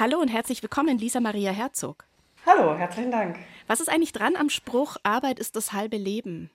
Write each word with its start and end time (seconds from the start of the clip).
Hallo 0.00 0.20
und 0.20 0.28
herzlich 0.28 0.62
willkommen, 0.62 0.96
Lisa 0.96 1.18
Maria 1.18 1.50
Herzog. 1.50 2.04
Hallo, 2.46 2.78
herzlichen 2.78 3.10
Dank. 3.10 3.36
Was 3.66 3.80
ist 3.80 3.88
eigentlich 3.88 4.12
dran 4.12 4.36
am 4.36 4.48
Spruch, 4.48 4.96
Arbeit 5.02 5.40
ist 5.40 5.56
das 5.56 5.72
halbe 5.72 5.96
Leben? 5.96 6.50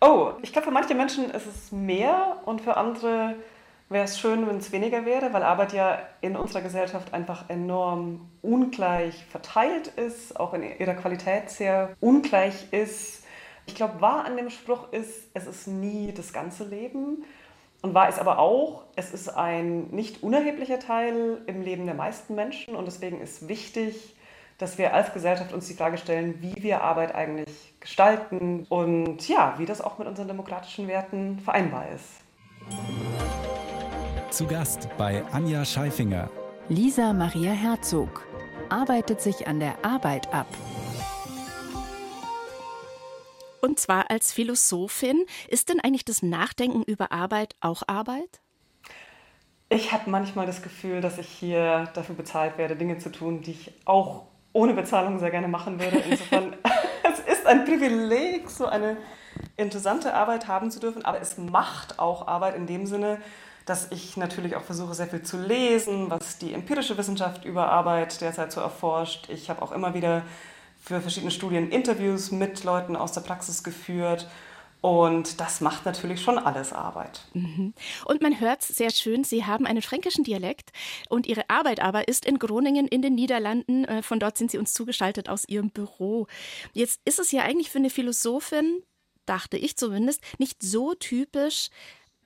Oh, 0.00 0.34
ich 0.40 0.52
glaube, 0.52 0.66
für 0.66 0.70
manche 0.70 0.94
Menschen 0.94 1.32
ist 1.32 1.46
es 1.46 1.72
mehr 1.72 2.42
und 2.44 2.60
für 2.60 2.76
andere 2.76 3.34
wäre 3.88 4.04
es 4.04 4.20
schön, 4.20 4.46
wenn 4.46 4.58
es 4.58 4.70
weniger 4.70 5.04
wäre, 5.04 5.32
weil 5.32 5.42
Arbeit 5.42 5.72
ja 5.72 5.98
in 6.20 6.36
unserer 6.36 6.62
Gesellschaft 6.62 7.12
einfach 7.12 7.50
enorm 7.50 8.30
ungleich 8.40 9.24
verteilt 9.24 9.88
ist, 9.88 10.38
auch 10.38 10.54
in 10.54 10.62
ihrer 10.62 10.94
Qualität 10.94 11.50
sehr 11.50 11.96
ungleich 11.98 12.72
ist. 12.72 13.24
Ich 13.66 13.74
glaube, 13.74 14.00
wahr 14.00 14.26
an 14.26 14.36
dem 14.36 14.50
Spruch 14.50 14.92
ist, 14.92 15.28
es 15.34 15.48
ist 15.48 15.66
nie 15.66 16.12
das 16.14 16.32
ganze 16.32 16.62
Leben. 16.62 17.24
Und 17.84 17.92
wahr 17.92 18.08
ist 18.08 18.18
aber 18.18 18.38
auch, 18.38 18.84
es 18.96 19.12
ist 19.12 19.28
ein 19.28 19.90
nicht 19.90 20.22
unerheblicher 20.22 20.78
Teil 20.78 21.42
im 21.46 21.60
Leben 21.60 21.84
der 21.84 21.94
meisten 21.94 22.34
Menschen 22.34 22.76
und 22.76 22.86
deswegen 22.86 23.20
ist 23.20 23.46
wichtig, 23.46 24.16
dass 24.56 24.78
wir 24.78 24.94
als 24.94 25.12
Gesellschaft 25.12 25.52
uns 25.52 25.68
die 25.68 25.74
Frage 25.74 25.98
stellen, 25.98 26.40
wie 26.40 26.62
wir 26.62 26.80
Arbeit 26.80 27.14
eigentlich 27.14 27.74
gestalten 27.80 28.64
und 28.70 29.28
ja, 29.28 29.56
wie 29.58 29.66
das 29.66 29.82
auch 29.82 29.98
mit 29.98 30.08
unseren 30.08 30.28
demokratischen 30.28 30.88
Werten 30.88 31.40
vereinbar 31.40 31.84
ist. 31.94 32.22
Zu 34.30 34.46
Gast 34.46 34.88
bei 34.96 35.22
Anja 35.32 35.62
Scheifinger. 35.62 36.30
Lisa 36.70 37.12
Maria 37.12 37.52
Herzog 37.52 38.26
arbeitet 38.70 39.20
sich 39.20 39.46
an 39.46 39.60
der 39.60 39.74
Arbeit 39.84 40.32
ab. 40.32 40.46
Und 43.64 43.80
zwar 43.80 44.10
als 44.10 44.30
Philosophin. 44.30 45.24
Ist 45.48 45.70
denn 45.70 45.80
eigentlich 45.80 46.04
das 46.04 46.22
Nachdenken 46.22 46.82
über 46.82 47.12
Arbeit 47.12 47.56
auch 47.62 47.82
Arbeit? 47.86 48.42
Ich 49.70 49.90
habe 49.90 50.10
manchmal 50.10 50.44
das 50.44 50.60
Gefühl, 50.60 51.00
dass 51.00 51.16
ich 51.16 51.26
hier 51.26 51.88
dafür 51.94 52.14
bezahlt 52.14 52.58
werde, 52.58 52.76
Dinge 52.76 52.98
zu 52.98 53.10
tun, 53.10 53.40
die 53.40 53.52
ich 53.52 53.72
auch 53.86 54.26
ohne 54.52 54.74
Bezahlung 54.74 55.18
sehr 55.18 55.30
gerne 55.30 55.48
machen 55.48 55.80
würde. 55.80 55.96
Insofern, 55.96 56.54
es 57.10 57.20
ist 57.20 57.46
ein 57.46 57.64
Privileg, 57.64 58.50
so 58.50 58.66
eine 58.66 58.98
interessante 59.56 60.12
Arbeit 60.12 60.46
haben 60.46 60.70
zu 60.70 60.78
dürfen, 60.78 61.02
aber 61.02 61.22
es 61.22 61.38
macht 61.38 61.98
auch 61.98 62.28
Arbeit 62.28 62.56
in 62.56 62.66
dem 62.66 62.84
Sinne, 62.84 63.18
dass 63.64 63.90
ich 63.90 64.18
natürlich 64.18 64.56
auch 64.56 64.62
versuche, 64.62 64.92
sehr 64.92 65.06
viel 65.06 65.22
zu 65.22 65.38
lesen, 65.38 66.10
was 66.10 66.36
die 66.36 66.52
empirische 66.52 66.98
Wissenschaft 66.98 67.46
über 67.46 67.70
Arbeit 67.70 68.20
derzeit 68.20 68.52
so 68.52 68.60
erforscht. 68.60 69.30
Ich 69.30 69.48
habe 69.48 69.62
auch 69.62 69.72
immer 69.72 69.94
wieder 69.94 70.22
für 70.84 71.00
verschiedene 71.00 71.30
Studien 71.30 71.70
Interviews 71.70 72.30
mit 72.30 72.62
Leuten 72.62 72.94
aus 72.94 73.12
der 73.12 73.22
Praxis 73.22 73.62
geführt. 73.64 74.28
Und 74.82 75.40
das 75.40 75.62
macht 75.62 75.86
natürlich 75.86 76.20
schon 76.20 76.36
alles 76.36 76.74
Arbeit. 76.74 77.22
Mhm. 77.32 77.72
Und 78.04 78.20
man 78.20 78.38
hört 78.38 78.62
sehr 78.62 78.90
schön, 78.90 79.24
Sie 79.24 79.46
haben 79.46 79.64
einen 79.66 79.80
fränkischen 79.80 80.24
Dialekt 80.24 80.72
und 81.08 81.26
Ihre 81.26 81.48
Arbeit 81.48 81.80
aber 81.80 82.06
ist 82.06 82.26
in 82.26 82.38
Groningen 82.38 82.86
in 82.86 83.00
den 83.00 83.14
Niederlanden. 83.14 83.86
Äh, 83.86 84.02
von 84.02 84.20
dort 84.20 84.36
sind 84.36 84.50
Sie 84.50 84.58
uns 84.58 84.74
zugeschaltet 84.74 85.30
aus 85.30 85.48
Ihrem 85.48 85.70
Büro. 85.70 86.26
Jetzt 86.74 87.00
ist 87.06 87.18
es 87.18 87.32
ja 87.32 87.44
eigentlich 87.44 87.70
für 87.70 87.78
eine 87.78 87.88
Philosophin, 87.88 88.82
dachte 89.24 89.56
ich 89.56 89.78
zumindest, 89.78 90.20
nicht 90.36 90.62
so 90.62 90.92
typisch, 90.92 91.70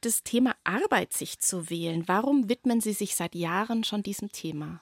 das 0.00 0.24
Thema 0.24 0.56
Arbeit 0.64 1.12
sich 1.12 1.38
zu 1.38 1.70
wählen. 1.70 2.08
Warum 2.08 2.48
widmen 2.48 2.80
Sie 2.80 2.92
sich 2.92 3.14
seit 3.14 3.36
Jahren 3.36 3.84
schon 3.84 4.02
diesem 4.02 4.32
Thema? 4.32 4.80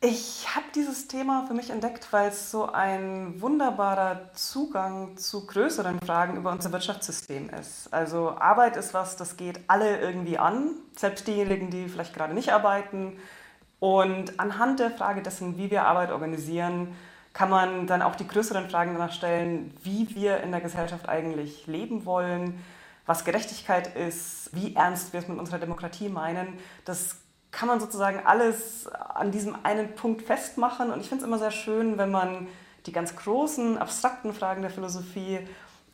Ich 0.00 0.54
habe 0.54 0.66
dieses 0.74 1.08
Thema 1.08 1.46
für 1.46 1.54
mich 1.54 1.70
entdeckt, 1.70 2.12
weil 2.12 2.28
es 2.28 2.50
so 2.50 2.70
ein 2.70 3.40
wunderbarer 3.40 4.30
Zugang 4.34 5.16
zu 5.16 5.46
größeren 5.46 6.00
Fragen 6.00 6.36
über 6.36 6.52
unser 6.52 6.70
Wirtschaftssystem 6.70 7.48
ist. 7.48 7.92
Also 7.94 8.36
Arbeit 8.38 8.76
ist 8.76 8.92
was, 8.92 9.16
das 9.16 9.38
geht 9.38 9.60
alle 9.68 9.98
irgendwie 9.98 10.36
an, 10.36 10.72
selbst 10.94 11.26
diejenigen, 11.26 11.70
die 11.70 11.88
vielleicht 11.88 12.14
gerade 12.14 12.34
nicht 12.34 12.52
arbeiten. 12.52 13.18
Und 13.80 14.38
anhand 14.38 14.80
der 14.80 14.90
Frage 14.90 15.22
dessen, 15.22 15.56
wie 15.56 15.70
wir 15.70 15.86
Arbeit 15.86 16.12
organisieren, 16.12 16.94
kann 17.32 17.48
man 17.48 17.86
dann 17.86 18.02
auch 18.02 18.16
die 18.16 18.28
größeren 18.28 18.68
Fragen 18.68 18.92
danach 18.92 19.12
stellen, 19.12 19.74
wie 19.82 20.14
wir 20.14 20.42
in 20.42 20.52
der 20.52 20.60
Gesellschaft 20.60 21.08
eigentlich 21.08 21.66
leben 21.66 22.04
wollen, 22.04 22.62
was 23.06 23.24
Gerechtigkeit 23.24 23.96
ist, 23.96 24.50
wie 24.52 24.74
ernst 24.74 25.14
wir 25.14 25.20
es 25.20 25.28
mit 25.28 25.38
unserer 25.38 25.58
Demokratie 25.58 26.10
meinen. 26.10 26.58
Das 26.84 27.16
kann 27.50 27.68
man 27.68 27.80
sozusagen 27.80 28.20
alles 28.24 28.86
an 28.86 29.30
diesem 29.30 29.56
einen 29.64 29.94
Punkt 29.94 30.22
festmachen. 30.22 30.90
Und 30.90 31.00
ich 31.00 31.08
finde 31.08 31.24
es 31.24 31.28
immer 31.28 31.38
sehr 31.38 31.50
schön, 31.50 31.98
wenn 31.98 32.10
man 32.10 32.48
die 32.86 32.92
ganz 32.92 33.16
großen, 33.16 33.78
abstrakten 33.78 34.32
Fragen 34.32 34.62
der 34.62 34.70
Philosophie 34.70 35.40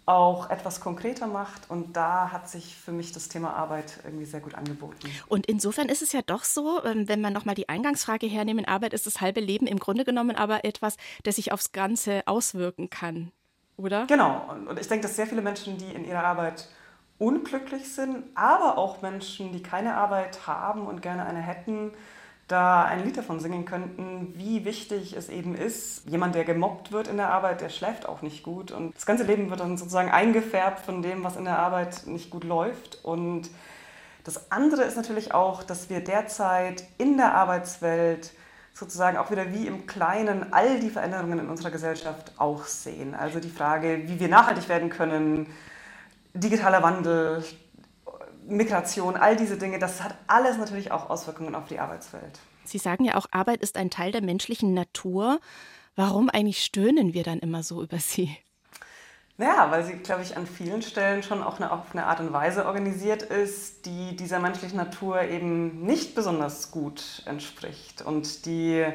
auch 0.05 0.51
etwas 0.51 0.81
konkreter 0.81 1.27
macht. 1.27 1.71
Und 1.71 1.97
da 1.97 2.33
hat 2.33 2.49
sich 2.49 2.77
für 2.77 2.93
mich 2.93 3.13
das 3.13 3.29
Thema 3.29 3.55
Arbeit 3.55 4.01
irgendwie 4.05 4.25
sehr 4.25 4.41
gut 4.41 4.55
angeboten. 4.55 5.09
Und 5.29 5.47
insofern 5.47 5.89
ist 5.89 6.03
es 6.03 6.13
ja 6.13 6.23
doch 6.23 6.45
so, 6.45 6.83
ähm, 6.85 7.09
wenn 7.09 7.21
man 7.21 7.33
nochmal 7.33 7.55
die 7.55 7.69
Eingangsfrage 7.69 8.27
hernehmen, 8.27 8.65
Arbeit 8.65 8.95
ist 8.95 9.07
das 9.07 9.21
halbe 9.21 9.41
Leben 9.41 9.67
im 9.67 9.79
Grunde 9.79 10.05
genommen 10.05 10.35
aber 10.35 10.65
etwas, 10.65 10.97
das 11.23 11.37
sich 11.37 11.53
aufs 11.53 11.73
Ganze 11.73 12.23
auswirken 12.27 12.91
kann, 12.91 13.31
oder? 13.77 14.07
Genau. 14.07 14.51
Und 14.69 14.79
ich 14.79 14.89
denke, 14.89 15.07
dass 15.07 15.17
sehr 15.17 15.27
viele 15.27 15.43
Menschen, 15.43 15.79
die 15.79 15.93
in 15.93 16.05
ihrer 16.05 16.25
Arbeit 16.25 16.69
unglücklich 17.19 17.93
sind, 17.93 18.25
aber 18.35 18.79
auch 18.79 19.03
Menschen, 19.03 19.53
die 19.53 19.63
keine 19.63 19.95
Arbeit 19.95 20.47
haben 20.47 20.87
und 20.87 21.03
gerne 21.03 21.25
eine 21.25 21.41
hätten, 21.41 21.93
da 22.49 22.85
ein 22.85 23.05
Lied 23.05 23.17
davon 23.17 23.41
singen 23.41 23.65
könnten, 23.65 24.35
wie 24.37 24.65
wichtig 24.65 25.17
es 25.17 25.29
eben 25.29 25.55
ist. 25.55 26.07
Jemand, 26.09 26.35
der 26.35 26.45
gemobbt 26.45 26.93
wird 26.93 27.09
in 27.09 27.17
der 27.17 27.31
Arbeit, 27.31 27.61
der 27.61 27.71
schläft 27.71 28.07
auch 28.07 28.21
nicht 28.23 28.43
gut 28.43 28.71
und 28.73 28.95
das 28.95 29.07
ganze 29.07 29.25
Leben 29.25 29.49
wird 29.51 29.61
dann 29.61 29.79
sozusagen 29.79 30.11
eingefärbt 30.11 30.81
von 30.81 31.03
dem, 31.03 31.25
was 31.25 31.37
in 31.37 31.45
der 31.45 31.59
Arbeit 31.59 32.07
nicht 32.07 32.31
gut 32.31 32.45
läuft. 32.45 33.05
Und 33.05 33.49
das 34.25 34.51
andere 34.53 34.83
ist 34.83 34.97
natürlich 34.97 35.33
auch, 35.33 35.63
dass 35.63 35.89
wir 35.89 36.01
derzeit 36.01 36.85
in 36.99 37.17
der 37.17 37.35
Arbeitswelt 37.35 38.33
sozusagen 38.75 39.17
auch 39.17 39.31
wieder 39.31 39.53
wie 39.53 39.67
im 39.67 39.87
Kleinen 39.87 40.53
all 40.53 40.81
die 40.81 40.91
Veränderungen 40.91 41.39
in 41.39 41.49
unserer 41.49 41.71
Gesellschaft 41.71 42.33
auch 42.39 42.65
sehen. 42.65 43.15
Also 43.15 43.41
die 43.41 43.51
Frage, 43.51 44.03
wie 44.07 44.21
wir 44.21 44.29
nachhaltig 44.29 44.69
werden 44.69 44.91
können, 44.91 45.47
digitaler 46.35 46.83
Wandel, 46.83 47.45
Migration, 48.47 49.17
all 49.17 49.37
diese 49.37 49.57
Dinge, 49.57 49.79
das 49.79 50.03
hat 50.03 50.15
alles 50.27 50.59
natürlich 50.59 50.91
auch 50.91 51.11
Auswirkungen 51.11 51.55
auf 51.55 51.69
die 51.69 51.79
Arbeitswelt. 51.79 52.41
Sie 52.65 52.79
sagen 52.79 53.05
ja 53.05 53.17
auch, 53.17 53.27
Arbeit 53.31 53.61
ist 53.61 53.77
ein 53.77 53.91
Teil 53.91 54.13
der 54.13 54.23
menschlichen 54.23 54.75
Natur. 54.75 55.41
Warum 55.97 56.31
eigentlich 56.31 56.65
stöhnen 56.65 57.15
wir 57.15 57.23
dann 57.23 57.39
immer 57.39 57.63
so 57.63 57.83
über 57.83 57.99
sie? 57.99 58.37
Naja, 59.37 59.71
weil 59.71 59.85
sie, 59.85 59.95
glaube 59.95 60.23
ich, 60.23 60.37
an 60.37 60.47
vielen 60.47 60.83
Stellen 60.83 61.23
schon 61.23 61.43
auch 61.43 61.57
eine, 61.57 61.73
auf 61.73 61.93
eine 61.93 62.07
Art 62.07 62.21
und 62.21 62.33
Weise 62.33 62.67
organisiert 62.67 63.23
ist, 63.23 63.87
die 63.87 64.15
dieser 64.15 64.39
menschlichen 64.39 64.77
Natur 64.77 65.23
eben 65.23 65.85
nicht 65.85 66.15
besonders 66.15 66.71
gut 66.71 67.23
entspricht 67.27 68.03
und 68.03 68.47
die 68.47 68.87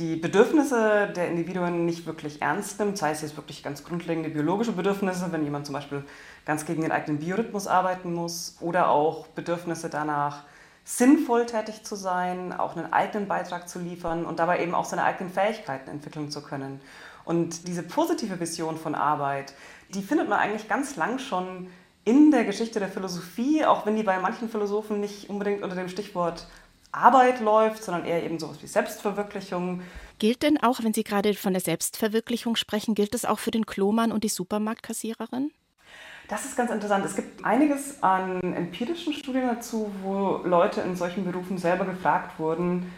die 0.00 0.16
Bedürfnisse 0.16 1.12
der 1.14 1.28
Individuen 1.28 1.84
nicht 1.84 2.06
wirklich 2.06 2.40
ernst 2.40 2.80
nimmt, 2.80 2.96
sei 2.96 3.10
es 3.10 3.20
jetzt 3.20 3.36
wirklich 3.36 3.62
ganz 3.62 3.84
grundlegende 3.84 4.30
biologische 4.30 4.72
Bedürfnisse, 4.72 5.30
wenn 5.30 5.44
jemand 5.44 5.66
zum 5.66 5.74
Beispiel 5.74 6.04
ganz 6.46 6.64
gegen 6.64 6.80
den 6.82 6.90
eigenen 6.90 7.20
Biorhythmus 7.20 7.66
arbeiten 7.66 8.14
muss, 8.14 8.56
oder 8.60 8.88
auch 8.88 9.26
Bedürfnisse 9.28 9.90
danach, 9.90 10.44
sinnvoll 10.84 11.44
tätig 11.44 11.84
zu 11.84 11.96
sein, 11.96 12.52
auch 12.52 12.76
einen 12.76 12.92
eigenen 12.92 13.28
Beitrag 13.28 13.68
zu 13.68 13.78
liefern 13.78 14.24
und 14.24 14.38
dabei 14.38 14.62
eben 14.62 14.74
auch 14.74 14.86
seine 14.86 15.04
eigenen 15.04 15.32
Fähigkeiten 15.32 15.90
entwickeln 15.90 16.30
zu 16.30 16.42
können. 16.42 16.80
Und 17.24 17.68
diese 17.68 17.82
positive 17.82 18.40
Vision 18.40 18.78
von 18.78 18.94
Arbeit, 18.94 19.52
die 19.90 20.02
findet 20.02 20.30
man 20.30 20.38
eigentlich 20.38 20.68
ganz 20.68 20.96
lang 20.96 21.18
schon 21.18 21.68
in 22.04 22.30
der 22.30 22.44
Geschichte 22.44 22.80
der 22.80 22.88
Philosophie, 22.88 23.66
auch 23.66 23.84
wenn 23.84 23.96
die 23.96 24.02
bei 24.02 24.18
manchen 24.18 24.48
Philosophen 24.48 25.00
nicht 25.00 25.28
unbedingt 25.28 25.62
unter 25.62 25.76
dem 25.76 25.90
Stichwort 25.90 26.46
Arbeit 26.92 27.40
läuft, 27.40 27.82
sondern 27.84 28.04
eher 28.04 28.22
eben 28.22 28.38
sowas 28.38 28.58
wie 28.62 28.66
Selbstverwirklichung. 28.66 29.82
Gilt 30.18 30.42
denn 30.42 30.62
auch, 30.62 30.82
wenn 30.82 30.92
Sie 30.92 31.04
gerade 31.04 31.34
von 31.34 31.52
der 31.52 31.62
Selbstverwirklichung 31.62 32.56
sprechen, 32.56 32.94
gilt 32.94 33.14
es 33.14 33.24
auch 33.24 33.38
für 33.38 33.50
den 33.50 33.66
Klomann 33.66 34.12
und 34.12 34.24
die 34.24 34.28
Supermarktkassiererin? 34.28 35.52
Das 36.28 36.44
ist 36.44 36.56
ganz 36.56 36.70
interessant. 36.70 37.04
Es 37.04 37.16
gibt 37.16 37.44
einiges 37.44 38.02
an 38.02 38.40
empirischen 38.54 39.12
Studien 39.12 39.48
dazu, 39.48 39.90
wo 40.02 40.40
Leute 40.44 40.80
in 40.80 40.94
solchen 40.94 41.24
Berufen 41.24 41.58
selber 41.58 41.84
gefragt 41.84 42.38
wurden, 42.38 42.92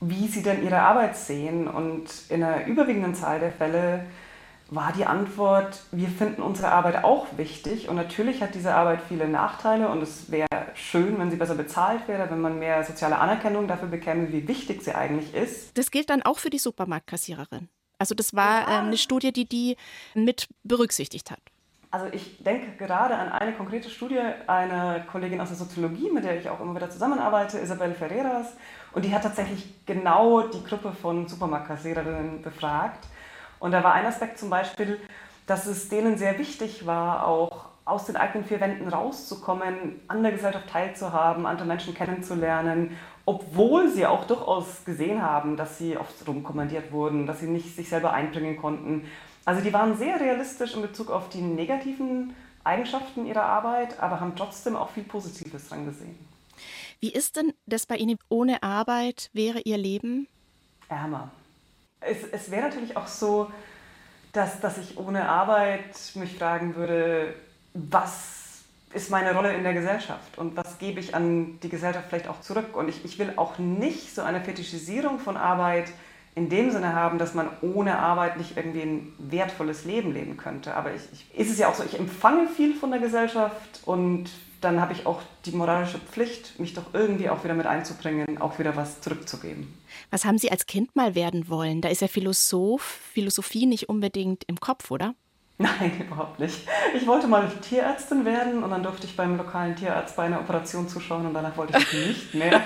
wie 0.00 0.26
sie 0.26 0.42
denn 0.42 0.64
ihre 0.64 0.80
Arbeit 0.80 1.16
sehen. 1.16 1.68
Und 1.68 2.06
in 2.30 2.42
einer 2.42 2.66
überwiegenden 2.66 3.14
Zahl 3.14 3.40
der 3.40 3.52
Fälle 3.52 4.06
war 4.70 4.92
die 4.92 5.06
Antwort, 5.06 5.80
wir 5.92 6.08
finden 6.08 6.42
unsere 6.42 6.68
Arbeit 6.68 7.02
auch 7.02 7.26
wichtig 7.36 7.88
und 7.88 7.96
natürlich 7.96 8.42
hat 8.42 8.54
diese 8.54 8.74
Arbeit 8.74 9.00
viele 9.08 9.26
Nachteile 9.26 9.88
und 9.88 10.02
es 10.02 10.30
wäre 10.30 10.48
schön, 10.74 11.18
wenn 11.18 11.30
sie 11.30 11.36
besser 11.36 11.54
bezahlt 11.54 12.06
wäre, 12.06 12.30
wenn 12.30 12.40
man 12.40 12.58
mehr 12.58 12.84
soziale 12.84 13.18
Anerkennung 13.18 13.66
dafür 13.66 13.88
bekäme, 13.88 14.30
wie 14.30 14.46
wichtig 14.46 14.82
sie 14.82 14.94
eigentlich 14.94 15.34
ist. 15.34 15.76
Das 15.78 15.90
gilt 15.90 16.10
dann 16.10 16.22
auch 16.22 16.38
für 16.38 16.50
die 16.50 16.58
Supermarktkassiererin. 16.58 17.68
Also 17.98 18.14
das 18.14 18.34
war 18.34 18.68
ähm, 18.68 18.86
eine 18.86 18.98
Studie, 18.98 19.32
die 19.32 19.46
die 19.46 19.76
mit 20.14 20.48
berücksichtigt 20.64 21.30
hat. 21.30 21.40
Also 21.90 22.06
ich 22.12 22.44
denke 22.44 22.76
gerade 22.76 23.16
an 23.16 23.30
eine 23.30 23.54
konkrete 23.54 23.88
Studie 23.88 24.20
einer 24.46 25.00
Kollegin 25.00 25.40
aus 25.40 25.48
der 25.48 25.56
Soziologie, 25.56 26.10
mit 26.10 26.24
der 26.24 26.38
ich 26.38 26.50
auch 26.50 26.60
immer 26.60 26.74
wieder 26.74 26.90
zusammenarbeite, 26.90 27.58
Isabel 27.58 27.94
Ferreras, 27.94 28.48
und 28.92 29.06
die 29.06 29.14
hat 29.14 29.22
tatsächlich 29.22 29.86
genau 29.86 30.42
die 30.42 30.62
Gruppe 30.62 30.92
von 30.92 31.26
Supermarktkassiererinnen 31.26 32.42
befragt 32.42 33.06
und 33.60 33.72
da 33.72 33.82
war 33.82 33.94
ein 33.94 34.06
Aspekt 34.06 34.38
zum 34.38 34.50
Beispiel, 34.50 34.98
dass 35.46 35.66
es 35.66 35.88
denen 35.88 36.18
sehr 36.18 36.38
wichtig 36.38 36.86
war, 36.86 37.26
auch 37.26 37.66
aus 37.84 38.04
den 38.04 38.16
eigenen 38.16 38.46
vier 38.46 38.60
Wänden 38.60 38.88
rauszukommen, 38.88 40.00
an 40.08 40.22
der 40.22 40.32
Gesellschaft 40.32 40.68
teilzuhaben, 40.68 41.46
andere 41.46 41.66
Menschen 41.66 41.94
kennenzulernen, 41.94 42.96
obwohl 43.24 43.88
sie 43.88 44.06
auch 44.06 44.26
durchaus 44.26 44.84
gesehen 44.84 45.22
haben, 45.22 45.56
dass 45.56 45.78
sie 45.78 45.96
oft 45.96 46.14
rumkommandiert 46.26 46.92
wurden, 46.92 47.26
dass 47.26 47.40
sie 47.40 47.46
nicht 47.46 47.74
sich 47.74 47.88
selber 47.88 48.12
einbringen 48.12 48.58
konnten. 48.58 49.06
Also 49.46 49.62
die 49.62 49.72
waren 49.72 49.96
sehr 49.96 50.20
realistisch 50.20 50.74
in 50.74 50.82
Bezug 50.82 51.10
auf 51.10 51.30
die 51.30 51.40
negativen 51.40 52.34
Eigenschaften 52.64 53.24
ihrer 53.26 53.44
Arbeit, 53.44 53.98
aber 54.00 54.20
haben 54.20 54.36
trotzdem 54.36 54.76
auch 54.76 54.90
viel 54.90 55.04
Positives 55.04 55.68
dran 55.70 55.86
gesehen. 55.86 56.18
Wie 57.00 57.10
ist 57.10 57.36
denn 57.36 57.54
das 57.66 57.86
bei 57.86 57.96
Ihnen 57.96 58.18
ohne 58.28 58.62
Arbeit? 58.62 59.30
Wäre 59.32 59.60
Ihr 59.60 59.78
Leben? 59.78 60.28
Ärmer. 60.88 61.30
Es, 62.00 62.18
es 62.30 62.50
wäre 62.50 62.68
natürlich 62.68 62.96
auch 62.96 63.08
so, 63.08 63.50
dass, 64.32 64.60
dass 64.60 64.78
ich 64.78 64.98
ohne 64.98 65.28
Arbeit 65.28 65.94
mich 66.14 66.36
fragen 66.36 66.76
würde, 66.76 67.34
was 67.74 68.38
ist 68.94 69.10
meine 69.10 69.34
Rolle 69.34 69.52
in 69.54 69.62
der 69.62 69.74
Gesellschaft 69.74 70.38
und 70.38 70.56
was 70.56 70.78
gebe 70.78 71.00
ich 71.00 71.14
an 71.14 71.58
die 71.60 71.68
Gesellschaft 71.68 72.06
vielleicht 72.08 72.28
auch 72.28 72.40
zurück. 72.40 72.74
Und 72.76 72.88
ich, 72.88 73.04
ich 73.04 73.18
will 73.18 73.32
auch 73.36 73.58
nicht 73.58 74.14
so 74.14 74.22
eine 74.22 74.40
Fetischisierung 74.40 75.18
von 75.18 75.36
Arbeit 75.36 75.88
in 76.34 76.48
dem 76.48 76.70
Sinne 76.70 76.94
haben, 76.94 77.18
dass 77.18 77.34
man 77.34 77.50
ohne 77.60 77.98
Arbeit 77.98 78.38
nicht 78.38 78.56
irgendwie 78.56 78.82
ein 78.82 79.12
wertvolles 79.18 79.84
Leben 79.84 80.12
leben 80.12 80.36
könnte. 80.36 80.74
Aber 80.74 80.94
ich, 80.94 81.02
ich, 81.12 81.38
ist 81.38 81.50
es 81.50 81.58
ja 81.58 81.68
auch 81.68 81.74
so, 81.74 81.82
ich 81.84 81.98
empfange 81.98 82.48
viel 82.48 82.74
von 82.74 82.90
der 82.90 83.00
Gesellschaft 83.00 83.80
und 83.84 84.30
dann 84.60 84.80
habe 84.80 84.92
ich 84.92 85.06
auch 85.06 85.22
die 85.44 85.52
moralische 85.52 85.98
Pflicht, 85.98 86.58
mich 86.58 86.74
doch 86.74 86.92
irgendwie 86.92 87.30
auch 87.30 87.44
wieder 87.44 87.54
mit 87.54 87.66
einzubringen, 87.66 88.40
auch 88.40 88.58
wieder 88.58 88.76
was 88.76 89.00
zurückzugeben. 89.00 89.72
Was 90.10 90.24
haben 90.24 90.38
Sie 90.38 90.50
als 90.50 90.66
Kind 90.66 90.96
mal 90.96 91.14
werden 91.14 91.48
wollen? 91.48 91.80
Da 91.80 91.88
ist 91.88 92.00
ja 92.00 92.08
Philosoph, 92.08 92.82
Philosophie 93.12 93.66
nicht 93.66 93.88
unbedingt 93.88 94.44
im 94.44 94.58
Kopf, 94.58 94.90
oder? 94.90 95.14
Nein, 95.58 96.00
überhaupt 96.06 96.38
nicht. 96.38 96.66
Ich 96.96 97.06
wollte 97.06 97.26
mal 97.26 97.50
Tierärztin 97.68 98.24
werden 98.24 98.62
und 98.62 98.70
dann 98.70 98.82
durfte 98.82 99.06
ich 99.06 99.16
beim 99.16 99.36
lokalen 99.36 99.76
Tierarzt 99.76 100.16
bei 100.16 100.24
einer 100.24 100.40
Operation 100.40 100.88
zuschauen 100.88 101.26
und 101.26 101.34
danach 101.34 101.56
wollte 101.56 101.78
ich 101.78 101.92
nicht 101.92 102.34
mehr. 102.34 102.62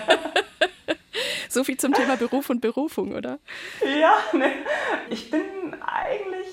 so 1.48 1.64
viel 1.64 1.76
zum 1.76 1.92
Thema 1.92 2.16
Beruf 2.16 2.48
und 2.50 2.60
Berufung, 2.60 3.12
oder? 3.12 3.38
Ja, 3.82 4.14
ne. 4.36 4.50
Ich 5.10 5.30
bin 5.30 5.42
eigentlich 5.80 6.46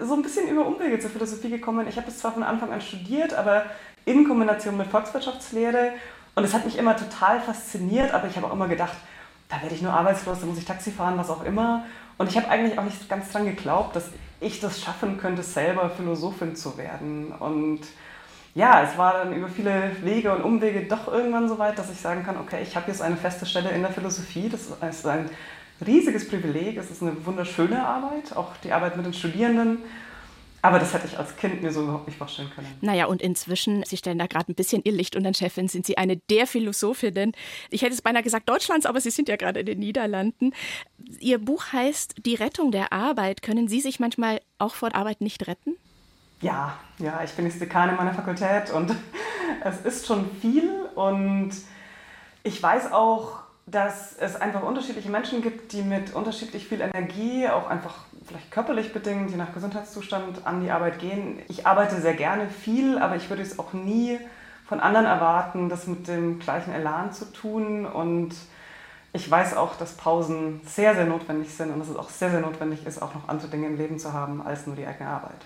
so 0.00 0.14
ein 0.14 0.22
bisschen 0.22 0.48
über 0.48 0.66
Umwege 0.66 0.98
zur 0.98 1.10
Philosophie 1.10 1.50
gekommen. 1.50 1.86
Ich 1.88 1.96
habe 1.96 2.08
es 2.08 2.18
zwar 2.18 2.32
von 2.32 2.42
Anfang 2.42 2.72
an 2.72 2.80
studiert, 2.80 3.32
aber 3.32 3.66
in 4.06 4.26
Kombination 4.26 4.78
mit 4.78 4.86
Volkswirtschaftslehre. 4.86 5.92
Und 6.34 6.44
es 6.44 6.54
hat 6.54 6.64
mich 6.64 6.78
immer 6.78 6.96
total 6.96 7.40
fasziniert, 7.40 8.14
aber 8.14 8.28
ich 8.28 8.36
habe 8.36 8.46
auch 8.46 8.52
immer 8.52 8.68
gedacht, 8.68 8.96
da 9.48 9.60
werde 9.60 9.74
ich 9.74 9.82
nur 9.82 9.92
arbeitslos, 9.92 10.40
da 10.40 10.46
muss 10.46 10.58
ich 10.58 10.64
Taxi 10.64 10.90
fahren, 10.90 11.18
was 11.18 11.28
auch 11.28 11.44
immer. 11.44 11.84
Und 12.18 12.30
ich 12.30 12.36
habe 12.36 12.48
eigentlich 12.48 12.78
auch 12.78 12.84
nicht 12.84 13.08
ganz 13.08 13.30
dran 13.30 13.44
geglaubt, 13.44 13.94
dass 13.94 14.08
ich 14.40 14.60
das 14.60 14.80
schaffen 14.80 15.18
könnte, 15.18 15.42
selber 15.42 15.90
Philosophin 15.90 16.56
zu 16.56 16.78
werden. 16.78 17.32
Und 17.32 17.80
ja, 18.54 18.82
es 18.82 18.96
war 18.96 19.12
dann 19.12 19.34
über 19.34 19.48
viele 19.48 19.92
Wege 20.02 20.34
und 20.34 20.42
Umwege 20.42 20.86
doch 20.86 21.08
irgendwann 21.08 21.48
so 21.48 21.58
weit, 21.58 21.78
dass 21.78 21.90
ich 21.90 22.00
sagen 22.00 22.24
kann, 22.24 22.38
okay, 22.38 22.62
ich 22.62 22.74
habe 22.74 22.90
jetzt 22.90 23.02
eine 23.02 23.16
feste 23.16 23.44
Stelle 23.44 23.70
in 23.70 23.82
der 23.82 23.90
Philosophie. 23.90 24.48
Das 24.48 24.68
ist 24.90 25.06
ein 25.06 25.28
riesiges 25.86 26.28
Privileg, 26.28 26.76
es 26.78 26.90
ist 26.90 27.02
eine 27.02 27.26
wunderschöne 27.26 27.86
Arbeit, 27.86 28.34
auch 28.34 28.56
die 28.62 28.72
Arbeit 28.72 28.96
mit 28.96 29.04
den 29.04 29.12
Studierenden. 29.12 29.78
Aber 30.66 30.80
das 30.80 30.92
hätte 30.92 31.06
ich 31.06 31.16
als 31.16 31.36
Kind 31.36 31.62
mir 31.62 31.70
so 31.70 31.84
überhaupt 31.84 32.08
nicht 32.08 32.18
vorstellen 32.18 32.50
können. 32.52 32.66
Naja, 32.80 33.06
und 33.06 33.22
inzwischen, 33.22 33.84
Sie 33.84 33.96
stellen 33.96 34.18
da 34.18 34.26
gerade 34.26 34.50
ein 34.50 34.56
bisschen 34.56 34.82
Ihr 34.82 34.90
Licht 34.90 35.14
unter 35.14 35.30
den 35.30 35.34
Chefin, 35.34 35.68
sind 35.68 35.86
Sie 35.86 35.96
eine 35.96 36.16
der 36.28 36.48
Philosophinnen. 36.48 37.34
Ich 37.70 37.82
hätte 37.82 37.94
es 37.94 38.02
beinahe 38.02 38.24
gesagt 38.24 38.48
Deutschlands, 38.48 38.84
aber 38.84 39.00
Sie 39.00 39.10
sind 39.10 39.28
ja 39.28 39.36
gerade 39.36 39.60
in 39.60 39.66
den 39.66 39.78
Niederlanden. 39.78 40.52
Ihr 41.20 41.38
Buch 41.38 41.72
heißt 41.72 42.16
Die 42.26 42.34
Rettung 42.34 42.72
der 42.72 42.92
Arbeit. 42.92 43.42
Können 43.42 43.68
Sie 43.68 43.80
sich 43.80 44.00
manchmal 44.00 44.40
auch 44.58 44.74
vor 44.74 44.92
Arbeit 44.92 45.20
nicht 45.20 45.46
retten? 45.46 45.76
Ja, 46.40 46.76
ja, 46.98 47.22
ich 47.22 47.30
bin 47.30 47.46
jetzt 47.46 47.60
Dekan 47.60 47.90
in 47.90 47.94
meiner 47.94 48.12
Fakultät 48.12 48.72
und 48.72 48.92
es 49.62 49.82
ist 49.82 50.04
schon 50.08 50.28
viel 50.40 50.68
und 50.96 51.52
ich 52.42 52.60
weiß 52.60 52.90
auch, 52.90 53.45
dass 53.66 54.16
es 54.18 54.36
einfach 54.36 54.62
unterschiedliche 54.62 55.10
Menschen 55.10 55.42
gibt, 55.42 55.72
die 55.72 55.82
mit 55.82 56.14
unterschiedlich 56.14 56.68
viel 56.68 56.80
Energie, 56.80 57.48
auch 57.48 57.68
einfach 57.68 58.04
vielleicht 58.24 58.50
körperlich 58.52 58.92
bedingt, 58.92 59.30
je 59.30 59.36
nach 59.36 59.52
Gesundheitszustand, 59.52 60.46
an 60.46 60.62
die 60.62 60.70
Arbeit 60.70 61.00
gehen. 61.00 61.40
Ich 61.48 61.66
arbeite 61.66 62.00
sehr 62.00 62.14
gerne 62.14 62.48
viel, 62.48 62.98
aber 62.98 63.16
ich 63.16 63.28
würde 63.28 63.42
es 63.42 63.58
auch 63.58 63.72
nie 63.72 64.20
von 64.66 64.78
anderen 64.78 65.06
erwarten, 65.06 65.68
das 65.68 65.88
mit 65.88 66.06
dem 66.06 66.38
gleichen 66.38 66.72
Elan 66.72 67.12
zu 67.12 67.32
tun. 67.32 67.86
Und 67.86 68.34
ich 69.12 69.28
weiß 69.28 69.56
auch, 69.56 69.74
dass 69.76 69.94
Pausen 69.94 70.60
sehr, 70.64 70.94
sehr 70.94 71.06
notwendig 71.06 71.52
sind 71.52 71.72
und 71.72 71.80
dass 71.80 71.88
es 71.88 71.96
auch 71.96 72.10
sehr, 72.10 72.30
sehr 72.30 72.40
notwendig 72.40 72.86
ist, 72.86 73.02
auch 73.02 73.14
noch 73.14 73.28
andere 73.28 73.48
Dinge 73.48 73.66
im 73.66 73.76
Leben 73.76 73.98
zu 73.98 74.12
haben 74.12 74.42
als 74.42 74.66
nur 74.66 74.76
die 74.76 74.86
eigene 74.86 75.08
Arbeit. 75.08 75.44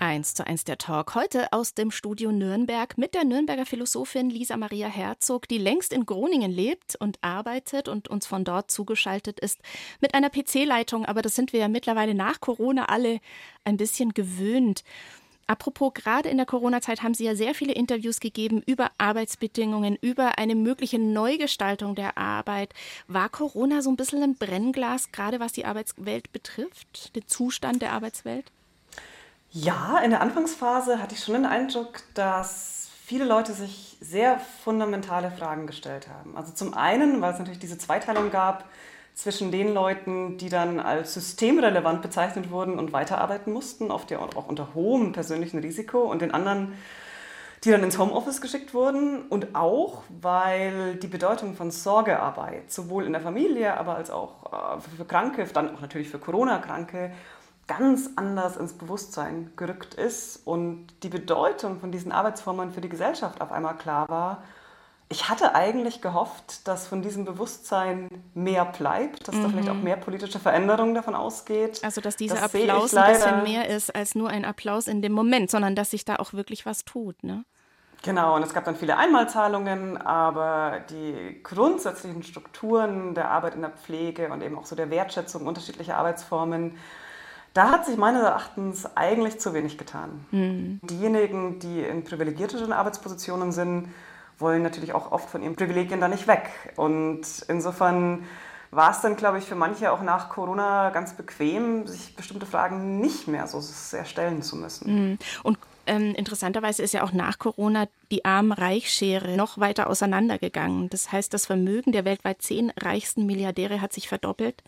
Eins 0.00 0.32
zu 0.32 0.46
eins 0.46 0.64
der 0.64 0.78
Talk. 0.78 1.14
Heute 1.14 1.52
aus 1.52 1.74
dem 1.74 1.90
Studio 1.90 2.32
Nürnberg 2.32 2.96
mit 2.96 3.12
der 3.12 3.24
Nürnberger 3.24 3.66
Philosophin 3.66 4.30
Lisa 4.30 4.56
Maria 4.56 4.88
Herzog, 4.88 5.46
die 5.46 5.58
längst 5.58 5.92
in 5.92 6.06
Groningen 6.06 6.50
lebt 6.50 6.96
und 6.96 7.18
arbeitet 7.20 7.86
und 7.86 8.08
uns 8.08 8.26
von 8.26 8.42
dort 8.42 8.70
zugeschaltet 8.70 9.38
ist 9.40 9.58
mit 10.00 10.14
einer 10.14 10.30
PC-Leitung. 10.30 11.04
Aber 11.04 11.20
das 11.20 11.34
sind 11.34 11.52
wir 11.52 11.60
ja 11.60 11.68
mittlerweile 11.68 12.14
nach 12.14 12.40
Corona 12.40 12.86
alle 12.86 13.20
ein 13.64 13.76
bisschen 13.76 14.14
gewöhnt. 14.14 14.84
Apropos, 15.46 15.92
gerade 15.92 16.30
in 16.30 16.38
der 16.38 16.46
Corona-Zeit 16.46 17.02
haben 17.02 17.12
Sie 17.12 17.26
ja 17.26 17.34
sehr 17.34 17.54
viele 17.54 17.74
Interviews 17.74 18.20
gegeben 18.20 18.62
über 18.64 18.92
Arbeitsbedingungen, 18.96 19.98
über 20.00 20.38
eine 20.38 20.54
mögliche 20.54 20.98
Neugestaltung 20.98 21.94
der 21.94 22.16
Arbeit. 22.16 22.72
War 23.06 23.28
Corona 23.28 23.82
so 23.82 23.90
ein 23.90 23.96
bisschen 23.96 24.22
ein 24.22 24.36
Brennglas, 24.36 25.12
gerade 25.12 25.40
was 25.40 25.52
die 25.52 25.66
Arbeitswelt 25.66 26.32
betrifft, 26.32 27.14
den 27.14 27.26
Zustand 27.26 27.82
der 27.82 27.92
Arbeitswelt? 27.92 28.50
Ja, 29.52 29.98
in 29.98 30.10
der 30.10 30.20
Anfangsphase 30.20 31.02
hatte 31.02 31.16
ich 31.16 31.24
schon 31.24 31.34
den 31.34 31.44
Eindruck, 31.44 32.02
dass 32.14 32.88
viele 33.04 33.24
Leute 33.24 33.52
sich 33.52 33.96
sehr 34.00 34.38
fundamentale 34.38 35.32
Fragen 35.32 35.66
gestellt 35.66 36.06
haben. 36.08 36.36
Also 36.36 36.52
zum 36.52 36.72
einen, 36.72 37.20
weil 37.20 37.32
es 37.32 37.38
natürlich 37.40 37.58
diese 37.58 37.76
Zweiteilung 37.76 38.30
gab 38.30 38.64
zwischen 39.14 39.50
den 39.50 39.74
Leuten, 39.74 40.38
die 40.38 40.50
dann 40.50 40.78
als 40.78 41.14
systemrelevant 41.14 42.00
bezeichnet 42.00 42.52
wurden 42.52 42.78
und 42.78 42.92
weiterarbeiten 42.92 43.52
mussten, 43.52 43.90
oft 43.90 44.12
ja 44.12 44.20
auch 44.20 44.46
unter 44.46 44.72
hohem 44.74 45.10
persönlichen 45.10 45.58
Risiko, 45.58 46.02
und 46.02 46.22
den 46.22 46.32
anderen, 46.32 46.74
die 47.64 47.72
dann 47.72 47.82
ins 47.82 47.98
Homeoffice 47.98 48.40
geschickt 48.40 48.72
wurden. 48.72 49.22
Und 49.22 49.56
auch, 49.56 50.04
weil 50.08 50.94
die 50.94 51.08
Bedeutung 51.08 51.56
von 51.56 51.72
Sorgearbeit, 51.72 52.70
sowohl 52.70 53.04
in 53.04 53.12
der 53.12 53.20
Familie, 53.20 53.76
aber 53.76 53.96
als 53.96 54.12
auch 54.12 54.78
äh, 54.78 54.96
für 54.96 55.04
Kranke, 55.04 55.44
dann 55.52 55.74
auch 55.74 55.80
natürlich 55.80 56.08
für 56.08 56.20
Corona-Kranke, 56.20 57.10
ganz 57.78 58.10
anders 58.16 58.56
ins 58.56 58.72
Bewusstsein 58.72 59.52
gerückt 59.54 59.94
ist 59.94 60.44
und 60.44 60.88
die 61.04 61.08
Bedeutung 61.08 61.78
von 61.78 61.92
diesen 61.92 62.10
Arbeitsformen 62.10 62.72
für 62.72 62.80
die 62.80 62.88
Gesellschaft 62.88 63.40
auf 63.40 63.52
einmal 63.52 63.76
klar 63.76 64.08
war. 64.08 64.42
Ich 65.08 65.28
hatte 65.28 65.54
eigentlich 65.54 66.02
gehofft, 66.02 66.66
dass 66.66 66.88
von 66.88 67.00
diesem 67.00 67.24
Bewusstsein 67.24 68.08
mehr 68.34 68.64
bleibt, 68.64 69.28
dass 69.28 69.36
mhm. 69.36 69.42
da 69.42 69.48
vielleicht 69.50 69.68
auch 69.68 69.74
mhm. 69.74 69.84
mehr 69.84 69.96
politische 69.96 70.40
Veränderung 70.40 70.94
davon 70.94 71.14
ausgeht. 71.14 71.80
Also 71.84 72.00
dass 72.00 72.16
dieser 72.16 72.36
das 72.36 72.54
Applaus 72.54 72.94
ein 72.94 73.12
bisschen 73.12 73.42
mehr 73.44 73.68
ist 73.68 73.94
als 73.94 74.16
nur 74.16 74.30
ein 74.30 74.44
Applaus 74.44 74.88
in 74.88 75.00
dem 75.00 75.12
Moment, 75.12 75.48
sondern 75.48 75.76
dass 75.76 75.92
sich 75.92 76.04
da 76.04 76.16
auch 76.16 76.32
wirklich 76.32 76.66
was 76.66 76.84
tut. 76.84 77.22
Ne? 77.22 77.44
Genau, 78.02 78.34
und 78.34 78.42
es 78.42 78.52
gab 78.52 78.64
dann 78.64 78.74
viele 78.74 78.96
Einmalzahlungen, 78.96 79.96
aber 79.96 80.80
die 80.90 81.40
grundsätzlichen 81.44 82.24
Strukturen 82.24 83.14
der 83.14 83.30
Arbeit 83.30 83.54
in 83.54 83.60
der 83.60 83.70
Pflege 83.70 84.28
und 84.30 84.42
eben 84.42 84.58
auch 84.58 84.66
so 84.66 84.74
der 84.74 84.90
Wertschätzung 84.90 85.46
unterschiedlicher 85.46 85.98
Arbeitsformen 85.98 86.76
da 87.54 87.70
hat 87.70 87.86
sich 87.86 87.96
meines 87.96 88.22
Erachtens 88.22 88.96
eigentlich 88.96 89.40
zu 89.40 89.54
wenig 89.54 89.76
getan. 89.78 90.24
Mhm. 90.30 90.80
Diejenigen, 90.82 91.58
die 91.58 91.80
in 91.80 92.04
privilegierteren 92.04 92.72
Arbeitspositionen 92.72 93.52
sind, 93.52 93.88
wollen 94.38 94.62
natürlich 94.62 94.92
auch 94.92 95.12
oft 95.12 95.28
von 95.28 95.42
ihren 95.42 95.56
Privilegien 95.56 96.00
da 96.00 96.08
nicht 96.08 96.26
weg. 96.26 96.50
Und 96.76 97.22
insofern 97.48 98.24
war 98.70 98.92
es 98.92 99.00
dann, 99.00 99.16
glaube 99.16 99.38
ich, 99.38 99.44
für 99.44 99.56
manche 99.56 99.90
auch 99.90 100.00
nach 100.00 100.28
Corona 100.28 100.90
ganz 100.90 101.14
bequem, 101.14 101.86
sich 101.86 102.14
bestimmte 102.14 102.46
Fragen 102.46 103.00
nicht 103.00 103.26
mehr 103.26 103.46
so 103.46 103.60
sehr 103.60 104.04
stellen 104.04 104.42
zu 104.42 104.56
müssen. 104.56 105.10
Mhm. 105.10 105.18
Und 105.42 105.58
ähm, 105.86 106.14
interessanterweise 106.14 106.82
ist 106.82 106.94
ja 106.94 107.02
auch 107.02 107.12
nach 107.12 107.38
Corona 107.38 107.86
die 108.12 108.24
Arm-Reich-Schere 108.24 109.36
noch 109.36 109.58
weiter 109.58 109.90
auseinandergegangen. 109.90 110.88
Das 110.88 111.10
heißt, 111.10 111.34
das 111.34 111.46
Vermögen 111.46 111.90
der 111.90 112.04
weltweit 112.04 112.42
zehn 112.42 112.70
reichsten 112.78 113.26
Milliardäre 113.26 113.80
hat 113.80 113.92
sich 113.92 114.08
verdoppelt 114.08 114.62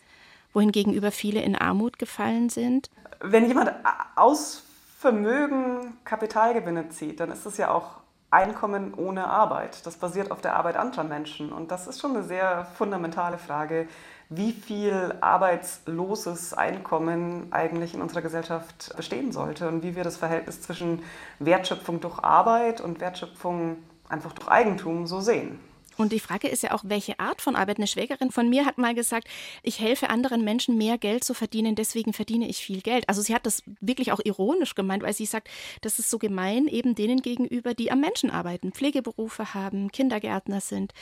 wohingegen 0.53 0.93
über 0.93 1.11
viele 1.11 1.41
in 1.41 1.55
Armut 1.55 1.99
gefallen 1.99 2.49
sind? 2.49 2.89
Wenn 3.19 3.47
jemand 3.47 3.71
aus 4.15 4.63
Vermögen 4.97 5.97
Kapitalgewinne 6.05 6.89
zieht, 6.89 7.19
dann 7.19 7.31
ist 7.31 7.45
es 7.45 7.57
ja 7.57 7.71
auch 7.71 8.03
Einkommen 8.33 8.95
ohne 8.95 9.27
Arbeit. 9.27 9.85
Das 9.85 9.97
basiert 9.97 10.31
auf 10.31 10.41
der 10.41 10.55
Arbeit 10.55 10.75
anderer 10.75 11.03
Menschen. 11.03 11.51
Und 11.51 11.69
das 11.69 11.85
ist 11.85 11.99
schon 11.99 12.15
eine 12.15 12.23
sehr 12.23 12.65
fundamentale 12.65 13.37
Frage, 13.37 13.87
wie 14.29 14.51
viel 14.53 15.13
arbeitsloses 15.21 16.55
Einkommen 16.55 17.47
eigentlich 17.51 17.93
in 17.93 18.01
unserer 18.01 18.23
Gesellschaft 18.23 18.91
bestehen 18.97 19.31
sollte 19.31 19.67
und 19.67 19.83
wie 19.83 19.95
wir 19.95 20.03
das 20.03 20.17
Verhältnis 20.17 20.61
zwischen 20.61 21.03
Wertschöpfung 21.37 21.99
durch 21.99 22.23
Arbeit 22.23 22.81
und 22.81 22.99
Wertschöpfung 23.01 23.77
einfach 24.09 24.31
durch 24.33 24.47
Eigentum 24.47 25.05
so 25.05 25.21
sehen. 25.21 25.59
Und 25.97 26.11
die 26.11 26.19
Frage 26.19 26.47
ist 26.47 26.63
ja 26.63 26.71
auch, 26.71 26.83
welche 26.85 27.19
Art 27.19 27.41
von 27.41 27.55
Arbeit. 27.55 27.77
Eine 27.77 27.87
Schwägerin 27.87 28.31
von 28.31 28.49
mir 28.49 28.65
hat 28.65 28.77
mal 28.77 28.93
gesagt, 28.93 29.27
ich 29.61 29.79
helfe 29.79 30.09
anderen 30.09 30.43
Menschen 30.43 30.77
mehr 30.77 30.97
Geld 30.97 31.23
zu 31.23 31.33
verdienen, 31.33 31.75
deswegen 31.75 32.13
verdiene 32.13 32.47
ich 32.47 32.57
viel 32.57 32.81
Geld. 32.81 33.07
Also 33.09 33.21
sie 33.21 33.33
hat 33.33 33.45
das 33.45 33.63
wirklich 33.79 34.11
auch 34.11 34.19
ironisch 34.23 34.75
gemeint, 34.75 35.03
weil 35.03 35.13
sie 35.13 35.25
sagt, 35.25 35.49
das 35.81 35.99
ist 35.99 36.09
so 36.09 36.19
gemein 36.19 36.67
eben 36.67 36.95
denen 36.95 37.21
gegenüber, 37.21 37.73
die 37.73 37.91
am 37.91 38.01
Menschen 38.01 38.29
arbeiten, 38.29 38.71
Pflegeberufe 38.71 39.53
haben, 39.53 39.91
Kindergärtner 39.91 40.61
sind. 40.61 40.93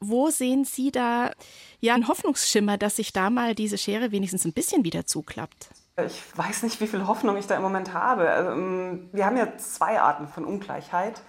Wo 0.00 0.30
sehen 0.30 0.64
Sie 0.64 0.90
da 0.90 1.30
ja 1.80 1.94
einen 1.94 2.08
Hoffnungsschimmer, 2.08 2.78
dass 2.78 2.96
sich 2.96 3.12
da 3.12 3.28
mal 3.28 3.54
diese 3.54 3.76
Schere 3.76 4.12
wenigstens 4.12 4.46
ein 4.46 4.54
bisschen 4.54 4.82
wieder 4.82 5.04
zuklappt? 5.04 5.68
Ich 6.06 6.22
weiß 6.34 6.62
nicht, 6.62 6.80
wie 6.80 6.86
viel 6.86 7.06
Hoffnung 7.06 7.36
ich 7.36 7.46
da 7.46 7.56
im 7.56 7.62
Moment 7.62 7.92
habe. 7.92 8.24
Ähm, 8.24 9.10
wir 9.12 9.26
haben 9.26 9.36
ja 9.36 9.58
zwei 9.58 10.00
Arten 10.00 10.26
von 10.28 10.46
Ungleichheit. 10.46 11.20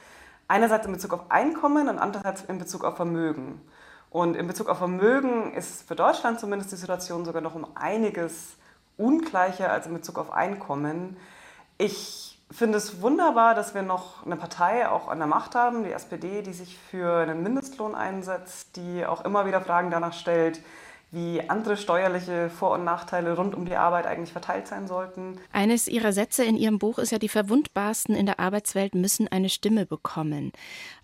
Einerseits 0.52 0.86
in 0.86 0.92
Bezug 0.92 1.14
auf 1.14 1.32
Einkommen 1.32 1.88
und 1.88 1.98
andererseits 1.98 2.42
in 2.42 2.58
Bezug 2.58 2.84
auf 2.84 2.98
Vermögen. 2.98 3.62
Und 4.10 4.36
in 4.36 4.48
Bezug 4.48 4.68
auf 4.68 4.80
Vermögen 4.80 5.54
ist 5.54 5.88
für 5.88 5.96
Deutschland 5.96 6.42
zumindest 6.42 6.74
die 6.74 6.76
Situation 6.76 7.24
sogar 7.24 7.42
noch 7.42 7.56
um 7.56 7.66
einiges 7.74 8.58
ungleicher 8.98 9.72
als 9.72 9.88
in 9.88 9.94
Bezug 9.94 10.18
auf 10.18 10.34
Einkommen. 10.34 11.16
Ich 11.78 12.38
finde 12.52 12.80
es 12.80 13.02
wunderbar, 13.02 13.56
dass 13.56 13.74
wir 13.74 13.82
noch 13.82 14.26
eine 14.26 14.36
Partei 14.36 14.90
auch 14.90 15.08
an 15.08 15.20
der 15.20 15.28
Macht 15.28 15.56
haben, 15.56 15.86
die 15.86 15.94
SPD, 15.94 16.42
die 16.42 16.52
sich 16.52 16.78
für 16.78 17.20
einen 17.22 17.44
Mindestlohn 17.44 17.96
einsetzt, 17.96 18.76
die 18.76 19.06
auch 19.06 19.24
immer 19.24 19.46
wieder 19.46 19.62
Fragen 19.62 19.90
danach 19.90 20.12
stellt, 20.12 20.60
wie 21.12 21.42
andere 21.50 21.76
steuerliche 21.76 22.50
Vor- 22.50 22.72
und 22.72 22.86
Nachteile 22.86 23.36
rund 23.36 23.54
um 23.54 23.66
die 23.66 23.76
Arbeit 23.76 24.08
eigentlich 24.08 24.32
verteilt 24.32 24.68
sein 24.68 24.88
sollten. 24.88 25.38
Eines 25.52 25.90
Ihrer 25.90 26.14
Sätze 26.14 26.46
in 26.46 26.56
Ihrem 26.56 26.80
Buch 26.80 27.00
ist 27.00 27.12
ja, 27.12 27.20
die 27.20 27.28
Verwundbarsten 27.28 28.16
in 28.16 28.26
der 28.26 28.40
Arbeitswelt 28.40 28.96
müssen 28.96 29.28
eine 29.28 29.50
Stimme 29.50 29.86
bekommen. 29.86 30.54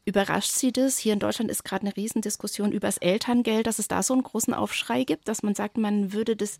Überrascht 0.06 0.52
Sie 0.52 0.72
das? 0.72 0.98
Hier 0.98 1.12
in 1.12 1.20
Deutschland 1.20 1.52
ist 1.52 1.66
gerade 1.66 1.86
eine 1.86 1.98
Riesendiskussion 1.98 2.72
über 2.72 2.88
das 2.88 2.98
Elterngeld, 2.98 3.68
dass 3.68 3.80
es 3.80 3.90
da 3.90 4.02
so 4.02 4.14
einen 4.14 4.24
großen 4.24 4.54
Aufschrei 4.54 5.04
gibt, 5.04 5.28
dass 5.28 5.44
man 5.44 5.56
sagt, 5.56 5.78
man 5.78 6.14
würde 6.14 6.38
das 6.38 6.58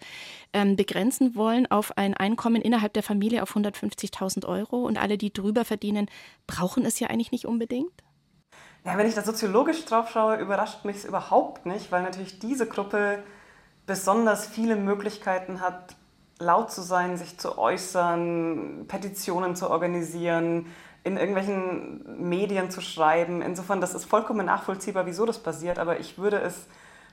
ähm, 0.52 0.76
begrenzen 0.76 1.34
wollen 1.36 1.72
auf 1.72 1.98
ein 1.98 2.16
Einkommen 2.16 2.62
innerhalb 2.62 2.92
der 2.92 3.04
Familie 3.04 3.44
auf 3.44 3.56
150.000 3.56 4.46
Euro 4.46 4.84
und 4.84 4.98
alle, 4.98 5.18
die 5.18 5.32
drüber 5.32 5.64
verdienen, 5.64 6.08
brauchen 6.48 6.86
es 6.86 7.00
ja 7.00 7.08
eigentlich 7.08 7.32
nicht 7.32 7.46
unbedingt? 7.46 8.04
Ja, 8.84 8.98
wenn 8.98 9.08
ich 9.08 9.16
da 9.16 9.22
soziologisch 9.22 9.86
drauf 9.86 10.10
schaue, 10.12 10.36
überrascht 10.36 10.84
mich 10.84 10.98
es 10.98 11.06
überhaupt 11.06 11.66
nicht, 11.66 11.92
weil 11.92 12.04
natürlich 12.04 12.40
diese 12.40 12.68
Gruppe 12.68 13.24
besonders 13.88 14.46
viele 14.46 14.76
Möglichkeiten 14.76 15.62
hat, 15.62 15.96
laut 16.40 16.72
zu 16.72 16.82
sein, 16.82 17.18
sich 17.18 17.40
zu 17.40 17.58
äußern, 17.58 18.86
Petitionen 18.88 19.56
zu 19.56 19.72
organisieren, 19.72 20.68
in 21.04 21.18
irgendwelchen 21.18 22.30
Medien 22.30 22.70
zu 22.70 22.82
schreiben. 22.82 23.42
Insofern, 23.42 23.82
das 23.82 23.96
ist 23.96 24.06
vollkommen 24.06 24.46
nachvollziehbar, 24.46 25.08
wieso 25.08 25.26
das 25.26 25.40
passiert, 25.40 25.80
aber 25.80 26.00
ich 26.00 26.20
würde 26.20 26.40
es 26.40 26.68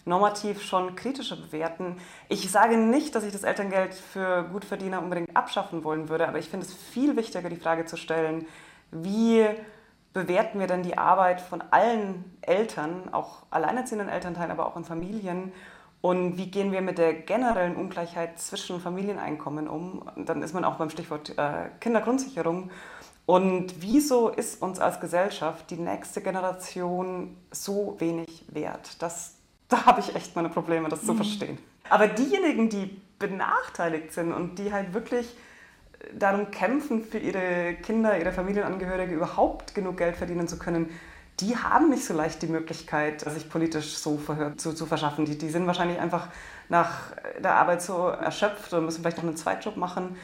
normativ 0.05 0.61
schon 0.61 0.97
kritischer 0.97 1.37
bewerten. 1.37 1.97
Ich 2.29 2.51
sage 2.51 2.77
nicht, 2.77 3.15
dass 3.15 3.25
ich 3.25 3.33
das 3.33 3.45
Elterngeld 3.45 3.95
für 3.95 4.43
Gutverdiener 4.53 5.01
unbedingt 5.01 5.35
abschaffen 5.35 5.85
wollen 5.85 6.09
würde, 6.11 6.29
aber 6.29 6.39
ich 6.39 6.51
finde 6.51 6.67
es 6.67 6.75
viel 6.75 7.17
wichtiger, 7.17 7.49
die 7.49 7.57
Frage 7.57 7.87
zu 7.87 7.97
stellen, 7.97 8.47
wie 8.91 9.47
bewerten 10.13 10.61
wir 10.61 10.67
denn 10.67 10.83
die 10.83 10.99
Arbeit 10.99 11.41
von 11.41 11.63
allen 11.71 12.37
Eltern, 12.43 13.13
auch 13.13 13.45
alleinerziehenden 13.51 14.09
Elternteilen, 14.09 14.51
aber 14.51 14.67
auch 14.67 14.77
in 14.77 14.85
Familien 14.85 15.53
und 16.05 16.37
wie 16.37 16.51
gehen 16.51 16.71
wir 16.71 16.83
mit 16.83 16.99
der 16.99 17.15
generellen 17.15 17.77
Ungleichheit 17.77 18.39
zwischen 18.39 18.79
Familieneinkommen 18.79 19.67
um? 19.67 20.03
Dann 20.17 20.43
ist 20.43 20.53
man 20.53 20.63
auch 20.63 20.75
beim 20.75 20.91
Stichwort 20.91 21.31
äh, 21.39 21.71
Kindergrundsicherung. 21.81 22.71
Und 23.25 23.81
wieso 23.81 24.29
ist 24.29 24.61
uns 24.61 24.81
als 24.81 25.01
Gesellschaft 25.01 25.71
die 25.71 25.79
nächste 25.79 26.21
Generation 26.21 27.39
so 27.51 27.97
wenig 28.01 28.45
wert? 28.49 29.01
Das, 29.03 29.37
da 29.69 29.87
habe 29.87 30.01
ich 30.01 30.15
echt 30.15 30.37
meine 30.37 30.51
Probleme, 30.51 30.91
das 30.91 31.07
zu 31.07 31.15
mhm. 31.15 31.17
verstehen. 31.17 31.59
Aber 31.89 32.07
diejenigen, 32.07 32.69
die 32.69 33.01
benachteiligt 33.19 34.13
sind 34.13 34.35
und 34.35 34.59
die 34.59 34.75
halt 34.75 34.93
wirklich 34.93 35.35
äh, 36.01 36.19
darum 36.19 36.51
kämpfen, 36.51 37.03
für 37.03 37.17
ihre 37.17 37.77
Kinder, 37.77 38.19
ihre 38.19 38.33
Familienangehörige 38.33 39.15
überhaupt 39.15 39.75
genug 39.75 39.97
Geld 39.97 40.17
verdienen 40.17 40.49
zu 40.49 40.59
können, 40.59 40.91
die 41.41 41.57
haben 41.57 41.91
nicht 41.91 42.05
so 42.05 42.15
leicht 42.15 42.43
die 42.43 42.47
Möglichkeit, 42.47 43.21
sich 43.21 43.49
politisch 43.49 43.97
so 43.97 44.19
Verhör 44.19 44.57
zu, 44.57 44.73
zu 44.73 44.87
verschaffen. 44.87 45.25
Die, 45.25 45.37
die 45.37 45.51
sind 45.51 45.67
wahrscheinlich 45.67 45.99
einfach 45.99 46.29
nach 46.69 47.13
der 47.43 47.55
Arbeit 47.57 47.83
so 47.83 48.09
erschöpft 48.09 48.73
und 48.73 48.85
müssen 48.85 49.01
vielleicht 49.01 49.17
noch 49.19 49.25
einen 49.25 49.37
Zweitjob 49.37 49.77
machen. 49.77 50.17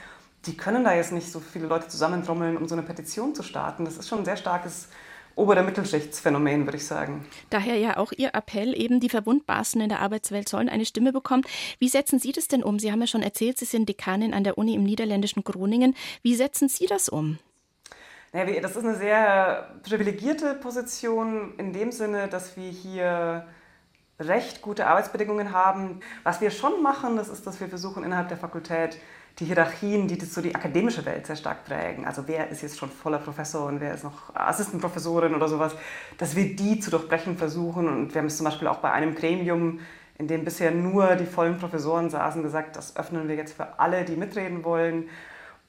Die 0.47 0.57
können 0.57 0.85
da 0.85 0.95
jetzt 0.95 1.13
nicht 1.13 1.31
so 1.31 1.41
viele 1.41 1.67
Leute 1.67 1.89
zusammentrommeln, 1.89 2.57
um 2.57 2.67
so 2.69 2.75
eine 2.75 2.83
Petition 2.83 3.35
zu 3.35 3.43
starten. 3.43 3.85
Das 3.85 3.99
ist 3.99 4.09
schon 4.09 4.21
ein 4.21 4.25
sehr 4.25 4.37
starkes 4.37 4.89
obere 5.37 5.63
Mittelschichtsphänomen, 5.63 6.67
würde 6.67 6.77
ich 6.77 6.87
sagen. 6.87 7.27
Daher 7.51 7.77
ja 7.77 7.97
auch 7.97 8.13
Ihr 8.17 8.35
Appell, 8.35 8.79
eben 8.79 9.01
die 9.01 9.09
Verwundbarsten 9.09 9.81
in 9.81 9.89
der 9.89 10.01
Arbeitswelt 10.01 10.49
sollen 10.49 10.69
eine 10.69 10.85
Stimme 10.85 11.13
bekommen. 11.13 11.45
Wie 11.79 11.89
setzen 11.89 12.19
Sie 12.19 12.33
das 12.33 12.49
denn 12.49 12.63
um? 12.63 12.79
Sie 12.79 12.93
haben 12.93 13.01
ja 13.01 13.07
schon 13.07 13.23
erzählt, 13.23 13.59
Sie 13.59 13.65
sind 13.65 13.89
Dekanin 13.89 14.35
an 14.35 14.45
der 14.45 14.59
Uni 14.59 14.75
im 14.75 14.85
niederländischen 14.85 15.45
Groningen. 15.45 15.95
Wie 16.23 16.35
setzen 16.35 16.69
Sie 16.69 16.87
das 16.87 17.09
um? 17.09 17.39
Naja, 18.33 18.61
das 18.61 18.77
ist 18.77 18.85
eine 18.85 18.95
sehr 18.95 19.75
privilegierte 19.83 20.55
Position 20.55 21.55
in 21.59 21.73
dem 21.73 21.91
Sinne, 21.91 22.29
dass 22.29 22.57
wir 22.57 22.71
hier 22.71 23.45
recht 24.21 24.63
gute 24.63 24.87
Arbeitsbedingungen 24.87 25.53
haben. 25.53 25.99
Was 26.23 26.41
wir 26.41 26.53
schon 26.53 26.81
machen, 26.81 27.17
das 27.17 27.29
ist, 27.29 27.45
dass 27.47 27.59
wir 27.59 27.69
versuchen 27.69 28.05
innerhalb 28.05 28.29
der 28.29 28.37
Fakultät 28.37 28.99
die 29.41 29.47
Hierarchien, 29.47 30.07
die 30.07 30.21
so 30.25 30.43
die 30.43 30.55
akademische 30.55 31.05
Welt 31.07 31.27
sehr 31.27 31.35
stark 31.35 31.65
prägen, 31.65 32.05
also 32.05 32.25
wer 32.27 32.49
ist 32.51 32.63
jetzt 32.63 32.79
schon 32.79 32.91
voller 32.91 33.19
Professor 33.19 33.67
und 33.67 33.81
wer 33.81 33.95
ist 33.95 34.05
noch 34.05 34.35
Assistenprofessorin 34.35 35.35
oder 35.35 35.49
sowas, 35.49 35.75
dass 36.19 36.37
wir 36.37 36.55
die 36.55 36.79
zu 36.79 36.91
durchbrechen 36.91 37.37
versuchen. 37.37 37.89
Und 37.89 38.15
wir 38.15 38.21
haben 38.21 38.27
es 38.27 38.37
zum 38.37 38.45
Beispiel 38.45 38.69
auch 38.69 38.79
bei 38.79 38.93
einem 38.93 39.15
Gremium, 39.15 39.81
in 40.19 40.29
dem 40.29 40.45
bisher 40.45 40.71
nur 40.71 41.17
die 41.17 41.27
vollen 41.27 41.59
Professoren 41.59 42.11
saßen, 42.11 42.43
gesagt, 42.43 42.77
das 42.77 42.97
öffnen 42.97 43.27
wir 43.29 43.37
jetzt 43.37 43.55
für 43.55 43.79
alle, 43.81 44.05
die 44.05 44.17
mitreden 44.17 44.63
wollen. 44.63 45.09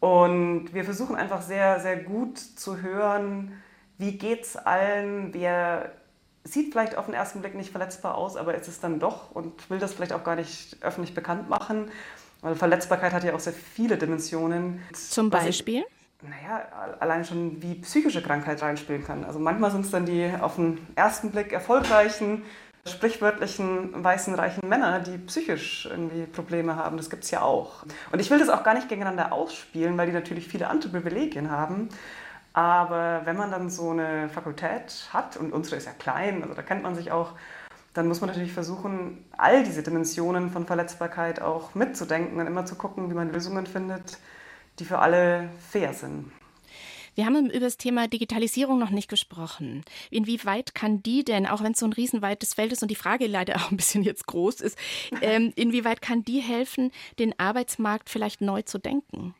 Und 0.01 0.74
wir 0.74 0.84
versuchen 0.84 1.15
einfach 1.15 1.43
sehr, 1.43 1.79
sehr 1.79 1.96
gut 1.96 2.39
zu 2.39 2.81
hören, 2.81 3.53
wie 4.00 4.17
geht 4.17 4.41
es 4.41 4.58
allen, 4.58 5.31
wer 5.31 5.91
sieht 6.43 6.72
vielleicht 6.72 6.98
auf 6.98 7.05
den 7.05 7.13
ersten 7.13 7.41
Blick 7.41 7.53
nicht 7.53 7.70
verletzbar 7.70 8.15
aus, 8.15 8.36
aber 8.36 8.55
ist 8.55 8.67
es 8.67 8.79
dann 8.79 9.00
doch 9.00 9.29
und 9.29 9.70
will 9.70 9.77
das 9.77 9.93
vielleicht 9.93 10.13
auch 10.13 10.24
gar 10.24 10.36
nicht 10.36 10.77
öffentlich 10.81 11.13
bekannt 11.13 11.50
machen. 11.50 11.91
Weil 12.41 12.55
Verletzbarkeit 12.55 13.13
hat 13.13 13.24
ja 13.24 13.36
auch 13.36 13.39
sehr 13.39 13.53
viele 13.53 13.96
Dimensionen. 13.96 14.81
Zum 14.91 15.29
Beispiel? 15.29 15.86
Ich, 16.24 16.27
naja, 16.27 16.96
allein 17.00 17.24
schon 17.24 17.62
wie 17.62 17.75
psychische 17.75 18.24
Krankheit 18.24 18.60
reinspielen 18.63 19.03
kann. 19.03 19.24
Also 19.24 19.38
manchmal 19.38 19.70
sind 19.70 19.86
es 19.86 19.91
dann 19.91 20.08
die 20.08 20.31
auf 20.41 20.55
den 20.55 20.79
ersten 20.96 21.29
Blick 21.29 21.53
erfolgreichen, 21.53 22.41
sprichwörtlichen 22.85 24.03
weißen 24.03 24.33
reichen 24.35 24.67
Männer, 24.67 25.00
die 25.00 25.17
psychisch 25.19 25.88
irgendwie 25.89 26.25
Probleme 26.25 26.75
haben. 26.75 26.97
Das 26.97 27.09
gibt 27.09 27.23
es 27.23 27.31
ja 27.31 27.41
auch. 27.41 27.83
Und 28.11 28.19
ich 28.19 28.31
will 28.31 28.39
das 28.39 28.50
auch 28.50 28.63
gar 28.63 28.73
nicht 28.73 28.89
gegeneinander 28.89 29.31
ausspielen, 29.31 29.97
weil 29.97 30.07
die 30.07 30.13
natürlich 30.13 30.47
viele 30.47 30.67
andere 30.67 30.89
Privilegien 30.89 31.51
haben. 31.51 31.89
Aber 32.53 33.21
wenn 33.23 33.38
man 33.38 33.51
dann 33.51 33.69
so 33.69 33.91
eine 33.91 34.29
Fakultät 34.29 35.09
hat, 35.13 35.38
und 35.38 35.53
unsere 35.53 35.77
ist 35.77 35.85
ja 35.85 35.93
klein, 35.93 36.41
also 36.41 36.53
da 36.53 36.61
kennt 36.61 36.83
man 36.83 36.95
sich 36.95 37.11
auch, 37.11 37.33
dann 37.93 38.07
muss 38.07 38.21
man 38.21 38.29
natürlich 38.29 38.53
versuchen, 38.53 39.25
all 39.38 39.63
diese 39.63 39.83
Dimensionen 39.83 40.50
von 40.50 40.65
Verletzbarkeit 40.65 41.41
auch 41.41 41.75
mitzudenken 41.75 42.39
und 42.39 42.47
immer 42.47 42.65
zu 42.65 42.75
gucken, 42.75 43.09
wie 43.09 43.15
man 43.15 43.31
Lösungen 43.31 43.67
findet, 43.67 44.17
die 44.79 44.85
für 44.85 45.00
alle 45.00 45.50
fair 45.69 45.93
sind. 45.93 46.31
Wir 47.21 47.27
haben 47.27 47.51
über 47.51 47.59
das 47.59 47.77
Thema 47.77 48.07
Digitalisierung 48.07 48.79
noch 48.79 48.89
nicht 48.89 49.07
gesprochen. 49.07 49.85
Inwieweit 50.09 50.73
kann 50.73 51.03
die 51.03 51.23
denn, 51.23 51.45
auch 51.45 51.61
wenn 51.61 51.73
es 51.73 51.79
so 51.79 51.85
ein 51.85 51.93
riesenweites 51.93 52.55
Feld 52.55 52.71
ist 52.71 52.81
und 52.81 52.89
die 52.89 52.95
Frage 52.95 53.27
leider 53.27 53.55
auch 53.57 53.69
ein 53.69 53.77
bisschen 53.77 54.01
jetzt 54.01 54.25
groß 54.25 54.59
ist, 54.61 54.75
ähm, 55.21 55.53
inwieweit 55.55 56.01
kann 56.01 56.23
die 56.25 56.39
helfen, 56.39 56.91
den 57.19 57.39
Arbeitsmarkt 57.39 58.09
vielleicht 58.09 58.41
neu 58.41 58.63
zu 58.63 58.79
denken? 58.79 59.35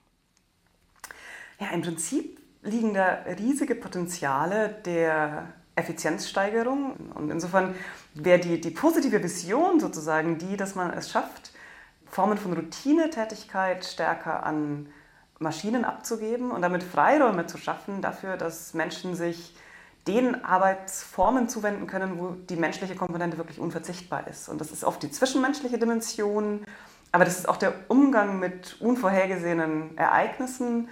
Ja, 1.60 1.72
im 1.72 1.82
Prinzip 1.82 2.40
liegen 2.62 2.94
da 2.94 3.24
riesige 3.40 3.74
Potenziale 3.74 4.80
der 4.86 5.52
Effizienzsteigerung. 5.76 6.94
Und 7.16 7.32
insofern 7.32 7.74
wäre 8.14 8.38
die, 8.38 8.62
die 8.62 8.70
positive 8.70 9.24
Vision 9.24 9.80
sozusagen 9.80 10.38
die, 10.38 10.56
dass 10.56 10.76
man 10.76 10.94
es 10.94 11.10
schafft, 11.10 11.52
Formen 12.06 12.38
von 12.38 12.54
Routinetätigkeit 12.54 13.84
stärker 13.86 14.46
an 14.46 14.86
Maschinen 15.42 15.86
abzugeben 15.86 16.52
und 16.52 16.62
damit 16.62 16.84
Freiräume 16.84 17.48
zu 17.48 17.58
schaffen 17.58 18.02
dafür, 18.02 18.38
dass 18.38 18.74
Menschen 18.74 19.16
sich 19.16 19.56
den 20.08 20.44
Arbeitsformen 20.44 21.50
zuwenden 21.50 21.88
können, 21.88 22.20
wo 22.20 22.36
die 22.50 22.56
menschliche 22.56 22.96
Komponente 22.96 23.38
wirklich 23.38 23.60
unverzichtbar 23.60 24.28
ist. 24.28 24.50
Und 24.50 24.62
das 24.62 24.72
ist 24.72 24.84
oft 24.84 25.04
die 25.04 25.12
zwischenmenschliche 25.12 25.78
Dimension, 25.78 26.64
aber 27.12 27.26
das 27.26 27.38
ist 27.38 27.50
auch 27.50 27.58
der 27.58 27.74
Umgang 27.88 28.40
mit 28.40 28.80
unvorhergesehenen 28.80 29.98
Ereignissen, 29.98 30.90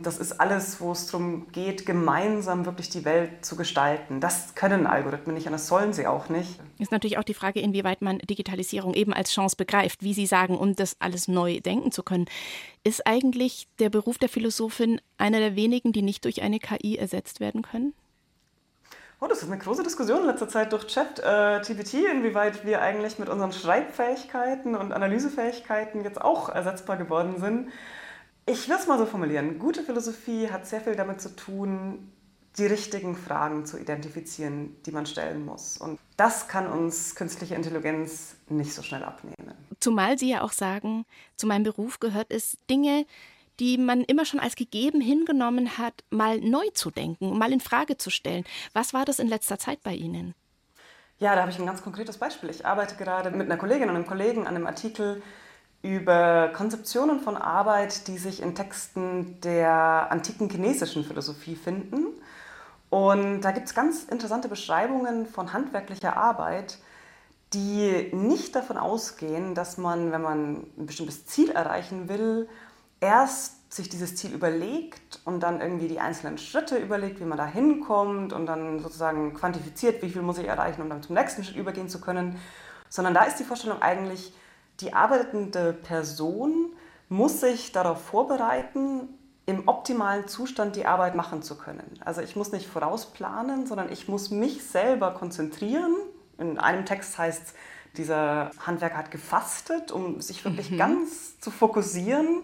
das 0.00 0.18
ist 0.18 0.40
alles, 0.40 0.80
wo 0.80 0.92
es 0.92 1.06
darum 1.06 1.50
geht, 1.50 1.84
gemeinsam 1.84 2.66
wirklich 2.66 2.88
die 2.88 3.04
Welt 3.04 3.44
zu 3.44 3.56
gestalten. 3.56 4.20
Das 4.20 4.54
können 4.54 4.86
Algorithmen 4.86 5.34
nicht 5.34 5.46
und 5.46 5.52
das 5.52 5.66
sollen 5.66 5.92
sie 5.92 6.06
auch 6.06 6.28
nicht. 6.28 6.60
Ist 6.78 6.92
natürlich 6.92 7.18
auch 7.18 7.24
die 7.24 7.34
Frage, 7.34 7.60
inwieweit 7.60 8.00
man 8.00 8.18
Digitalisierung 8.18 8.94
eben 8.94 9.12
als 9.12 9.32
Chance 9.32 9.56
begreift, 9.56 10.04
wie 10.04 10.14
Sie 10.14 10.26
sagen, 10.26 10.56
um 10.56 10.76
das 10.76 10.96
alles 11.00 11.26
neu 11.26 11.60
denken 11.60 11.90
zu 11.90 12.04
können. 12.04 12.26
Ist 12.84 13.06
eigentlich 13.06 13.66
der 13.80 13.90
Beruf 13.90 14.18
der 14.18 14.28
Philosophin 14.28 15.00
einer 15.16 15.40
der 15.40 15.56
wenigen, 15.56 15.92
die 15.92 16.02
nicht 16.02 16.24
durch 16.24 16.42
eine 16.42 16.60
KI 16.60 16.96
ersetzt 16.96 17.40
werden 17.40 17.62
können? 17.62 17.92
Oh, 19.20 19.26
das 19.26 19.42
ist 19.42 19.50
eine 19.50 19.58
große 19.58 19.82
Diskussion 19.82 20.20
in 20.20 20.26
letzter 20.26 20.48
Zeit 20.48 20.72
durch 20.72 20.86
Chat-GPT, 20.86 21.94
äh, 21.94 22.10
inwieweit 22.12 22.64
wir 22.64 22.80
eigentlich 22.80 23.18
mit 23.18 23.28
unseren 23.28 23.50
Schreibfähigkeiten 23.50 24.76
und 24.76 24.92
Analysefähigkeiten 24.92 26.04
jetzt 26.04 26.20
auch 26.20 26.48
ersetzbar 26.48 26.96
geworden 26.96 27.40
sind. 27.40 27.68
Ich 28.48 28.66
will 28.66 28.76
es 28.76 28.86
mal 28.86 28.96
so 28.98 29.04
formulieren. 29.04 29.58
Gute 29.58 29.82
Philosophie 29.82 30.50
hat 30.50 30.66
sehr 30.66 30.80
viel 30.80 30.96
damit 30.96 31.20
zu 31.20 31.36
tun, 31.36 32.10
die 32.56 32.64
richtigen 32.64 33.14
Fragen 33.14 33.66
zu 33.66 33.76
identifizieren, 33.76 34.74
die 34.86 34.90
man 34.90 35.04
stellen 35.04 35.44
muss. 35.44 35.76
Und 35.76 35.98
das 36.16 36.48
kann 36.48 36.66
uns 36.66 37.14
künstliche 37.14 37.54
Intelligenz 37.54 38.36
nicht 38.48 38.72
so 38.72 38.82
schnell 38.82 39.04
abnehmen. 39.04 39.52
Zumal 39.80 40.18
Sie 40.18 40.30
ja 40.30 40.40
auch 40.40 40.52
sagen, 40.52 41.04
zu 41.36 41.46
meinem 41.46 41.62
Beruf 41.62 42.00
gehört 42.00 42.32
es, 42.32 42.56
Dinge, 42.70 43.04
die 43.60 43.76
man 43.76 44.02
immer 44.04 44.24
schon 44.24 44.40
als 44.40 44.56
gegeben 44.56 45.02
hingenommen 45.02 45.76
hat, 45.76 46.02
mal 46.08 46.40
neu 46.40 46.70
zu 46.72 46.90
denken, 46.90 47.36
mal 47.36 47.52
in 47.52 47.60
Frage 47.60 47.98
zu 47.98 48.08
stellen. 48.08 48.44
Was 48.72 48.94
war 48.94 49.04
das 49.04 49.18
in 49.18 49.28
letzter 49.28 49.58
Zeit 49.58 49.82
bei 49.82 49.92
Ihnen? 49.92 50.34
Ja, 51.18 51.34
da 51.34 51.42
habe 51.42 51.50
ich 51.50 51.58
ein 51.58 51.66
ganz 51.66 51.82
konkretes 51.82 52.16
Beispiel. 52.16 52.48
Ich 52.48 52.64
arbeite 52.64 52.96
gerade 52.96 53.30
mit 53.30 53.46
einer 53.46 53.58
Kollegin 53.58 53.90
und 53.90 53.96
einem 53.96 54.06
Kollegen 54.06 54.46
an 54.46 54.56
einem 54.56 54.66
Artikel 54.66 55.22
über 55.82 56.48
Konzeptionen 56.48 57.20
von 57.20 57.36
Arbeit, 57.36 58.08
die 58.08 58.18
sich 58.18 58.42
in 58.42 58.54
Texten 58.54 59.40
der 59.42 60.08
antiken 60.10 60.50
chinesischen 60.50 61.04
Philosophie 61.04 61.56
finden. 61.56 62.06
Und 62.90 63.42
da 63.42 63.52
gibt 63.52 63.66
es 63.68 63.74
ganz 63.74 64.04
interessante 64.04 64.48
Beschreibungen 64.48 65.26
von 65.26 65.52
handwerklicher 65.52 66.16
Arbeit, 66.16 66.78
die 67.52 68.10
nicht 68.12 68.54
davon 68.54 68.76
ausgehen, 68.76 69.54
dass 69.54 69.78
man, 69.78 70.12
wenn 70.12 70.22
man 70.22 70.66
ein 70.76 70.86
bestimmtes 70.86 71.26
Ziel 71.26 71.50
erreichen 71.50 72.08
will, 72.08 72.48
erst 73.00 73.72
sich 73.72 73.88
dieses 73.88 74.16
Ziel 74.16 74.32
überlegt 74.32 75.20
und 75.24 75.40
dann 75.40 75.60
irgendwie 75.60 75.88
die 75.88 76.00
einzelnen 76.00 76.38
Schritte 76.38 76.76
überlegt, 76.76 77.20
wie 77.20 77.24
man 77.24 77.38
da 77.38 77.46
hinkommt 77.46 78.32
und 78.32 78.46
dann 78.46 78.80
sozusagen 78.80 79.34
quantifiziert, 79.34 80.02
wie 80.02 80.10
viel 80.10 80.22
muss 80.22 80.38
ich 80.38 80.46
erreichen, 80.46 80.82
um 80.82 80.88
dann 80.88 81.02
zum 81.02 81.14
nächsten 81.14 81.44
Schritt 81.44 81.56
übergehen 81.56 81.88
zu 81.88 82.00
können, 82.00 82.38
sondern 82.88 83.14
da 83.14 83.24
ist 83.24 83.36
die 83.36 83.44
Vorstellung 83.44 83.82
eigentlich, 83.82 84.32
die 84.80 84.92
arbeitende 84.92 85.72
Person 85.72 86.72
muss 87.08 87.40
sich 87.40 87.72
darauf 87.72 88.02
vorbereiten, 88.02 89.08
im 89.46 89.66
optimalen 89.66 90.28
Zustand 90.28 90.76
die 90.76 90.84
Arbeit 90.84 91.14
machen 91.14 91.42
zu 91.42 91.56
können. 91.56 91.98
Also 92.04 92.20
ich 92.20 92.36
muss 92.36 92.52
nicht 92.52 92.66
vorausplanen, 92.66 93.66
sondern 93.66 93.90
ich 93.90 94.06
muss 94.06 94.30
mich 94.30 94.62
selber 94.64 95.12
konzentrieren. 95.12 95.94
In 96.36 96.58
einem 96.58 96.84
Text 96.84 97.16
heißt 97.16 97.46
es, 97.46 97.54
dieser 97.96 98.50
Handwerker 98.64 98.98
hat 98.98 99.10
gefastet, 99.10 99.90
um 99.90 100.20
sich 100.20 100.44
wirklich 100.44 100.70
mhm. 100.70 100.76
ganz 100.76 101.40
zu 101.40 101.50
fokussieren 101.50 102.42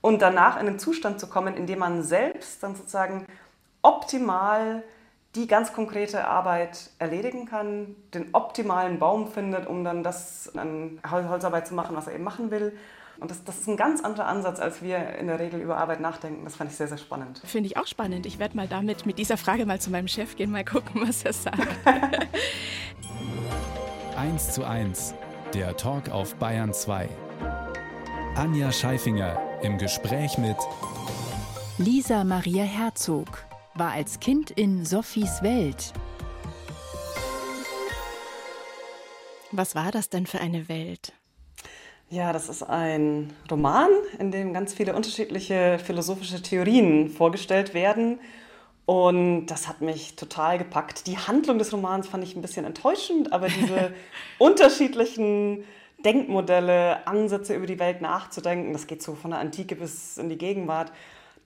und 0.00 0.22
danach 0.22 0.60
in 0.60 0.68
einen 0.68 0.78
Zustand 0.78 1.18
zu 1.18 1.26
kommen, 1.26 1.56
in 1.56 1.66
dem 1.66 1.80
man 1.80 2.04
selbst 2.04 2.62
dann 2.62 2.76
sozusagen 2.76 3.26
optimal 3.82 4.84
die 5.36 5.46
ganz 5.46 5.72
konkrete 5.72 6.26
Arbeit 6.26 6.90
erledigen 6.98 7.46
kann, 7.46 7.94
den 8.14 8.34
optimalen 8.34 8.98
Baum 8.98 9.28
findet, 9.28 9.66
um 9.66 9.84
dann 9.84 10.02
das 10.02 10.50
an 10.56 10.98
Holzarbeit 11.08 11.66
zu 11.68 11.74
machen, 11.74 11.94
was 11.94 12.06
er 12.06 12.14
eben 12.14 12.24
machen 12.24 12.50
will. 12.50 12.76
Und 13.18 13.30
das, 13.30 13.44
das, 13.44 13.60
ist 13.60 13.68
ein 13.68 13.76
ganz 13.76 14.04
anderer 14.04 14.26
Ansatz, 14.26 14.60
als 14.60 14.82
wir 14.82 14.98
in 15.16 15.26
der 15.26 15.38
Regel 15.38 15.60
über 15.60 15.78
Arbeit 15.78 16.00
nachdenken. 16.00 16.44
Das 16.44 16.56
fand 16.56 16.70
ich 16.70 16.76
sehr, 16.76 16.88
sehr 16.88 16.98
spannend. 16.98 17.40
Finde 17.44 17.68
ich 17.68 17.76
auch 17.76 17.86
spannend. 17.86 18.26
Ich 18.26 18.38
werde 18.38 18.56
mal 18.56 18.68
damit, 18.68 19.06
mit 19.06 19.18
dieser 19.18 19.36
Frage 19.38 19.64
mal 19.64 19.80
zu 19.80 19.90
meinem 19.90 20.08
Chef 20.08 20.36
gehen, 20.36 20.50
mal 20.50 20.64
gucken, 20.64 21.02
was 21.06 21.24
er 21.24 21.32
sagt. 21.32 21.66
1 24.18 24.52
zu 24.52 24.64
1, 24.64 25.14
der 25.54 25.76
Talk 25.76 26.10
auf 26.10 26.34
Bayern 26.36 26.72
2. 26.72 27.08
Anja 28.34 28.72
Scheifinger 28.72 29.38
im 29.62 29.78
Gespräch 29.78 30.36
mit 30.36 30.56
Lisa 31.78 32.24
Maria 32.24 32.64
Herzog 32.64 33.45
war 33.78 33.92
als 33.92 34.20
Kind 34.20 34.50
in 34.50 34.84
Sophies 34.84 35.42
Welt. 35.42 35.92
Was 39.52 39.74
war 39.74 39.90
das 39.90 40.08
denn 40.08 40.26
für 40.26 40.40
eine 40.40 40.68
Welt? 40.68 41.12
Ja, 42.08 42.32
das 42.32 42.48
ist 42.48 42.62
ein 42.62 43.32
Roman, 43.50 43.88
in 44.18 44.30
dem 44.30 44.52
ganz 44.52 44.72
viele 44.72 44.94
unterschiedliche 44.94 45.78
philosophische 45.78 46.40
Theorien 46.40 47.10
vorgestellt 47.10 47.74
werden. 47.74 48.20
Und 48.84 49.46
das 49.46 49.66
hat 49.66 49.80
mich 49.80 50.14
total 50.14 50.58
gepackt. 50.58 51.08
Die 51.08 51.18
Handlung 51.18 51.58
des 51.58 51.72
Romans 51.72 52.06
fand 52.06 52.22
ich 52.22 52.36
ein 52.36 52.42
bisschen 52.42 52.64
enttäuschend, 52.64 53.32
aber 53.32 53.48
diese 53.48 53.92
unterschiedlichen 54.38 55.64
Denkmodelle, 56.04 57.06
Ansätze 57.06 57.54
über 57.54 57.66
die 57.66 57.80
Welt 57.80 58.00
nachzudenken. 58.00 58.72
Das 58.72 58.86
geht 58.86 59.02
so 59.02 59.14
von 59.14 59.32
der 59.32 59.40
Antike 59.40 59.74
bis 59.74 60.18
in 60.18 60.28
die 60.28 60.38
Gegenwart. 60.38 60.92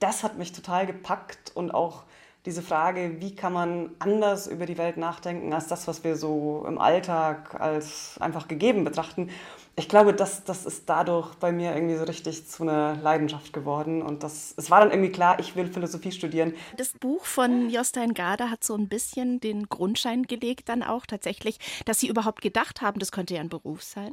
Das 0.01 0.23
hat 0.23 0.37
mich 0.37 0.53
total 0.53 0.87
gepackt 0.87 1.53
und 1.55 1.73
auch 1.73 2.05
diese 2.47 2.63
Frage, 2.63 3.21
wie 3.21 3.35
kann 3.35 3.53
man 3.53 3.91
anders 3.99 4.47
über 4.47 4.65
die 4.65 4.79
Welt 4.79 4.97
nachdenken 4.97 5.53
als 5.53 5.69
das, 5.69 5.87
was 5.87 6.05
wir 6.05 6.17
so 6.17 6.65
im 6.67 6.79
Alltag 6.79 7.61
als 7.61 8.17
einfach 8.19 8.49
gegeben 8.49 8.85
betrachten. 8.85 9.29
Ich 9.77 9.89
glaube, 9.89 10.15
das, 10.15 10.45
das 10.45 10.65
ist 10.65 10.89
dadurch 10.89 11.35
bei 11.35 11.53
mir 11.53 11.75
irgendwie 11.75 11.97
so 11.97 12.05
richtig 12.05 12.47
zu 12.49 12.63
einer 12.63 12.97
Leidenschaft 12.97 13.53
geworden. 13.53 14.03
Und 14.03 14.23
das, 14.23 14.55
es 14.57 14.71
war 14.71 14.81
dann 14.81 14.91
irgendwie 14.91 15.13
klar, 15.13 15.39
ich 15.39 15.55
will 15.55 15.71
Philosophie 15.71 16.13
studieren. 16.13 16.55
Das 16.77 16.93
Buch 16.93 17.25
von 17.25 17.69
Jostein 17.69 18.15
Garda 18.15 18.51
hat 18.51 18.65
so 18.65 18.75
ein 18.75 18.89
bisschen 18.89 19.41
den 19.41 19.69
Grundschein 19.69 20.25
gelegt, 20.25 20.69
dann 20.71 20.83
auch 20.83 21.07
tatsächlich, 21.07 21.59
dass 21.85 22.01
Sie 22.01 22.09
überhaupt 22.09 22.41
gedacht 22.41 22.81
haben, 22.81 22.99
das 22.99 23.13
könnte 23.13 23.35
ja 23.35 23.41
ein 23.41 23.49
Beruf 23.49 23.83
sein. 23.83 24.13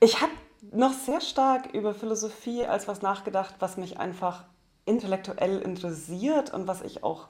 Ich 0.00 0.20
habe 0.20 0.32
noch 0.72 0.92
sehr 0.92 1.20
stark 1.20 1.74
über 1.74 1.94
Philosophie 1.94 2.64
als 2.64 2.88
was 2.88 3.02
nachgedacht, 3.02 3.54
was 3.60 3.76
mich 3.76 3.98
einfach 3.98 4.44
intellektuell 4.88 5.60
interessiert 5.60 6.52
und 6.52 6.66
was 6.66 6.82
ich 6.82 7.04
auch 7.04 7.28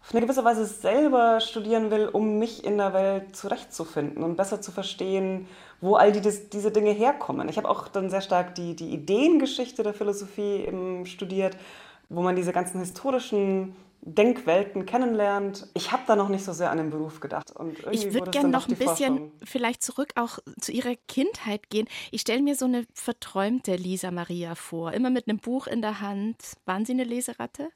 auf 0.00 0.14
eine 0.14 0.20
gewisse 0.20 0.44
Weise 0.44 0.64
selber 0.64 1.40
studieren 1.40 1.90
will, 1.90 2.08
um 2.08 2.38
mich 2.38 2.64
in 2.64 2.78
der 2.78 2.92
Welt 2.92 3.34
zurechtzufinden 3.34 4.22
und 4.22 4.36
besser 4.36 4.60
zu 4.60 4.70
verstehen, 4.70 5.48
wo 5.80 5.96
all 5.96 6.12
die, 6.12 6.20
diese 6.20 6.70
Dinge 6.70 6.92
herkommen. 6.92 7.48
Ich 7.48 7.56
habe 7.56 7.68
auch 7.68 7.88
dann 7.88 8.08
sehr 8.08 8.20
stark 8.20 8.54
die, 8.54 8.76
die 8.76 8.90
Ideengeschichte 8.90 9.82
der 9.82 9.94
Philosophie 9.94 10.70
studiert, 11.04 11.56
wo 12.08 12.22
man 12.22 12.36
diese 12.36 12.52
ganzen 12.52 12.80
historischen 12.80 13.74
Denkwelten 14.00 14.86
kennenlernt. 14.86 15.68
Ich 15.74 15.92
habe 15.92 16.02
da 16.06 16.16
noch 16.16 16.28
nicht 16.28 16.44
so 16.44 16.52
sehr 16.52 16.70
an 16.70 16.78
den 16.78 16.90
Beruf 16.90 17.20
gedacht. 17.20 17.50
Und 17.50 17.76
ich 17.90 18.12
würde 18.14 18.30
gerne 18.30 18.48
noch 18.48 18.68
ein 18.68 18.76
bisschen 18.76 19.18
Forschung. 19.18 19.32
vielleicht 19.44 19.82
zurück 19.82 20.12
auch 20.14 20.38
zu 20.60 20.72
Ihrer 20.72 20.94
Kindheit 21.08 21.68
gehen. 21.68 21.88
Ich 22.10 22.22
stelle 22.22 22.42
mir 22.42 22.54
so 22.54 22.64
eine 22.64 22.84
verträumte 22.94 23.76
Lisa 23.76 24.10
Maria 24.10 24.54
vor, 24.54 24.92
immer 24.92 25.10
mit 25.10 25.28
einem 25.28 25.38
Buch 25.38 25.66
in 25.66 25.82
der 25.82 26.00
Hand. 26.00 26.36
Waren 26.64 26.84
Sie 26.84 26.92
eine 26.92 27.04
Leseratte? 27.04 27.70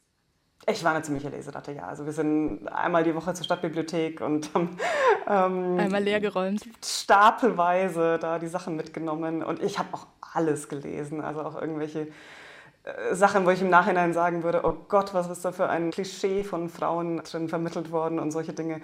Ich 0.68 0.84
war 0.84 0.92
eine 0.92 1.02
ziemliche 1.02 1.28
Leseratte, 1.28 1.72
ja. 1.72 1.88
Also 1.88 2.06
wir 2.06 2.12
sind 2.12 2.68
einmal 2.68 3.02
die 3.02 3.14
Woche 3.16 3.34
zur 3.34 3.44
Stadtbibliothek 3.44 4.20
und 4.20 4.54
haben 4.54 4.76
ähm, 5.26 5.76
einmal 5.78 6.04
leergeräumt. 6.04 6.62
Stapelweise 6.84 8.18
da 8.20 8.38
die 8.38 8.46
Sachen 8.46 8.76
mitgenommen. 8.76 9.42
Und 9.42 9.60
ich 9.60 9.80
habe 9.80 9.88
auch 9.92 10.06
alles 10.20 10.68
gelesen, 10.68 11.20
also 11.20 11.42
auch 11.42 11.60
irgendwelche 11.60 12.08
Sachen, 13.12 13.46
wo 13.46 13.50
ich 13.50 13.62
im 13.62 13.70
Nachhinein 13.70 14.12
sagen 14.12 14.42
würde, 14.42 14.62
oh 14.64 14.74
Gott, 14.88 15.14
was 15.14 15.30
ist 15.30 15.44
da 15.44 15.52
für 15.52 15.68
ein 15.68 15.92
Klischee 15.92 16.42
von 16.42 16.68
Frauen 16.68 17.18
drin 17.18 17.48
vermittelt 17.48 17.92
worden 17.92 18.18
und 18.18 18.32
solche 18.32 18.52
Dinge. 18.52 18.80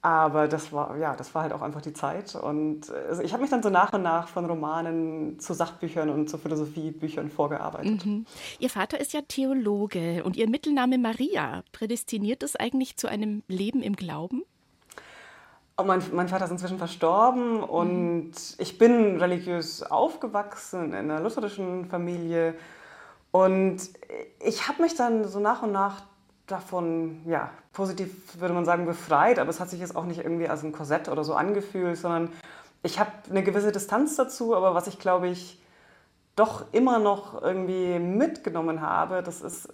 Aber 0.00 0.48
das 0.48 0.72
war, 0.72 0.96
ja, 0.98 1.14
das 1.16 1.34
war 1.34 1.42
halt 1.42 1.52
auch 1.52 1.62
einfach 1.62 1.80
die 1.80 1.94
Zeit. 1.94 2.34
Und 2.34 2.90
also 2.90 3.22
ich 3.22 3.32
habe 3.32 3.42
mich 3.42 3.50
dann 3.50 3.62
so 3.62 3.70
nach 3.70 3.92
und 3.92 4.02
nach 4.02 4.28
von 4.28 4.44
Romanen 4.44 5.38
zu 5.40 5.54
Sachbüchern 5.54 6.10
und 6.10 6.28
zu 6.28 6.36
Philosophiebüchern 6.36 7.30
vorgearbeitet. 7.30 8.04
Mhm. 8.04 8.26
Ihr 8.58 8.70
Vater 8.70 9.00
ist 9.00 9.14
ja 9.14 9.20
Theologe 9.26 10.22
und 10.24 10.36
Ihr 10.36 10.48
Mittelname 10.48 10.98
Maria. 10.98 11.62
Prädestiniert 11.72 12.42
es 12.42 12.56
eigentlich 12.56 12.96
zu 12.98 13.08
einem 13.08 13.42
Leben 13.48 13.82
im 13.82 13.96
Glauben? 13.96 14.42
Oh, 15.76 15.84
mein, 15.84 16.02
mein, 16.12 16.28
Vater 16.28 16.44
ist 16.44 16.50
inzwischen 16.50 16.78
verstorben 16.78 17.62
und 17.62 18.28
mhm. 18.28 18.32
ich 18.58 18.78
bin 18.78 19.18
religiös 19.18 19.82
aufgewachsen 19.82 20.88
in 20.88 21.10
einer 21.10 21.20
lutherischen 21.20 21.86
Familie 21.86 22.54
und 23.34 23.78
ich 24.38 24.68
habe 24.68 24.80
mich 24.80 24.94
dann 24.94 25.26
so 25.26 25.40
nach 25.40 25.64
und 25.64 25.72
nach 25.72 26.02
davon, 26.46 27.20
ja, 27.26 27.50
positiv 27.72 28.40
würde 28.40 28.54
man 28.54 28.64
sagen, 28.64 28.86
befreit, 28.86 29.40
aber 29.40 29.50
es 29.50 29.58
hat 29.58 29.70
sich 29.70 29.80
jetzt 29.80 29.96
auch 29.96 30.04
nicht 30.04 30.20
irgendwie 30.20 30.48
als 30.48 30.62
ein 30.62 30.70
Korsett 30.70 31.08
oder 31.08 31.24
so 31.24 31.34
angefühlt, 31.34 31.98
sondern 31.98 32.30
ich 32.84 33.00
habe 33.00 33.10
eine 33.28 33.42
gewisse 33.42 33.72
Distanz 33.72 34.14
dazu, 34.14 34.54
aber 34.54 34.76
was 34.76 34.86
ich 34.86 35.00
glaube 35.00 35.26
ich 35.26 35.60
doch 36.36 36.66
immer 36.70 37.00
noch 37.00 37.42
irgendwie 37.42 37.98
mitgenommen 37.98 38.82
habe, 38.82 39.20
das 39.24 39.40
ist 39.40 39.68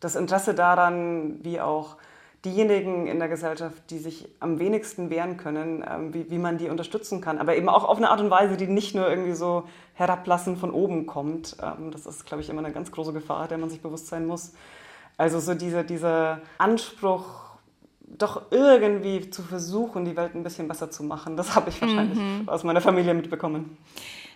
das 0.00 0.14
Interesse 0.14 0.52
daran, 0.52 1.42
wie 1.42 1.58
auch 1.58 1.96
diejenigen 2.44 3.06
in 3.06 3.18
der 3.18 3.28
Gesellschaft, 3.28 3.90
die 3.90 3.98
sich 3.98 4.28
am 4.40 4.58
wenigsten 4.58 5.10
wehren 5.10 5.36
können, 5.36 5.84
ähm, 5.88 6.14
wie, 6.14 6.30
wie 6.30 6.38
man 6.38 6.56
die 6.56 6.68
unterstützen 6.68 7.20
kann. 7.20 7.38
Aber 7.38 7.56
eben 7.56 7.68
auch 7.68 7.84
auf 7.84 7.98
eine 7.98 8.10
Art 8.10 8.20
und 8.20 8.30
Weise, 8.30 8.56
die 8.56 8.66
nicht 8.66 8.94
nur 8.94 9.08
irgendwie 9.08 9.34
so 9.34 9.64
herablassen 9.94 10.56
von 10.56 10.70
oben 10.70 11.06
kommt. 11.06 11.56
Ähm, 11.62 11.90
das 11.90 12.06
ist, 12.06 12.24
glaube 12.24 12.42
ich, 12.42 12.48
immer 12.48 12.64
eine 12.64 12.72
ganz 12.72 12.90
große 12.90 13.12
Gefahr, 13.12 13.46
der 13.48 13.58
man 13.58 13.68
sich 13.68 13.82
bewusst 13.82 14.06
sein 14.06 14.26
muss. 14.26 14.54
Also 15.18 15.38
so 15.38 15.54
diese, 15.54 15.84
dieser 15.84 16.40
Anspruch, 16.56 17.26
doch 18.18 18.42
irgendwie 18.50 19.30
zu 19.30 19.42
versuchen, 19.42 20.04
die 20.04 20.16
Welt 20.16 20.34
ein 20.34 20.42
bisschen 20.42 20.66
besser 20.66 20.90
zu 20.90 21.04
machen, 21.04 21.36
das 21.36 21.54
habe 21.54 21.70
ich 21.70 21.80
wahrscheinlich 21.80 22.18
mhm. 22.18 22.48
aus 22.48 22.64
meiner 22.64 22.80
Familie 22.80 23.14
mitbekommen. 23.14 23.76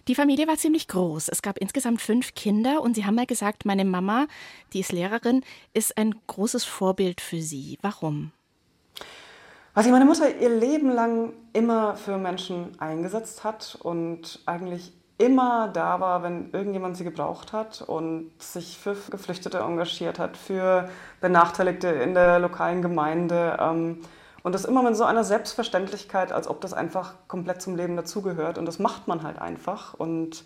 Die 0.06 0.14
Familie 0.14 0.46
war 0.46 0.56
ziemlich 0.56 0.86
groß. 0.88 1.28
Es 1.28 1.40
gab 1.40 1.56
insgesamt 1.56 2.02
fünf 2.02 2.34
Kinder 2.34 2.82
und 2.82 2.94
Sie 2.94 3.06
haben 3.06 3.14
mal 3.14 3.26
gesagt, 3.26 3.64
meine 3.64 3.86
Mama, 3.86 4.26
die 4.72 4.80
ist 4.80 4.92
Lehrerin, 4.92 5.42
ist 5.72 5.96
ein 5.96 6.14
großes 6.26 6.64
Vorbild 6.64 7.22
für 7.22 7.40
Sie. 7.40 7.78
Warum? 7.80 8.32
Was 9.72 9.84
sich 9.84 9.92
meine 9.92 10.04
Mutter 10.04 10.36
ihr 10.38 10.50
Leben 10.50 10.90
lang 10.90 11.32
immer 11.52 11.96
für 11.96 12.18
Menschen 12.18 12.78
eingesetzt 12.78 13.44
hat 13.44 13.78
und 13.82 14.40
eigentlich 14.46 14.92
immer 15.16 15.68
da 15.68 16.00
war, 16.00 16.22
wenn 16.22 16.50
irgendjemand 16.52 16.96
sie 16.96 17.04
gebraucht 17.04 17.52
hat 17.52 17.82
und 17.82 18.30
sich 18.38 18.78
für 18.78 18.96
Geflüchtete 19.10 19.58
engagiert 19.58 20.18
hat, 20.18 20.36
für 20.36 20.90
Benachteiligte 21.20 21.88
in 21.88 22.14
der 22.14 22.38
lokalen 22.40 22.82
Gemeinde. 22.82 23.56
Ähm, 23.60 24.00
und 24.44 24.54
das 24.54 24.66
immer 24.66 24.83
mit 24.83 24.94
so 24.94 25.04
einer 25.04 25.24
Selbstverständlichkeit, 25.24 26.30
als 26.30 26.48
ob 26.48 26.61
das 26.61 26.74
einfach 26.74 27.14
komplett 27.28 27.62
zum 27.62 27.76
Leben 27.76 27.96
dazugehört. 27.96 28.59
Und 28.59 28.66
das 28.66 28.78
macht 28.78 29.09
man 29.09 29.22
halt 29.22 29.38
einfach. 29.38 29.94
Und 29.94 30.44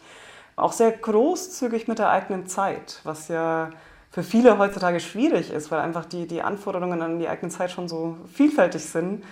auch 0.55 0.73
sehr 0.73 0.93
großzügig 0.93 1.89
mit 1.89 1.99
der 1.99 2.09
eigenen 2.09 2.47
Zeit, 2.47 3.01
was 3.03 3.27
ja 3.27 3.71
für 4.11 4.23
viele 4.23 4.57
heutzutage 4.57 5.01
schwierig 5.01 5.53
ist, 5.53 5.73
weil 5.73 5.81
einfach 5.81 6.05
die, 6.05 6.29
die 6.29 6.43
Anforderungen 6.43 7.03
an 7.03 7.19
die 7.19 7.29
eigene 7.29 7.51
Zeit 7.51 7.73
schon 7.73 7.89
so 7.89 8.17
vielfältig 8.33 8.85
sind. 8.85 9.25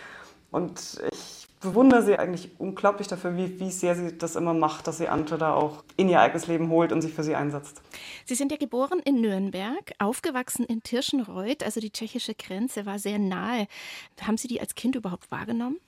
Und 0.50 1.00
ich 1.12 1.45
bewundere 1.61 2.03
sie 2.03 2.19
eigentlich 2.19 2.51
unglaublich 2.59 3.09
dafür, 3.09 3.37
wie, 3.37 3.59
wie 3.59 3.71
sehr 3.71 3.95
sie 3.95 4.16
das 4.16 4.37
immer 4.37 4.55
macht, 4.55 4.87
dass 4.87 4.99
sie 4.99 5.09
andere 5.09 5.38
da 5.38 5.55
auch 5.55 5.85
in 5.97 6.09
ihr 6.09 6.21
eigenes 6.21 6.47
Leben 6.47 6.69
holt 6.71 6.92
und 6.92 7.03
sich 7.03 7.14
für 7.14 7.23
sie 7.23 7.35
einsetzt. 7.35 7.81
Sie 8.25 8.35
sind 8.35 8.53
ja 8.53 8.59
geboren 8.59 9.01
in 9.05 9.21
Nürnberg, 9.21 9.92
aufgewachsen 9.99 10.64
in 10.64 10.83
Tirschenreuth, 10.83 11.62
also 11.62 11.81
die 11.81 11.90
tschechische 11.90 12.35
Grenze 12.35 12.87
war 12.87 12.99
sehr 12.99 13.19
nahe. 13.19 13.66
Haben 14.21 14.37
Sie 14.37 14.49
die 14.49 14.61
als 14.61 14.75
Kind 14.75 14.97
überhaupt 14.97 15.31
wahrgenommen? 15.31 15.79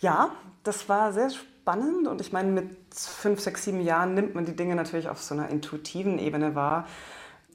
Ja, 0.00 0.32
das 0.62 0.88
war 0.88 1.12
sehr 1.12 1.30
spannend 1.30 2.06
und 2.06 2.20
ich 2.20 2.32
meine, 2.32 2.50
mit 2.50 2.70
fünf, 2.94 3.40
sechs, 3.40 3.64
sieben 3.64 3.80
Jahren 3.80 4.14
nimmt 4.14 4.34
man 4.34 4.46
die 4.46 4.56
Dinge 4.56 4.74
natürlich 4.74 5.08
auf 5.08 5.22
so 5.22 5.34
einer 5.34 5.48
intuitiven 5.48 6.18
Ebene 6.18 6.54
wahr. 6.54 6.86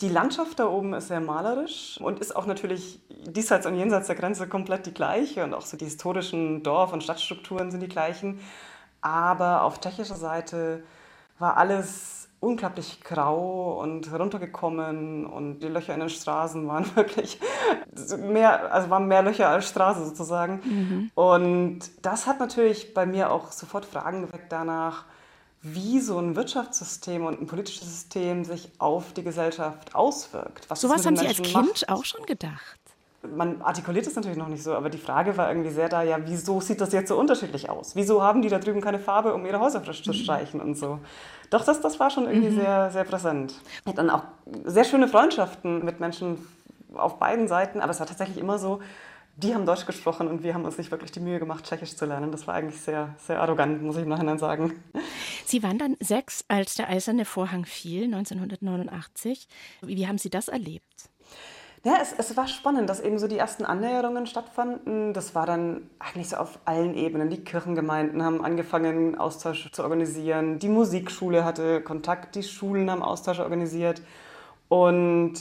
Die 0.01 0.10
Landschaft 0.10 0.60
da 0.60 0.67
oben 0.67 0.93
ist 0.93 1.08
sehr 1.08 1.21
malerisch 1.21 1.99
und 2.01 2.19
ist 2.19 2.36
auch 2.36 2.45
natürlich 2.45 2.99
diesseits 3.27 3.65
und 3.65 3.75
jenseits 3.75 4.08
der 4.08 4.15
Grenze 4.15 4.47
komplett 4.47 4.86
die 4.86 4.93
gleiche 4.93 5.43
und 5.43 5.53
auch 5.53 5.65
so 5.65 5.77
die 5.77 5.86
historischen 5.86 6.63
Dorf- 6.63 6.93
und 6.93 7.03
Stadtstrukturen 7.03 7.71
sind 7.71 7.82
die 7.82 7.88
gleichen. 7.88 8.39
Aber 9.01 9.63
auf 9.63 9.79
tschechischer 9.79 10.15
Seite 10.15 10.84
war 11.38 11.58
alles 11.58 12.23
unglaublich 12.43 13.01
grau 13.01 13.79
und 13.82 14.12
runtergekommen 14.12 15.25
und 15.25 15.60
die 15.60 15.69
Löcher 15.69 15.93
in 15.93 16.01
den 16.01 16.10
Straßen 16.10 16.67
waren 16.67 16.86
wirklich 16.95 17.39
mehr, 18.17 18.73
also 18.73 18.89
waren 18.89 19.08
mehr 19.08 19.23
Löcher 19.23 19.47
als 19.47 19.69
Straße 19.69 20.06
sozusagen. 20.06 20.62
Mhm. 20.63 21.12
Und 21.15 21.79
das 22.01 22.27
hat 22.27 22.39
natürlich 22.39 22.93
bei 22.93 23.06
mir 23.06 23.32
auch 23.32 23.51
sofort 23.51 23.86
Fragen 23.86 24.25
geweckt 24.25 24.51
danach, 24.51 25.06
wie 25.63 26.02
so 26.02 26.19
ein 26.19 26.36
Wirtschaftssystem 26.36 27.26
und 27.26 27.41
ein 27.41 27.47
politisches 27.47 27.88
System 27.88 28.43
sich 28.43 28.69
auf 28.80 29.13
die 29.13 29.23
Gesellschaft 29.23 29.95
auswirkt. 29.95 30.69
Was 30.69 30.82
Sowas 30.82 31.06
haben 31.06 31.15
Sie 31.15 31.26
als 31.26 31.41
Kind 31.41 31.54
macht. 31.54 31.89
auch 31.89 32.04
schon 32.04 32.26
gedacht? 32.26 32.80
Man 33.34 33.62
artikuliert 33.62 34.06
es 34.06 34.15
natürlich 34.15 34.38
noch 34.38 34.49
nicht 34.49 34.62
so, 34.62 34.73
aber 34.73 34.89
die 34.89 34.97
Frage 34.97 35.38
war 35.38 35.47
irgendwie 35.47 35.69
sehr 35.69 35.88
da, 35.88 36.04
ja, 36.04 36.17
wieso 36.26 36.60
sieht 36.60 36.82
das 36.82 36.91
jetzt 36.91 37.08
so 37.08 37.17
unterschiedlich 37.17 37.69
aus? 37.69 37.95
Wieso 37.95 38.21
haben 38.21 38.41
die 38.41 38.49
da 38.49 38.60
drüben 38.60 38.82
keine 38.82 38.99
Farbe, 38.99 39.34
um 39.34 39.45
ihre 39.45 39.62
Häuser 39.62 39.80
frisch 39.80 40.04
zu 40.04 40.10
mhm. 40.10 40.15
streichen 40.15 40.60
und 40.60 40.76
so? 40.76 40.99
Doch, 41.49 41.63
das, 41.63 41.80
das 41.80 41.97
war 42.02 42.10
schon 42.10 42.26
irgendwie 42.26 42.49
mhm. 42.49 42.60
sehr, 42.60 42.91
sehr 42.91 43.06
präsent. 43.06 43.56
Ich 43.65 43.86
hatte 43.86 43.95
dann 43.95 44.10
auch 44.10 44.23
sehr 44.65 44.84
schöne 44.84 45.08
Freundschaften 45.08 45.86
mit 45.86 46.02
Menschen 46.02 46.45
auf 46.93 47.17
beiden 47.17 47.47
Seiten, 47.47 47.80
aber 47.80 47.91
es 47.91 47.99
war 48.02 48.08
tatsächlich 48.08 48.38
immer 48.38 48.60
so, 48.60 48.82
die 49.38 49.56
haben 49.56 49.65
Deutsch 49.65 49.86
gesprochen 49.86 50.28
und 50.28 50.43
wir 50.43 50.54
haben 50.54 50.65
uns 50.65 50.78
nicht 50.78 50.91
wirklich 50.91 51.12
die 51.12 51.19
Mühe 51.19 51.39
gemacht, 51.39 51.63
Tschechisch 51.65 51.95
zu 51.95 52.06
lernen. 52.06 52.32
Das 52.32 52.45
war 52.45 52.54
eigentlich 52.54 52.80
sehr, 52.80 53.10
sehr 53.26 53.41
arrogant, 53.41 53.82
muss 53.82 53.95
ich 53.95 54.04
im 54.04 54.10
Nachhinein 54.10 54.38
sagen. 54.38 54.73
Sie 55.45 55.63
waren 55.63 55.77
dann 55.77 55.97
sechs, 55.99 56.45
als 56.47 56.75
der 56.75 56.89
eiserne 56.89 57.25
Vorhang 57.25 57.65
fiel, 57.65 58.06
1989. 58.06 59.47
Wie 59.82 60.08
haben 60.08 60.17
Sie 60.17 60.29
das 60.29 60.47
erlebt? 60.47 61.10
Ja, 61.86 61.97
es, 62.01 62.13
es, 62.17 62.38
war 62.38 62.47
spannend, 62.47 62.89
dass 62.89 63.01
eben 63.01 63.19
so 63.19 63.27
die 63.27 63.38
ersten 63.38 63.65
Annäherungen 63.65 64.25
stattfanden. 64.25 65.13
Das 65.13 65.36
war 65.36 65.45
dann 65.45 65.89
eigentlich 65.99 66.29
so 66.29 66.38
auf 66.38 66.60
allen 66.63 66.93
Ebenen. 66.95 67.29
Die 67.29 67.43
Kirchengemeinden 67.43 68.23
haben 68.23 68.43
angefangen, 68.43 69.17
Austausch 69.17 69.69
zu 69.69 69.84
organisieren. 69.84 70.60
Die 70.60 70.69
Musikschule 70.69 71.43
hatte 71.43 71.82
Kontakt, 71.82 72.36
die 72.36 72.43
Schulen 72.43 72.89
haben 72.89 73.03
Austausch 73.03 73.39
organisiert. 73.39 74.01
Und 74.69 75.34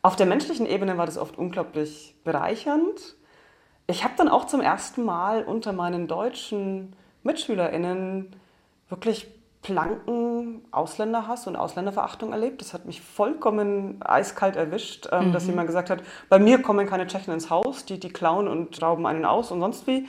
auf 0.00 0.16
der 0.16 0.24
menschlichen 0.24 0.64
Ebene 0.64 0.96
war 0.96 1.04
das 1.04 1.18
oft 1.18 1.36
unglaublich 1.36 2.16
bereichernd. 2.24 3.16
Ich 3.86 4.02
habe 4.02 4.14
dann 4.16 4.28
auch 4.28 4.46
zum 4.46 4.62
ersten 4.62 5.04
Mal 5.04 5.44
unter 5.44 5.74
meinen 5.74 6.08
deutschen 6.08 6.96
MitschülerInnen 7.22 8.34
wirklich 8.88 9.28
blanken 9.62 10.64
Ausländerhass 10.72 11.46
und 11.46 11.56
Ausländerverachtung 11.56 12.32
erlebt. 12.32 12.60
Das 12.60 12.74
hat 12.74 12.84
mich 12.84 13.00
vollkommen 13.00 14.02
eiskalt 14.02 14.56
erwischt, 14.56 15.08
ähm, 15.12 15.28
mhm. 15.28 15.32
dass 15.32 15.46
jemand 15.46 15.68
gesagt 15.68 15.88
hat, 15.88 16.02
bei 16.28 16.38
mir 16.38 16.60
kommen 16.60 16.86
keine 16.86 17.06
Tschechen 17.06 17.32
ins 17.32 17.48
Haus, 17.48 17.84
die, 17.84 17.98
die 17.98 18.10
klauen 18.10 18.48
und 18.48 18.82
rauben 18.82 19.06
einen 19.06 19.24
aus 19.24 19.52
und 19.52 19.60
sonst 19.60 19.86
wie. 19.86 20.08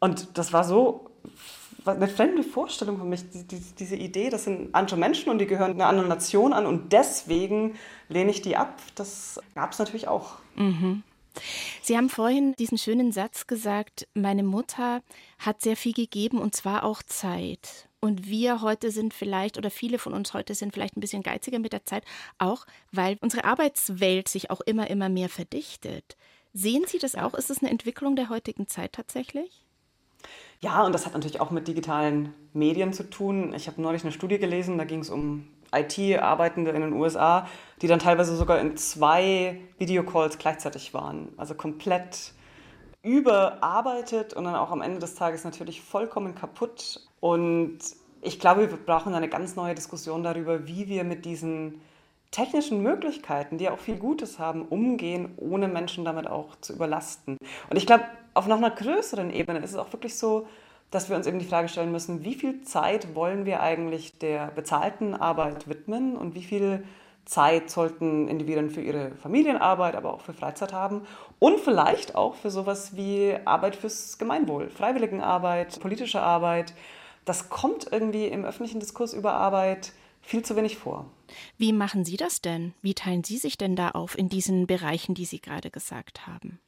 Und 0.00 0.38
das 0.38 0.52
war 0.52 0.64
so 0.64 1.10
eine 1.84 2.08
fremde 2.08 2.42
Vorstellung 2.42 2.98
für 2.98 3.04
mich, 3.04 3.28
die, 3.30 3.46
die, 3.46 3.60
diese 3.78 3.96
Idee, 3.96 4.30
das 4.30 4.44
sind 4.44 4.74
andere 4.74 4.96
Menschen 4.96 5.30
und 5.30 5.38
die 5.38 5.46
gehören 5.46 5.72
einer 5.72 5.86
anderen 5.86 6.08
Nation 6.08 6.52
an 6.52 6.66
und 6.66 6.92
deswegen 6.92 7.74
lehne 8.08 8.30
ich 8.30 8.42
die 8.42 8.56
ab. 8.56 8.78
Das 8.94 9.40
gab 9.54 9.72
es 9.72 9.78
natürlich 9.78 10.08
auch. 10.08 10.36
Mhm. 10.56 11.02
Sie 11.82 11.96
haben 11.96 12.08
vorhin 12.08 12.54
diesen 12.58 12.78
schönen 12.78 13.12
Satz 13.12 13.46
gesagt, 13.46 14.08
meine 14.14 14.42
Mutter 14.42 15.02
hat 15.38 15.60
sehr 15.60 15.76
viel 15.76 15.92
gegeben 15.92 16.38
und 16.38 16.54
zwar 16.56 16.84
auch 16.84 17.02
Zeit. 17.02 17.87
Und 18.00 18.28
wir 18.28 18.62
heute 18.62 18.90
sind 18.90 19.12
vielleicht, 19.12 19.58
oder 19.58 19.70
viele 19.70 19.98
von 19.98 20.14
uns 20.14 20.32
heute 20.32 20.54
sind 20.54 20.72
vielleicht 20.72 20.96
ein 20.96 21.00
bisschen 21.00 21.22
geiziger 21.22 21.58
mit 21.58 21.72
der 21.72 21.84
Zeit, 21.84 22.04
auch 22.38 22.64
weil 22.92 23.18
unsere 23.20 23.44
Arbeitswelt 23.44 24.28
sich 24.28 24.50
auch 24.50 24.60
immer, 24.60 24.88
immer 24.88 25.08
mehr 25.08 25.28
verdichtet. 25.28 26.16
Sehen 26.52 26.84
Sie 26.86 26.98
das 26.98 27.16
auch? 27.16 27.34
Ist 27.34 27.50
es 27.50 27.58
eine 27.58 27.70
Entwicklung 27.70 28.14
der 28.14 28.28
heutigen 28.28 28.68
Zeit 28.68 28.92
tatsächlich? 28.92 29.64
Ja, 30.60 30.84
und 30.84 30.92
das 30.92 31.06
hat 31.06 31.12
natürlich 31.12 31.40
auch 31.40 31.50
mit 31.50 31.68
digitalen 31.68 32.34
Medien 32.52 32.92
zu 32.92 33.08
tun. 33.08 33.52
Ich 33.54 33.66
habe 33.66 33.80
neulich 33.80 34.02
eine 34.02 34.12
Studie 34.12 34.38
gelesen, 34.38 34.78
da 34.78 34.84
ging 34.84 35.00
es 35.00 35.10
um 35.10 35.48
IT-Arbeitende 35.72 36.70
in 36.70 36.80
den 36.80 36.92
USA, 36.92 37.46
die 37.82 37.86
dann 37.86 37.98
teilweise 37.98 38.36
sogar 38.36 38.58
in 38.60 38.76
zwei 38.76 39.60
Videocalls 39.78 40.38
gleichzeitig 40.38 40.94
waren. 40.94 41.28
Also 41.36 41.54
komplett 41.54 42.32
überarbeitet 43.02 44.34
und 44.34 44.44
dann 44.44 44.54
auch 44.54 44.70
am 44.70 44.82
Ende 44.82 44.98
des 44.98 45.14
Tages 45.14 45.44
natürlich 45.44 45.80
vollkommen 45.80 46.34
kaputt. 46.34 47.00
Und 47.20 47.78
ich 48.22 48.40
glaube, 48.40 48.70
wir 48.70 48.76
brauchen 48.76 49.14
eine 49.14 49.28
ganz 49.28 49.56
neue 49.56 49.74
Diskussion 49.74 50.22
darüber, 50.22 50.66
wie 50.66 50.88
wir 50.88 51.04
mit 51.04 51.24
diesen 51.24 51.80
technischen 52.30 52.82
Möglichkeiten, 52.82 53.58
die 53.58 53.70
auch 53.70 53.78
viel 53.78 53.96
Gutes 53.96 54.38
haben, 54.38 54.66
umgehen, 54.66 55.32
ohne 55.36 55.68
Menschen 55.68 56.04
damit 56.04 56.26
auch 56.26 56.56
zu 56.60 56.74
überlasten. 56.74 57.38
Und 57.70 57.76
ich 57.76 57.86
glaube, 57.86 58.04
auf 58.34 58.46
noch 58.46 58.58
einer 58.58 58.70
größeren 58.70 59.30
Ebene 59.30 59.60
ist 59.60 59.70
es 59.70 59.76
auch 59.76 59.92
wirklich 59.92 60.16
so, 60.16 60.46
dass 60.90 61.08
wir 61.08 61.16
uns 61.16 61.26
eben 61.26 61.38
die 61.38 61.46
Frage 61.46 61.68
stellen 61.68 61.92
müssen, 61.92 62.24
wie 62.24 62.34
viel 62.34 62.62
Zeit 62.62 63.14
wollen 63.14 63.44
wir 63.44 63.60
eigentlich 63.60 64.18
der 64.18 64.48
bezahlten 64.48 65.14
Arbeit 65.14 65.68
widmen 65.68 66.16
und 66.16 66.34
wie 66.34 66.42
viel 66.42 66.84
Zeit 67.28 67.70
sollten 67.70 68.26
Individuen 68.26 68.70
für 68.70 68.80
ihre 68.80 69.12
Familienarbeit, 69.16 69.94
aber 69.94 70.14
auch 70.14 70.22
für 70.22 70.32
Freizeit 70.32 70.72
haben 70.72 71.06
und 71.38 71.60
vielleicht 71.60 72.14
auch 72.14 72.34
für 72.34 72.50
sowas 72.50 72.96
wie 72.96 73.36
Arbeit 73.44 73.76
fürs 73.76 74.16
Gemeinwohl, 74.16 74.70
Freiwilligenarbeit, 74.70 75.78
politische 75.80 76.22
Arbeit. 76.22 76.72
Das 77.26 77.50
kommt 77.50 77.86
irgendwie 77.92 78.26
im 78.26 78.46
öffentlichen 78.46 78.80
Diskurs 78.80 79.12
über 79.12 79.34
Arbeit 79.34 79.92
viel 80.22 80.42
zu 80.42 80.56
wenig 80.56 80.78
vor. 80.78 81.04
Wie 81.58 81.74
machen 81.74 82.06
Sie 82.06 82.16
das 82.16 82.40
denn? 82.40 82.72
Wie 82.80 82.94
teilen 82.94 83.24
Sie 83.24 83.36
sich 83.36 83.58
denn 83.58 83.76
da 83.76 83.90
auf 83.90 84.16
in 84.16 84.30
diesen 84.30 84.66
Bereichen, 84.66 85.14
die 85.14 85.26
Sie 85.26 85.40
gerade 85.40 85.70
gesagt 85.70 86.26
haben? 86.26 86.58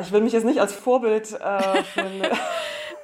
Ich 0.00 0.10
will 0.10 0.20
mich 0.20 0.32
jetzt 0.32 0.44
nicht 0.44 0.60
als 0.60 0.72
Vorbild 0.72 1.32
äh, 1.32 1.82
für 1.84 2.02
eine 2.02 2.30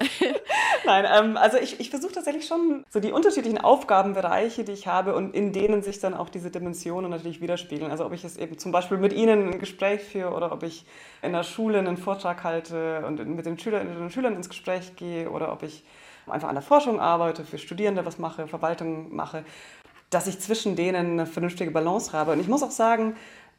Nein, 0.85 1.07
ähm, 1.09 1.37
also 1.37 1.59
ich, 1.59 1.79
ich 1.81 1.91
versuche 1.91 2.13
tatsächlich 2.13 2.47
schon 2.47 2.85
so 2.91 2.99
die 2.99 3.13
unterschiedlichen 3.13 3.59
Aufgabenbereiche, 3.59 4.65
die 4.65 4.73
ich 4.73 4.87
habe 4.87 5.15
und 5.15 5.35
in 5.35 5.53
denen 5.53 5.83
sich 5.83 6.01
dann 6.01 6.15
auch 6.15 6.29
diese 6.29 6.51
Dimensionen 6.51 7.11
natürlich 7.11 7.41
widerspiegeln. 7.41 7.91
Also 7.91 8.05
ob 8.05 8.13
ich 8.13 8.25
es 8.25 8.37
eben 8.37 8.59
zum 8.59 8.73
Beispiel 8.73 8.99
mit 8.99 9.13
Ihnen 9.13 9.53
ein 9.53 9.59
Gespräch 9.59 10.03
führe 10.03 10.33
oder 10.33 10.53
ob 10.53 10.63
ich 10.63 10.85
in 11.23 11.33
der 11.33 11.45
Schule 11.45 11.79
einen 11.79 11.97
Vortrag 11.97 12.43
halte 12.43 13.05
und 13.07 13.25
mit 13.27 13.47
den 13.47 13.59
Schülerinnen 13.59 13.97
und 13.97 14.13
Schülern 14.13 14.35
ins 14.35 14.49
Gespräch 14.49 14.97
gehe 14.97 15.31
oder 15.31 15.53
ob 15.53 15.63
ich 15.63 15.85
einfach 16.27 16.49
an 16.49 16.55
der 16.55 16.63
Forschung 16.63 17.01
arbeite, 17.01 17.45
für 17.45 17.59
Studierende 17.59 18.05
was 18.05 18.19
mache, 18.19 18.47
Verwaltung 18.47 19.15
mache, 19.15 19.45
dass 20.11 20.27
ich 20.27 20.41
zwischen 20.41 20.77
denen 20.77 21.13
eine 21.13 21.27
vernünftige 21.27 21.71
Balance 21.71 22.13
habe. 22.13 22.33
Und 22.33 22.41
ich 22.41 22.49
muss 22.49 22.63
auch 22.63 22.71
sagen, 22.71 23.17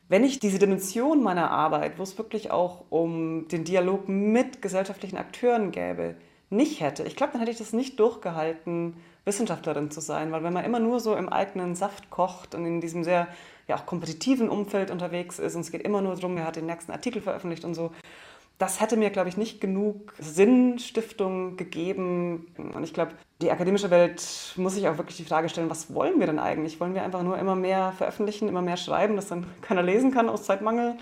wenn 0.10 0.24
ich 0.24 0.40
diese 0.40 0.60
Dimension 0.60 1.24
meiner 1.24 1.50
Arbeit, 1.50 1.98
wo 1.98 2.04
es 2.04 2.18
wirklich 2.18 2.52
auch 2.52 2.86
um 2.90 3.48
den 3.48 3.64
Dialog 3.64 4.10
mit 4.10 4.62
gesellschaftlichen 4.62 5.18
Akteuren 5.18 5.72
gäbe, 5.72 6.16
nicht 6.54 6.82
hätte, 6.82 7.04
ich 7.04 7.16
glaube, 7.16 7.34
dann 7.34 7.42
hätte 7.42 7.52
ich 7.52 7.58
das 7.58 7.74
nicht 7.74 8.00
durchgehalten, 8.00 8.96
Wissenschaftlerin 9.26 9.90
zu 9.90 10.02
sein, 10.02 10.32
weil 10.32 10.44
wenn 10.44 10.54
man 10.54 10.66
immer 10.66 10.80
nur 10.80 11.00
so 11.00 11.16
im 11.16 11.30
eigenen 11.30 11.76
Saft 11.76 12.10
kocht 12.10 12.56
und 12.56 12.66
in 12.66 12.82
diesem 12.82 13.04
sehr 13.04 13.28
ja 13.68 13.78
auch 13.78 13.86
kompetitiven 13.86 14.50
Umfeld 14.50 14.92
unterwegs 14.92 15.40
ist 15.40 15.56
und 15.56 15.62
es 15.62 15.72
geht 15.72 15.82
immer 15.82 16.02
nur 16.02 16.16
darum, 16.16 16.36
wer 16.36 16.46
hat 16.46 16.58
den 16.58 16.66
nächsten 16.66 16.92
Artikel 16.92 17.22
veröffentlicht 17.22 17.64
und 17.64 17.74
so, 17.74 17.92
das 18.58 18.80
hätte 18.80 18.98
mir, 18.98 19.10
glaube 19.10 19.30
ich, 19.30 19.38
nicht 19.38 19.60
genug 19.62 20.14
Sinnstiftung 20.20 21.58
gegeben. 21.58 22.48
Und 22.58 22.84
ich 22.84 22.94
glaube, 22.94 23.14
die 23.42 23.52
akademische 23.52 23.90
Welt 23.90 24.54
muss 24.58 24.76
sich 24.76 24.88
auch 24.88 24.98
wirklich 24.98 25.18
die 25.18 25.26
Frage 25.26 25.50
stellen, 25.50 25.70
was 25.70 25.94
wollen 25.94 26.20
wir 26.20 26.28
denn 26.28 26.40
eigentlich? 26.40 26.80
Wollen 26.80 26.94
wir 26.94 27.04
einfach 27.04 27.24
nur 27.24 27.38
immer 27.38 27.56
mehr 27.56 27.94
veröffentlichen, 27.98 28.48
immer 28.48 28.62
mehr 28.62 28.78
schreiben, 28.78 29.16
das 29.16 29.28
dann 29.28 29.46
keiner 29.62 29.82
lesen 29.82 30.12
kann 30.12 30.30
aus 30.30 30.44
Zeitmangel? 30.44 30.96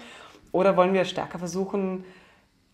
Oder 0.51 0.75
wollen 0.77 0.93
wir 0.93 1.05
stärker 1.05 1.39
versuchen, 1.39 2.03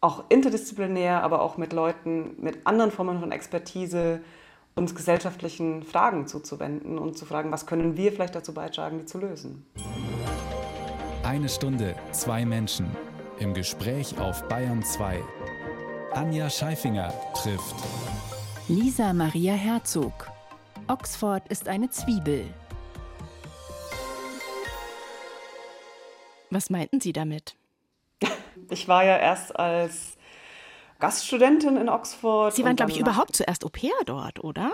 auch 0.02 0.26
interdisziplinär, 0.30 1.24
aber 1.24 1.42
auch 1.42 1.58
mit 1.58 1.74
Leuten 1.74 2.36
mit 2.40 2.66
anderen 2.66 2.92
Formen 2.92 3.20
von 3.20 3.32
Expertise 3.32 4.22
uns 4.76 4.94
gesellschaftlichen 4.94 5.84
Fragen 5.84 6.28
zuzuwenden 6.28 7.00
und 7.00 7.18
zu 7.18 7.26
fragen, 7.26 7.52
was 7.52 7.66
können 7.66 7.98
wir 7.98 8.12
vielleicht 8.12 8.36
dazu 8.36 8.54
beitragen, 8.54 9.00
die 9.00 9.06
zu 9.06 9.18
lösen. 9.18 9.66
Eine 11.24 11.50
Stunde, 11.50 11.96
zwei 12.12 12.46
Menschen 12.46 12.86
im 13.40 13.54
Gespräch 13.54 14.20
auf 14.20 14.48
Bayern 14.48 14.84
2. 14.84 15.22
Anja 16.14 16.50
Scheifinger 16.50 17.14
trifft 17.34 17.76
Lisa 18.68 19.14
Maria 19.14 19.54
Herzog. 19.54 20.30
Oxford 20.88 21.48
ist 21.50 21.68
eine 21.68 21.90
Zwiebel. 21.90 22.46
Was 26.50 26.70
meinten 26.70 27.02
Sie 27.02 27.14
damit? 27.14 27.56
Ich 28.70 28.88
war 28.88 29.04
ja 29.04 29.18
erst 29.18 29.58
als 29.58 30.18
Gaststudentin 31.00 31.78
in 31.78 31.90
Oxford. 31.90 32.54
Sie 32.56 32.64
waren, 32.64 32.76
glaube 32.76 32.92
ich, 32.92 33.00
überhaupt 33.00 33.36
zuerst 33.36 33.66
Au 33.66 33.70
pair 33.70 33.94
dort, 34.06 34.44
oder? 34.44 34.72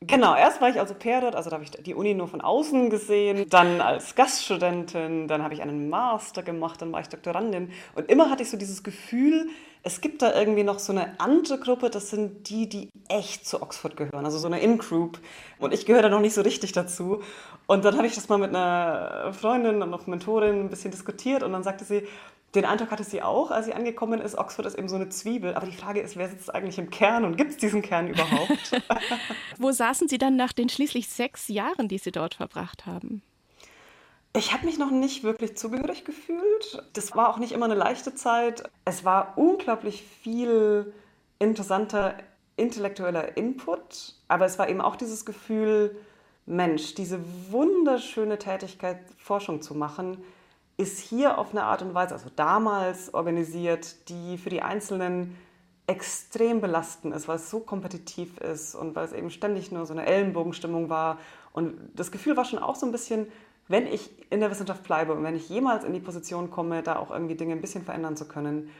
Genau, 0.00 0.36
erst 0.36 0.60
war 0.60 0.68
ich 0.68 0.78
als 0.78 0.90
Au 0.90 0.94
pair 0.94 1.22
dort, 1.22 1.34
also 1.34 1.48
da 1.48 1.54
habe 1.54 1.64
ich 1.64 1.70
die 1.70 1.94
Uni 1.94 2.12
nur 2.12 2.28
von 2.28 2.42
außen 2.42 2.90
gesehen, 2.90 3.48
dann 3.48 3.80
als 3.80 4.14
Gaststudentin, 4.14 5.26
dann 5.26 5.42
habe 5.42 5.54
ich 5.54 5.62
einen 5.62 5.88
Master 5.88 6.42
gemacht, 6.42 6.82
dann 6.82 6.92
war 6.92 7.00
ich 7.00 7.08
Doktorandin 7.08 7.72
und 7.94 8.10
immer 8.10 8.28
hatte 8.28 8.42
ich 8.42 8.50
so 8.50 8.58
dieses 8.58 8.82
Gefühl, 8.82 9.48
es 9.82 10.02
gibt 10.02 10.20
da 10.20 10.34
irgendwie 10.34 10.64
noch 10.64 10.80
so 10.80 10.92
eine 10.92 11.18
andere 11.18 11.58
Gruppe, 11.58 11.88
das 11.88 12.10
sind 12.10 12.50
die, 12.50 12.68
die 12.68 12.90
echt 13.08 13.46
zu 13.48 13.62
Oxford 13.62 13.96
gehören, 13.96 14.26
also 14.26 14.36
so 14.36 14.48
eine 14.48 14.60
In-Group 14.60 15.18
und 15.60 15.72
ich 15.72 15.86
gehöre 15.86 16.02
da 16.02 16.08
noch 16.10 16.20
nicht 16.20 16.34
so 16.34 16.42
richtig 16.42 16.72
dazu 16.72 17.22
und 17.66 17.82
dann 17.86 17.96
habe 17.96 18.06
ich 18.06 18.14
das 18.14 18.28
mal 18.28 18.36
mit 18.36 18.50
einer 18.50 19.32
Freundin 19.32 19.82
und 19.82 19.88
noch 19.88 20.06
Mentorin 20.06 20.60
ein 20.60 20.68
bisschen 20.68 20.90
diskutiert 20.90 21.42
und 21.42 21.52
dann 21.52 21.62
sagte 21.62 21.86
sie, 21.86 22.06
den 22.54 22.64
Eindruck 22.64 22.90
hatte 22.90 23.04
sie 23.04 23.22
auch, 23.22 23.50
als 23.50 23.66
sie 23.66 23.74
angekommen 23.74 24.20
ist. 24.20 24.38
Oxford 24.38 24.66
ist 24.66 24.78
eben 24.78 24.88
so 24.88 24.96
eine 24.96 25.08
Zwiebel. 25.08 25.54
Aber 25.54 25.66
die 25.66 25.76
Frage 25.76 26.00
ist, 26.00 26.16
wer 26.16 26.28
sitzt 26.28 26.54
eigentlich 26.54 26.78
im 26.78 26.90
Kern 26.90 27.24
und 27.24 27.36
gibt 27.36 27.50
es 27.50 27.56
diesen 27.56 27.82
Kern 27.82 28.08
überhaupt? 28.08 28.72
Wo 29.58 29.72
saßen 29.72 30.08
Sie 30.08 30.18
dann 30.18 30.36
nach 30.36 30.52
den 30.52 30.68
schließlich 30.68 31.08
sechs 31.08 31.48
Jahren, 31.48 31.88
die 31.88 31.98
Sie 31.98 32.12
dort 32.12 32.34
verbracht 32.34 32.86
haben? 32.86 33.22
Ich 34.34 34.52
habe 34.52 34.66
mich 34.66 34.78
noch 34.78 34.90
nicht 34.90 35.22
wirklich 35.22 35.56
zugehörig 35.56 36.04
gefühlt. 36.04 36.82
Das 36.92 37.16
war 37.16 37.30
auch 37.30 37.38
nicht 37.38 37.52
immer 37.52 37.64
eine 37.64 37.74
leichte 37.74 38.14
Zeit. 38.14 38.62
Es 38.84 39.04
war 39.04 39.32
unglaublich 39.36 40.02
viel 40.02 40.92
interessanter 41.38 42.16
intellektueller 42.56 43.36
Input, 43.36 44.14
aber 44.28 44.46
es 44.46 44.58
war 44.58 44.68
eben 44.68 44.80
auch 44.80 44.96
dieses 44.96 45.26
Gefühl, 45.26 45.96
Mensch, 46.46 46.94
diese 46.94 47.20
wunderschöne 47.50 48.38
Tätigkeit, 48.38 48.98
Forschung 49.18 49.62
zu 49.62 49.74
machen, 49.74 50.22
ist 50.76 50.98
hier 50.98 51.38
auf 51.38 51.52
eine 51.52 51.64
Art 51.64 51.82
und 51.82 51.94
Weise, 51.94 52.14
also 52.14 52.28
damals 52.34 53.14
organisiert, 53.14 54.08
die 54.08 54.36
für 54.38 54.50
die 54.50 54.62
Einzelnen 54.62 55.36
extrem 55.86 56.60
belastend 56.60 57.14
ist, 57.14 57.28
weil 57.28 57.36
es 57.36 57.48
so 57.48 57.60
kompetitiv 57.60 58.38
ist 58.38 58.74
und 58.74 58.96
weil 58.96 59.04
es 59.04 59.12
eben 59.12 59.30
ständig 59.30 59.70
nur 59.70 59.86
so 59.86 59.92
eine 59.92 60.04
Ellenbogenstimmung 60.04 60.90
war. 60.90 61.18
Und 61.52 61.74
das 61.94 62.10
Gefühl 62.10 62.36
war 62.36 62.44
schon 62.44 62.58
auch 62.58 62.74
so 62.74 62.86
ein 62.86 62.92
bisschen, 62.92 63.28
wenn 63.68 63.86
ich 63.86 64.10
in 64.30 64.40
der 64.40 64.50
Wissenschaft 64.50 64.82
bleibe 64.82 65.12
und 65.12 65.22
wenn 65.22 65.36
ich 65.36 65.48
jemals 65.48 65.84
in 65.84 65.92
die 65.92 66.00
Position 66.00 66.50
komme, 66.50 66.82
da 66.82 66.96
auch 66.96 67.10
irgendwie 67.10 67.36
Dinge 67.36 67.52
ein 67.52 67.60
bisschen 67.60 67.84
verändern 67.84 68.16
zu 68.16 68.26
können, 68.26 68.70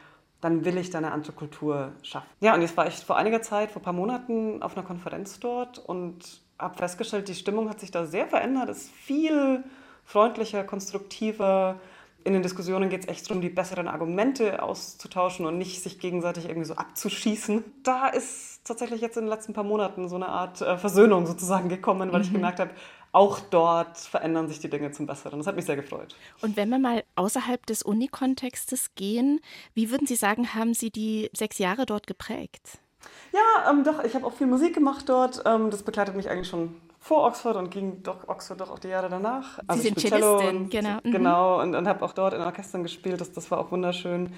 dann 0.40 0.64
will 0.64 0.76
ich 0.76 0.90
da 0.90 0.98
eine 0.98 1.12
andere 1.12 1.32
Kultur 1.32 1.92
schaffen. 2.02 2.28
Ja, 2.40 2.54
und 2.54 2.61
jetzt 2.61 2.76
war 2.76 2.87
ich 2.87 2.96
vor 2.96 3.16
einiger 3.16 3.40
Zeit, 3.40 3.70
vor 3.70 3.80
ein 3.80 3.85
paar 3.85 3.92
Monaten, 3.92 4.62
auf 4.62 4.76
einer 4.76 4.87
Konferenz 4.87 5.40
dort 5.40 5.78
und 5.78 6.40
habe 6.59 6.76
festgestellt, 6.76 7.28
die 7.28 7.35
Stimmung 7.35 7.70
hat 7.70 7.80
sich 7.80 7.90
da 7.90 8.06
sehr 8.06 8.26
verändert. 8.26 8.68
Es 8.68 8.82
ist 8.82 8.90
viel 8.90 9.64
freundlicher, 10.06 10.64
konstruktiver. 10.64 11.78
In 12.24 12.32
den 12.32 12.42
Diskussionen 12.42 12.88
geht 12.88 13.02
es 13.02 13.08
echt 13.08 13.28
darum, 13.28 13.40
die 13.40 13.50
besseren 13.50 13.86
Argumente 13.86 14.62
auszutauschen 14.62 15.46
und 15.46 15.58
nicht 15.58 15.82
sich 15.82 16.00
gegenseitig 16.00 16.46
irgendwie 16.46 16.66
so 16.66 16.74
abzuschießen. 16.74 17.62
Da 17.84 18.08
ist 18.08 18.64
tatsächlich 18.64 19.00
jetzt 19.00 19.16
in 19.16 19.24
den 19.24 19.30
letzten 19.30 19.52
paar 19.52 19.64
Monaten 19.64 20.08
so 20.08 20.16
eine 20.16 20.28
Art 20.28 20.60
äh, 20.60 20.76
Versöhnung 20.76 21.26
sozusagen 21.26 21.68
gekommen, 21.68 22.10
weil 22.10 22.20
mhm. 22.20 22.24
ich 22.24 22.32
gemerkt 22.32 22.58
habe, 22.58 22.70
auch 23.12 23.40
dort 23.40 23.96
verändern 23.96 24.48
sich 24.48 24.58
die 24.58 24.68
Dinge 24.68 24.90
zum 24.92 25.06
Besseren. 25.06 25.38
Das 25.38 25.46
hat 25.46 25.56
mich 25.56 25.64
sehr 25.64 25.76
gefreut. 25.76 26.16
Und 26.42 26.56
wenn 26.56 26.68
wir 26.68 26.78
mal 26.78 27.04
außerhalb 27.14 27.64
des 27.66 27.82
Unikontextes 27.82 28.94
gehen, 28.94 29.40
wie 29.74 29.90
würden 29.90 30.06
Sie 30.06 30.16
sagen, 30.16 30.54
haben 30.54 30.74
Sie 30.74 30.90
die 30.90 31.30
sechs 31.32 31.58
Jahre 31.58 31.86
dort 31.86 32.06
geprägt? 32.06 32.78
Ja, 33.32 33.70
ähm, 33.70 33.84
doch, 33.84 34.02
ich 34.04 34.14
habe 34.14 34.26
auch 34.26 34.34
viel 34.34 34.46
Musik 34.46 34.74
gemacht 34.74 35.08
dort. 35.08 35.42
Ähm, 35.46 35.70
das 35.70 35.82
begleitet 35.82 36.16
mich 36.16 36.28
eigentlich 36.28 36.48
schon 36.48 36.74
vor 37.06 37.24
Oxford 37.24 37.56
und 37.56 37.70
ging 37.70 38.02
doch 38.02 38.26
Oxford 38.26 38.60
doch 38.60 38.70
auch 38.70 38.80
die 38.80 38.88
Jahre 38.88 39.08
danach. 39.08 39.58
Sie 39.58 39.68
also 39.68 39.82
sind 39.82 40.00
Cellistin, 40.00 40.68
genau. 40.68 40.98
Mhm. 41.04 41.12
Genau, 41.12 41.62
und, 41.62 41.76
und 41.76 41.86
habe 41.86 42.04
auch 42.04 42.12
dort 42.12 42.34
in 42.34 42.40
Orchestern 42.40 42.82
gespielt. 42.82 43.20
Das, 43.20 43.30
das 43.30 43.48
war 43.52 43.58
auch 43.58 43.70
wunderschön. 43.70 44.32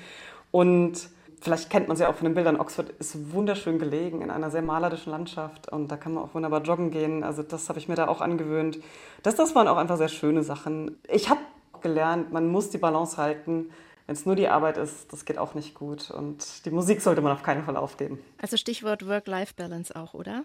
Und 0.51 1.09
vielleicht 1.41 1.71
kennt 1.71 1.89
man 1.89 1.97
sie 1.97 2.05
auch 2.05 2.15
von 2.15 2.27
den 2.27 2.35
Bildern. 2.35 2.61
Oxford 2.61 2.91
ist 2.99 3.33
wunderschön 3.33 3.79
gelegen 3.79 4.21
in 4.21 4.31
einer 4.31 4.51
sehr 4.51 4.61
malerischen 4.61 5.13
Landschaft 5.13 5.73
und 5.73 5.91
da 5.91 5.97
kann 5.97 6.13
man 6.13 6.25
auch 6.25 6.35
wunderbar 6.35 6.61
joggen 6.61 6.91
gehen. 6.91 7.25
Also 7.25 7.43
das 7.43 7.71
habe 7.71 7.79
ich 7.79 7.89
mir 7.89 7.95
da 7.95 8.07
auch 8.07 8.21
angewöhnt. 8.21 8.79
Das, 9.23 9.35
das 9.35 9.55
waren 9.55 9.67
auch 9.67 9.79
einfach 9.79 9.97
sehr 9.97 10.09
schöne 10.09 10.43
Sachen. 10.43 10.99
Ich 11.09 11.31
habe 11.31 11.41
gelernt, 11.81 12.33
man 12.33 12.49
muss 12.49 12.69
die 12.69 12.79
Balance 12.79 13.17
halten 13.17 13.71
wenn 14.09 14.15
es 14.15 14.25
nur 14.25 14.37
die 14.37 14.49
Arbeit 14.49 14.79
ist, 14.79 15.13
das 15.13 15.27
geht 15.27 15.37
auch 15.37 15.53
nicht 15.53 15.75
gut. 15.75 16.11
Und 16.11 16.65
die 16.65 16.71
Musik 16.71 17.03
sollte 17.03 17.21
man 17.21 17.31
auf 17.31 17.43
keinen 17.43 17.63
Fall 17.65 17.77
aufgeben. 17.77 18.19
Also 18.41 18.57
Stichwort 18.57 19.07
Work-Life-Balance 19.07 19.95
auch, 19.95 20.15
oder? 20.15 20.45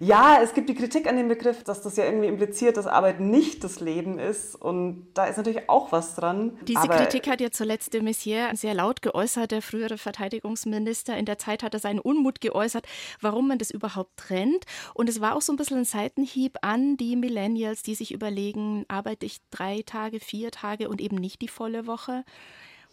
Ja, 0.00 0.38
es 0.42 0.54
gibt 0.54 0.68
die 0.68 0.74
Kritik 0.74 1.06
an 1.06 1.16
dem 1.16 1.28
Begriff, 1.28 1.62
dass 1.64 1.82
das 1.82 1.96
ja 1.96 2.04
irgendwie 2.04 2.26
impliziert, 2.26 2.76
dass 2.76 2.86
Arbeit 2.86 3.20
nicht 3.20 3.64
das 3.64 3.80
Leben 3.80 4.18
ist. 4.18 4.54
Und 4.54 5.06
da 5.14 5.26
ist 5.26 5.36
natürlich 5.36 5.68
auch 5.68 5.92
was 5.92 6.14
dran. 6.14 6.58
Diese 6.62 6.88
Kritik 6.88 7.28
hat 7.28 7.40
ja 7.40 7.50
zuletzt 7.50 7.94
de 7.94 8.02
Maizière 8.02 8.56
sehr 8.56 8.74
laut 8.74 9.02
geäußert, 9.02 9.50
der 9.50 9.62
frühere 9.62 9.98
Verteidigungsminister. 9.98 11.16
In 11.16 11.24
der 11.24 11.38
Zeit 11.38 11.62
hat 11.62 11.74
er 11.74 11.80
seinen 11.80 12.00
Unmut 12.00 12.40
geäußert, 12.40 12.86
warum 13.20 13.48
man 13.48 13.58
das 13.58 13.70
überhaupt 13.70 14.16
trennt. 14.16 14.64
Und 14.94 15.08
es 15.08 15.20
war 15.20 15.36
auch 15.36 15.42
so 15.42 15.52
ein 15.52 15.56
bisschen 15.56 15.78
ein 15.78 15.84
Seitenhieb 15.84 16.58
an 16.62 16.96
die 16.96 17.16
Millennials, 17.16 17.82
die 17.82 17.94
sich 17.94 18.12
überlegen, 18.12 18.84
arbeite 18.88 19.26
ich 19.26 19.38
drei 19.50 19.82
Tage, 19.86 20.20
vier 20.20 20.50
Tage 20.50 20.88
und 20.88 21.00
eben 21.00 21.16
nicht 21.16 21.42
die 21.42 21.48
volle 21.48 21.86
Woche. 21.86 22.24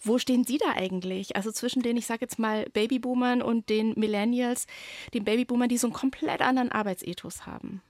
Wo 0.04 0.18
stehen 0.18 0.44
Sie 0.44 0.58
da 0.58 0.72
eigentlich? 0.76 1.36
Also 1.36 1.52
zwischen 1.52 1.82
den, 1.82 1.98
ich 1.98 2.08
sage 2.08 2.22
jetzt 2.22 2.40
mal, 2.40 2.66
Babyboomern 2.74 3.42
und 3.42 3.70
den 3.70 3.94
Millennials, 3.98 4.68
den 5.14 5.24
Babyboomern, 5.24 5.70
die 5.70 5.78
so 5.78 5.88
einen 5.88 5.94
komplett 5.94 6.42
anderen 6.42 6.72
Arbeitsethos 6.72 7.46
haben? 7.46 7.82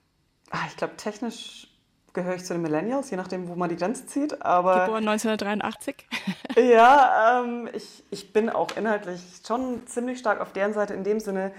Ach, 0.50 0.68
ich 0.68 0.76
glaube, 0.76 0.98
technisch 0.98 1.68
gehöre 2.14 2.36
ich 2.36 2.44
zu 2.44 2.54
den 2.54 2.62
Millennials, 2.62 3.10
je 3.10 3.18
nachdem, 3.18 3.48
wo 3.48 3.56
man 3.56 3.70
die 3.70 3.78
Grenze 3.78 4.06
zieht. 4.06 4.42
Aber 4.42 4.86
Geboren 4.86 5.08
1983. 5.08 6.08
ja, 6.58 7.42
ähm, 7.44 7.70
ich, 7.74 8.04
ich 8.10 8.34
bin 8.34 8.50
auch 8.50 8.76
inhaltlich 8.76 9.22
schon 9.46 9.88
ziemlich 9.88 10.20
stark 10.20 10.42
auf 10.42 10.52
deren 10.52 10.74
Seite 10.74 10.94
in 10.94 11.04
dem 11.04 11.20
Sinne, 11.20 11.54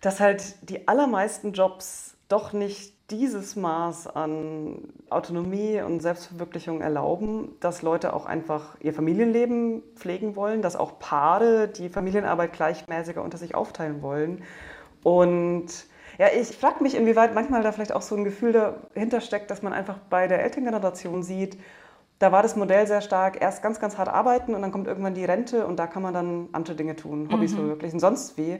dass 0.00 0.20
halt 0.20 0.54
die 0.62 0.88
allermeisten 0.88 1.52
Jobs 1.52 2.16
doch 2.28 2.52
nicht 2.52 2.94
dieses 3.10 3.56
Maß 3.56 4.06
an 4.08 4.82
Autonomie 5.08 5.80
und 5.80 6.00
Selbstverwirklichung 6.00 6.82
erlauben, 6.82 7.56
dass 7.60 7.82
Leute 7.82 8.12
auch 8.12 8.26
einfach 8.26 8.76
ihr 8.80 8.92
Familienleben 8.92 9.82
pflegen 9.94 10.36
wollen, 10.36 10.60
dass 10.60 10.76
auch 10.76 10.98
Paare 10.98 11.68
die 11.68 11.88
Familienarbeit 11.88 12.52
gleichmäßiger 12.52 13.22
unter 13.22 13.38
sich 13.38 13.54
aufteilen 13.54 14.02
wollen. 14.02 14.42
Und 15.02 15.68
ja, 16.18 16.26
ich 16.38 16.48
frage 16.48 16.82
mich, 16.82 16.96
inwieweit 16.96 17.34
manchmal 17.34 17.62
da 17.62 17.72
vielleicht 17.72 17.94
auch 17.94 18.02
so 18.02 18.14
ein 18.14 18.24
Gefühl 18.24 18.52
dahinter 18.52 19.20
steckt, 19.20 19.50
dass 19.50 19.62
man 19.62 19.72
einfach 19.72 19.98
bei 20.10 20.26
der 20.28 20.42
Elterngeneration 20.42 21.22
sieht, 21.22 21.56
da 22.18 22.32
war 22.32 22.42
das 22.42 22.56
Modell 22.56 22.86
sehr 22.86 23.00
stark, 23.00 23.40
erst 23.40 23.62
ganz, 23.62 23.78
ganz 23.78 23.96
hart 23.96 24.08
arbeiten 24.08 24.54
und 24.54 24.62
dann 24.62 24.72
kommt 24.72 24.88
irgendwann 24.88 25.14
die 25.14 25.24
Rente 25.24 25.66
und 25.66 25.76
da 25.76 25.86
kann 25.86 26.02
man 26.02 26.12
dann 26.12 26.48
andere 26.52 26.74
Dinge 26.74 26.96
tun, 26.96 27.28
Hobbys 27.32 27.52
mhm. 27.52 27.58
verwirklichen, 27.58 28.00
sonst 28.00 28.36
wie. 28.36 28.58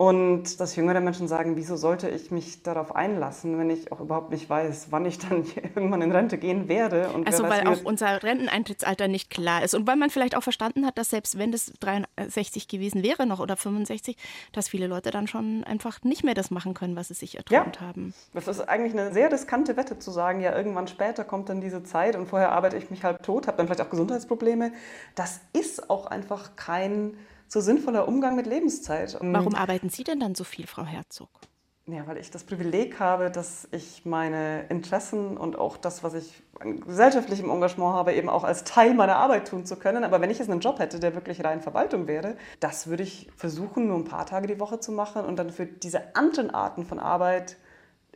Und 0.00 0.60
dass 0.60 0.76
jüngere 0.76 1.02
Menschen 1.02 1.28
sagen, 1.28 1.56
wieso 1.56 1.76
sollte 1.76 2.08
ich 2.08 2.30
mich 2.30 2.62
darauf 2.62 2.96
einlassen, 2.96 3.58
wenn 3.58 3.68
ich 3.68 3.92
auch 3.92 4.00
überhaupt 4.00 4.30
nicht 4.30 4.48
weiß, 4.48 4.86
wann 4.88 5.04
ich 5.04 5.18
dann 5.18 5.44
irgendwann 5.74 6.00
in 6.00 6.10
Rente 6.10 6.38
gehen 6.38 6.68
werde. 6.68 7.10
Und 7.10 7.26
also 7.26 7.42
weil 7.42 7.66
auch 7.66 7.84
unser 7.84 8.22
Renteneintrittsalter 8.22 9.08
nicht 9.08 9.28
klar 9.28 9.62
ist 9.62 9.74
und 9.74 9.86
weil 9.86 9.96
man 9.96 10.08
vielleicht 10.08 10.38
auch 10.38 10.42
verstanden 10.42 10.86
hat, 10.86 10.96
dass 10.96 11.10
selbst 11.10 11.36
wenn 11.36 11.52
das 11.52 11.70
63 11.80 12.66
gewesen 12.66 13.02
wäre 13.02 13.26
noch 13.26 13.40
oder 13.40 13.58
65, 13.58 14.16
dass 14.52 14.70
viele 14.70 14.86
Leute 14.86 15.10
dann 15.10 15.26
schon 15.26 15.64
einfach 15.64 16.02
nicht 16.02 16.24
mehr 16.24 16.32
das 16.32 16.50
machen 16.50 16.72
können, 16.72 16.96
was 16.96 17.08
sie 17.08 17.14
sich 17.14 17.36
erträumt 17.36 17.76
ja. 17.76 17.82
haben. 17.82 18.14
Das 18.32 18.48
ist 18.48 18.60
eigentlich 18.60 18.98
eine 18.98 19.12
sehr 19.12 19.30
riskante 19.30 19.76
Wette 19.76 19.98
zu 19.98 20.10
sagen, 20.10 20.40
ja 20.40 20.56
irgendwann 20.56 20.88
später 20.88 21.24
kommt 21.24 21.50
dann 21.50 21.60
diese 21.60 21.82
Zeit 21.82 22.16
und 22.16 22.26
vorher 22.26 22.52
arbeite 22.52 22.78
ich 22.78 22.88
mich 22.88 23.04
halb 23.04 23.22
tot, 23.22 23.46
habe 23.46 23.58
dann 23.58 23.66
vielleicht 23.66 23.82
auch 23.82 23.90
Gesundheitsprobleme. 23.90 24.72
Das 25.14 25.42
ist 25.52 25.90
auch 25.90 26.06
einfach 26.06 26.56
kein 26.56 27.18
so 27.50 27.60
sinnvoller 27.60 28.06
Umgang 28.06 28.36
mit 28.36 28.46
Lebenszeit. 28.46 29.20
Und 29.20 29.34
Warum 29.34 29.54
arbeiten 29.54 29.90
Sie 29.90 30.04
denn 30.04 30.20
dann 30.20 30.34
so 30.34 30.44
viel, 30.44 30.66
Frau 30.66 30.84
Herzog? 30.84 31.28
Ja, 31.86 32.06
weil 32.06 32.18
ich 32.18 32.30
das 32.30 32.44
Privileg 32.44 33.00
habe, 33.00 33.32
dass 33.32 33.66
ich 33.72 34.04
meine 34.04 34.66
Interessen 34.68 35.36
und 35.36 35.58
auch 35.58 35.76
das, 35.76 36.04
was 36.04 36.14
ich 36.14 36.42
an 36.60 36.80
gesellschaftlichem 36.80 37.50
Engagement 37.50 37.94
habe, 37.94 38.12
eben 38.12 38.28
auch 38.28 38.44
als 38.44 38.62
Teil 38.62 38.94
meiner 38.94 39.16
Arbeit 39.16 39.48
tun 39.48 39.66
zu 39.66 39.74
können. 39.74 40.04
Aber 40.04 40.20
wenn 40.20 40.30
ich 40.30 40.38
jetzt 40.38 40.50
einen 40.50 40.60
Job 40.60 40.78
hätte, 40.78 41.00
der 41.00 41.16
wirklich 41.16 41.42
rein 41.42 41.60
Verwaltung 41.60 42.06
wäre, 42.06 42.36
das 42.60 42.86
würde 42.86 43.02
ich 43.02 43.28
versuchen, 43.36 43.88
nur 43.88 43.96
ein 43.96 44.04
paar 44.04 44.26
Tage 44.26 44.46
die 44.46 44.60
Woche 44.60 44.78
zu 44.78 44.92
machen 44.92 45.24
und 45.24 45.36
dann 45.36 45.50
für 45.50 45.66
diese 45.66 46.14
anderen 46.14 46.50
Arten 46.50 46.84
von 46.84 47.00
Arbeit 47.00 47.56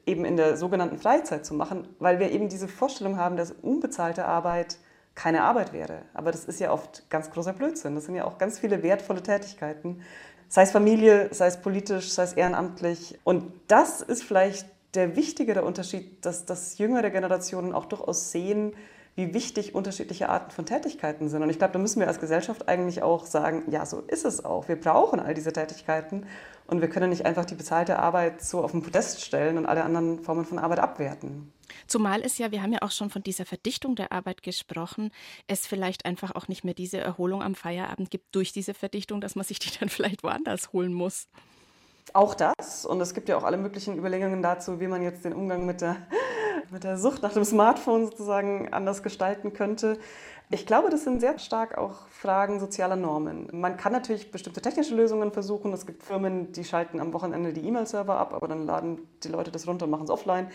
eben 0.07 0.25
in 0.25 0.37
der 0.37 0.57
sogenannten 0.57 0.99
Freizeit 0.99 1.45
zu 1.45 1.55
machen, 1.55 1.89
weil 1.99 2.21
wir 2.21 2.31
eben 2.31 2.49
diese 2.49 2.69
Vorstellung 2.69 3.17
haben, 3.17 3.37
dass 3.37 3.51
unbezahlte 3.51 4.27
Arbeit 4.27 4.79
keine 5.15 5.43
Arbeit 5.43 5.73
wäre. 5.73 6.03
Aber 6.13 6.33
das 6.33 6.45
ist 6.45 6.61
ja 6.61 6.73
oft 6.73 7.09
ganz 7.11 7.31
großer 7.31 7.53
Blödsinn. 7.53 7.95
Das 7.95 8.05
sind 8.05 8.15
ja 8.15 8.25
auch 8.25 8.39
ganz 8.39 8.59
viele 8.59 8.83
wertvolle 8.83 9.23
Tätigkeiten, 9.23 10.03
sei 10.49 10.63
es 10.63 10.71
Familie, 10.71 11.33
sei 11.33 11.47
es 11.47 11.61
politisch, 11.61 12.13
sei 12.13 12.25
es 12.25 12.33
ehrenamtlich. 12.35 13.19
Und 13.25 13.53
das 13.69 14.01
ist 14.03 14.25
vielleicht 14.25 14.67
der 14.95 15.17
wichtigere 15.17 15.65
Unterschied, 15.65 16.25
dass, 16.25 16.45
dass 16.45 16.79
jüngere 16.79 17.11
Generationen 17.11 17.73
auch 17.73 17.87
durchaus 17.87 18.31
sehen, 18.31 18.75
wie 19.17 19.33
wichtig 19.33 19.75
unterschiedliche 19.75 20.29
Arten 20.29 20.51
von 20.51 20.67
Tätigkeiten 20.67 21.29
sind. 21.29 21.43
Und 21.43 21.51
ich 21.51 21.59
glaube, 21.59 21.73
da 21.73 21.79
müssen 21.79 22.01
wir 22.01 22.09
als 22.09 22.19
Gesellschaft 22.19 22.69
eigentlich 22.69 23.03
auch 23.03 23.27
sagen, 23.27 23.63
ja, 23.71 23.87
so 23.87 24.01
ist 24.01 24.25
es 24.25 24.45
auch. 24.45 24.69
Wir 24.69 24.77
brauchen 24.77 25.21
all 25.21 25.35
diese 25.35 25.53
Tätigkeiten 25.53 26.27
und 26.67 26.81
wir 26.81 26.89
können 26.89 27.11
nicht 27.11 27.25
einfach 27.25 27.45
die 27.45 27.55
bezahlte 27.55 27.99
Arbeit 27.99 28.43
so 28.43 28.63
auf 28.63 28.73
den 28.73 28.83
Podest 28.83 29.21
stellen 29.21 29.59
und 29.59 29.67
alle 29.67 29.85
anderen 29.85 30.19
Formen 30.21 30.45
von 30.45 30.59
Arbeit 30.59 30.81
abwerten. 30.81 31.53
Zumal 31.87 32.23
es 32.23 32.39
ja, 32.39 32.51
wir 32.51 32.63
haben 32.63 32.73
ja 32.73 32.83
auch 32.83 32.91
schon 32.91 33.11
von 33.11 33.23
dieser 33.23 33.45
Verdichtung 33.45 33.97
der 33.97 34.13
Arbeit 34.13 34.43
gesprochen, 34.43 35.11
es 35.47 35.67
vielleicht 35.67 36.07
einfach 36.07 36.35
auch 36.35 36.49
nicht 36.49 36.65
mehr 36.65 36.75
diese 36.75 36.99
Erholung 36.99 37.43
am 37.43 37.55
Feierabend 37.55 38.11
gibt 38.11 38.35
durch 38.35 38.53
diese 38.53 38.75
Verdichtung, 38.75 39.21
dass 39.21 39.37
man 39.37 39.45
sich 39.45 39.59
die 39.59 39.71
dann 39.79 39.89
vielleicht 39.89 40.23
woanders 40.23 40.73
holen 40.73 40.93
muss. 40.93 41.29
Auch 42.13 42.35
das. 42.35 42.85
Und 42.85 43.01
es 43.01 43.15
gibt 43.15 43.29
ja 43.29 43.37
auch 43.37 43.45
alle 43.45 43.57
möglichen 43.57 43.97
Überlegungen 43.97 44.43
dazu, 44.43 44.79
wie 44.79 44.87
man 44.87 45.03
jetzt 45.03 45.25
den 45.25 45.33
Umgang 45.33 45.65
mit 45.65 45.81
der, 45.81 45.97
mit 46.71 46.85
der 46.85 46.99
Sucht 46.99 47.23
nach 47.23 47.33
dem 47.33 47.45
Smartphone 47.45 48.07
sozusagen 48.07 48.73
anders 48.73 49.03
gestalten 49.03 49.53
könnte. 49.53 49.99
Ich 50.51 50.67
glaube, 50.67 50.91
das 50.91 51.05
sind 51.05 51.21
sehr 51.21 51.39
stark 51.39 51.79
auch 51.79 52.07
Fragen 52.09 52.61
sozialer 52.61 52.97
Normen. 52.97 53.49
Man 53.53 53.77
kann 53.77 53.93
natürlich 53.93 54.31
bestimmte 54.31 54.61
technische 54.61 54.95
Lösungen 54.95 55.33
versuchen. 55.33 55.73
Es 55.73 55.87
gibt 55.87 56.03
Firmen, 56.03 56.53
die 56.53 56.65
schalten 56.65 57.01
am 57.01 57.13
Wochenende 57.13 57.53
die 57.53 57.67
E-Mail-Server 57.67 58.17
ab, 58.19 58.35
aber 58.35 58.47
dann 58.47 58.67
laden 58.67 59.01
die 59.23 59.29
Leute 59.29 59.51
das 59.51 59.67
runter 59.67 59.87
und 59.87 59.91
machen 59.91 60.05
es 60.05 60.11
offline. 60.11 60.49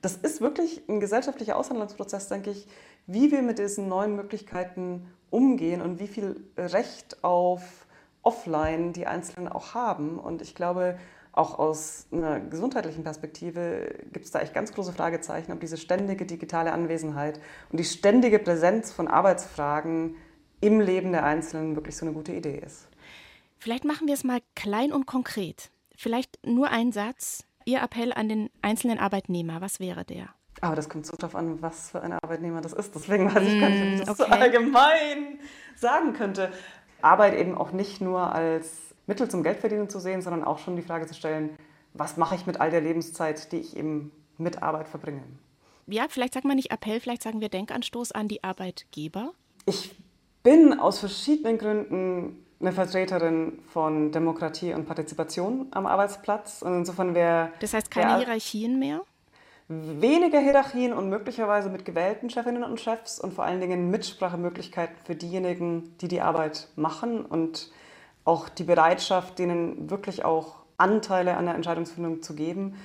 Das 0.00 0.16
ist 0.16 0.40
wirklich 0.40 0.82
ein 0.88 1.00
gesellschaftlicher 1.00 1.56
Aushandlungsprozess, 1.56 2.28
denke 2.28 2.50
ich, 2.50 2.66
wie 3.06 3.30
wir 3.30 3.42
mit 3.42 3.58
diesen 3.58 3.88
neuen 3.88 4.16
Möglichkeiten 4.16 5.06
umgehen 5.30 5.82
und 5.82 6.00
wie 6.00 6.08
viel 6.08 6.42
Recht 6.56 7.22
auf 7.22 7.86
offline 8.22 8.92
die 8.92 9.06
Einzelnen 9.06 9.48
auch 9.48 9.74
haben. 9.74 10.18
Und 10.18 10.42
ich 10.42 10.54
glaube, 10.54 10.98
auch 11.34 11.58
aus 11.58 12.06
einer 12.12 12.38
gesundheitlichen 12.38 13.02
Perspektive 13.02 13.92
gibt 14.12 14.24
es 14.24 14.30
da 14.30 14.40
echt 14.40 14.54
ganz 14.54 14.72
große 14.72 14.92
Fragezeichen, 14.92 15.52
ob 15.52 15.58
diese 15.58 15.76
ständige 15.76 16.26
digitale 16.26 16.72
Anwesenheit 16.72 17.40
und 17.70 17.80
die 17.80 17.84
ständige 17.84 18.38
Präsenz 18.38 18.92
von 18.92 19.08
Arbeitsfragen 19.08 20.14
im 20.60 20.80
Leben 20.80 21.10
der 21.10 21.24
Einzelnen 21.24 21.74
wirklich 21.74 21.96
so 21.96 22.06
eine 22.06 22.14
gute 22.14 22.32
Idee 22.32 22.62
ist. 22.64 22.88
Vielleicht 23.58 23.84
machen 23.84 24.06
wir 24.06 24.14
es 24.14 24.22
mal 24.22 24.40
klein 24.54 24.92
und 24.92 25.06
konkret. 25.06 25.70
Vielleicht 25.96 26.38
nur 26.46 26.68
ein 26.68 26.92
Satz. 26.92 27.44
Ihr 27.64 27.82
Appell 27.82 28.12
an 28.12 28.28
den 28.28 28.50
einzelnen 28.62 28.98
Arbeitnehmer, 28.98 29.60
was 29.60 29.80
wäre 29.80 30.04
der? 30.04 30.28
Aber 30.60 30.76
das 30.76 30.88
kommt 30.88 31.04
so 31.04 31.16
darauf 31.16 31.34
an, 31.34 31.60
was 31.62 31.90
für 31.90 32.00
ein 32.00 32.12
Arbeitnehmer 32.12 32.60
das 32.60 32.72
ist. 32.72 32.94
Deswegen 32.94 33.34
weiß 33.34 33.42
ich 33.42 33.60
gar 33.60 33.70
nicht, 33.70 33.82
ob 33.82 33.88
ich 33.88 34.00
das 34.00 34.20
okay. 34.20 34.30
so 34.30 34.36
allgemein 34.36 35.38
sagen 35.74 36.12
könnte. 36.12 36.52
Arbeit 37.02 37.34
eben 37.34 37.58
auch 37.58 37.72
nicht 37.72 38.00
nur 38.00 38.32
als 38.32 38.93
Mittel 39.06 39.28
zum 39.28 39.42
Geldverdienen 39.42 39.88
zu 39.88 40.00
sehen, 40.00 40.22
sondern 40.22 40.44
auch 40.44 40.58
schon 40.58 40.76
die 40.76 40.82
Frage 40.82 41.06
zu 41.06 41.14
stellen, 41.14 41.56
was 41.92 42.16
mache 42.16 42.34
ich 42.34 42.46
mit 42.46 42.60
all 42.60 42.70
der 42.70 42.80
Lebenszeit, 42.80 43.52
die 43.52 43.58
ich 43.58 43.76
eben 43.76 44.10
mit 44.38 44.62
Arbeit 44.62 44.88
verbringe. 44.88 45.22
Ja, 45.86 46.06
vielleicht 46.08 46.34
sagen 46.34 46.48
wir 46.48 46.54
nicht 46.54 46.70
Appell, 46.72 47.00
vielleicht 47.00 47.22
sagen 47.22 47.40
wir 47.40 47.48
Denkanstoß 47.48 48.12
an 48.12 48.28
die 48.28 48.42
Arbeitgeber. 48.42 49.32
Ich 49.66 49.94
bin 50.42 50.78
aus 50.78 50.98
verschiedenen 50.98 51.58
Gründen 51.58 52.44
eine 52.60 52.72
Vertreterin 52.72 53.58
von 53.68 54.10
Demokratie 54.10 54.72
und 54.72 54.86
Partizipation 54.86 55.66
am 55.72 55.86
Arbeitsplatz. 55.86 56.62
Und 56.62 56.78
insofern 56.78 57.14
wäre. 57.14 57.52
Das 57.60 57.74
heißt 57.74 57.90
keine 57.90 58.18
Hierarchien 58.18 58.78
mehr? 58.78 59.02
weniger 59.68 60.40
Hierarchien 60.40 60.92
und 60.92 61.08
möglicherweise 61.08 61.70
mit 61.70 61.84
gewählten 61.84 62.28
Chefinnen 62.28 62.64
und 62.64 62.80
Chefs 62.80 63.18
und 63.18 63.32
vor 63.32 63.44
allen 63.44 63.60
Dingen 63.60 63.90
Mitsprachemöglichkeiten 63.90 64.96
für 65.04 65.14
diejenigen, 65.14 65.96
die 65.98 66.08
die 66.08 66.20
Arbeit 66.20 66.68
machen 66.76 67.24
und 67.24 67.70
auch 68.24 68.48
die 68.48 68.64
Bereitschaft, 68.64 69.38
denen 69.38 69.90
wirklich 69.90 70.24
auch 70.24 70.56
Anteile 70.76 71.36
an 71.36 71.46
der 71.46 71.54
Entscheidungsfindung 71.54 72.22
zu 72.22 72.34
geben. 72.34 72.76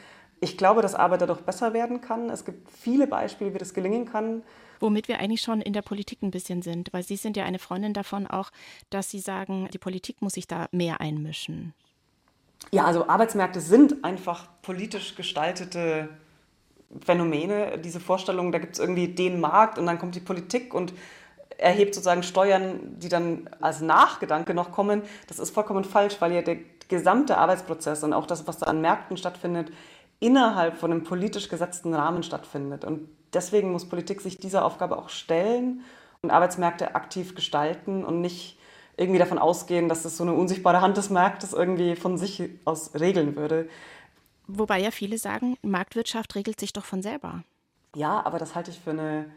Ich 0.41 0.57
glaube, 0.57 0.81
dass 0.81 0.95
Arbeit 0.95 1.21
dadurch 1.21 1.41
besser 1.41 1.73
werden 1.73 2.01
kann. 2.01 2.29
Es 2.29 2.45
gibt 2.45 2.69
viele 2.71 3.07
Beispiele, 3.07 3.53
wie 3.53 3.57
das 3.57 3.73
gelingen 3.73 4.05
kann. 4.05 4.43
Womit 4.79 5.07
wir 5.09 5.19
eigentlich 5.19 5.41
schon 5.41 5.61
in 5.61 5.73
der 5.73 5.81
Politik 5.81 6.21
ein 6.21 6.31
bisschen 6.31 6.61
sind, 6.61 6.93
weil 6.93 7.03
Sie 7.03 7.17
sind 7.17 7.35
ja 7.35 7.43
eine 7.43 7.59
Freundin 7.59 7.93
davon 7.93 8.27
auch, 8.27 8.51
dass 8.89 9.09
Sie 9.09 9.19
sagen, 9.19 9.67
die 9.73 9.77
Politik 9.77 10.21
muss 10.21 10.33
sich 10.33 10.47
da 10.47 10.67
mehr 10.71 11.01
einmischen. 11.01 11.73
Ja, 12.71 12.85
also 12.85 13.07
Arbeitsmärkte 13.07 13.59
sind 13.61 14.03
einfach 14.03 14.47
politisch 14.61 15.15
gestaltete 15.15 16.09
Phänomene, 17.05 17.77
diese 17.77 17.99
Vorstellung, 17.99 18.51
da 18.51 18.59
gibt 18.59 18.73
es 18.73 18.79
irgendwie 18.79 19.09
den 19.09 19.39
Markt 19.39 19.77
und 19.77 19.85
dann 19.85 19.99
kommt 19.99 20.15
die 20.15 20.21
Politik 20.21 20.73
und 20.73 20.93
erhebt 21.59 21.93
sozusagen 21.93 22.23
Steuern, 22.23 22.79
die 22.97 23.09
dann 23.09 23.49
als 23.61 23.81
Nachgedanke 23.81 24.53
noch 24.53 24.71
kommen. 24.71 25.03
Das 25.27 25.39
ist 25.39 25.53
vollkommen 25.53 25.83
falsch, 25.83 26.15
weil 26.19 26.33
ja 26.33 26.41
der 26.41 26.57
gesamte 26.87 27.37
Arbeitsprozess 27.37 28.03
und 28.03 28.13
auch 28.13 28.25
das, 28.25 28.47
was 28.47 28.57
da 28.57 28.67
an 28.67 28.81
Märkten 28.81 29.17
stattfindet, 29.17 29.71
innerhalb 30.19 30.77
von 30.77 30.91
einem 30.91 31.03
politisch 31.03 31.49
gesetzten 31.49 31.93
Rahmen 31.93 32.23
stattfindet. 32.23 32.83
Und 32.83 33.09
deswegen 33.33 33.71
muss 33.71 33.87
Politik 33.87 34.21
sich 34.21 34.37
dieser 34.37 34.65
Aufgabe 34.65 34.97
auch 34.97 35.09
stellen 35.09 35.81
und 36.21 36.31
Arbeitsmärkte 36.31 36.95
aktiv 36.95 37.35
gestalten 37.35 38.03
und 38.03 38.21
nicht 38.21 38.57
irgendwie 38.97 39.19
davon 39.19 39.37
ausgehen, 39.37 39.87
dass 39.87 40.03
das 40.03 40.17
so 40.17 40.23
eine 40.23 40.33
unsichtbare 40.33 40.81
Hand 40.81 40.97
des 40.97 41.09
Marktes 41.09 41.53
irgendwie 41.53 41.95
von 41.95 42.17
sich 42.17 42.49
aus 42.65 42.93
regeln 42.99 43.35
würde. 43.35 43.69
Wobei 44.47 44.79
ja 44.79 44.91
viele 44.91 45.17
sagen, 45.17 45.57
Marktwirtschaft 45.61 46.35
regelt 46.35 46.59
sich 46.59 46.73
doch 46.73 46.83
von 46.83 47.01
selber. 47.01 47.43
Ja, 47.95 48.25
aber 48.25 48.39
das 48.39 48.55
halte 48.55 48.71
ich 48.71 48.79
für 48.79 48.89
eine 48.89 49.31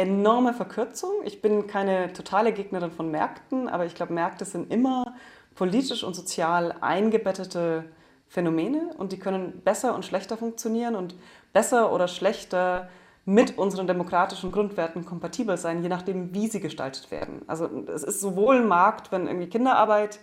enorme 0.00 0.54
Verkürzung. 0.54 1.10
Ich 1.24 1.42
bin 1.42 1.66
keine 1.66 2.12
totale 2.12 2.52
Gegnerin 2.52 2.90
von 2.90 3.10
Märkten, 3.10 3.68
aber 3.68 3.86
ich 3.86 3.94
glaube, 3.94 4.12
Märkte 4.12 4.44
sind 4.44 4.72
immer 4.72 5.14
politisch 5.54 6.04
und 6.04 6.14
sozial 6.14 6.74
eingebettete 6.80 7.84
Phänomene 8.28 8.94
und 8.96 9.12
die 9.12 9.18
können 9.18 9.62
besser 9.64 9.94
und 9.94 10.04
schlechter 10.04 10.36
funktionieren 10.36 10.94
und 10.94 11.14
besser 11.52 11.92
oder 11.92 12.08
schlechter 12.08 12.88
mit 13.24 13.58
unseren 13.58 13.86
demokratischen 13.86 14.52
Grundwerten 14.52 15.04
kompatibel 15.04 15.56
sein, 15.58 15.82
je 15.82 15.88
nachdem, 15.88 16.32
wie 16.34 16.48
sie 16.48 16.60
gestaltet 16.60 17.10
werden. 17.10 17.42
Also 17.46 17.68
es 17.92 18.02
ist 18.02 18.20
sowohl 18.20 18.56
ein 18.56 18.68
Markt, 18.68 19.12
wenn 19.12 19.26
irgendwie 19.26 19.48
Kinderarbeit 19.48 20.20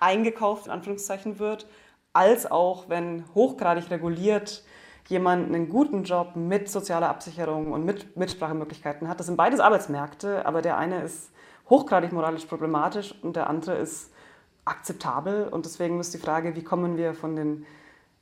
eingekauft, 0.00 0.66
in 0.66 0.72
Anführungszeichen, 0.72 1.38
wird, 1.38 1.66
als 2.12 2.50
auch 2.50 2.88
wenn 2.88 3.24
hochgradig 3.34 3.90
reguliert 3.90 4.64
jemand 5.08 5.46
einen 5.46 5.68
guten 5.68 6.04
Job 6.04 6.36
mit 6.36 6.70
sozialer 6.70 7.08
Absicherung 7.08 7.72
und 7.72 7.84
mit 7.84 8.16
Mitsprachemöglichkeiten 8.16 9.08
hat. 9.08 9.20
Das 9.20 9.26
sind 9.26 9.36
beides 9.36 9.60
Arbeitsmärkte, 9.60 10.46
aber 10.46 10.62
der 10.62 10.78
eine 10.78 11.02
ist 11.02 11.30
hochgradig 11.68 12.12
moralisch 12.12 12.44
problematisch 12.46 13.14
und 13.22 13.36
der 13.36 13.48
andere 13.48 13.76
ist 13.76 14.12
akzeptabel. 14.64 15.48
Und 15.48 15.66
deswegen 15.66 16.00
ist 16.00 16.14
die 16.14 16.18
Frage, 16.18 16.54
wie 16.56 16.62
kommen 16.62 16.96
wir 16.96 17.14
von 17.14 17.36
den 17.36 17.66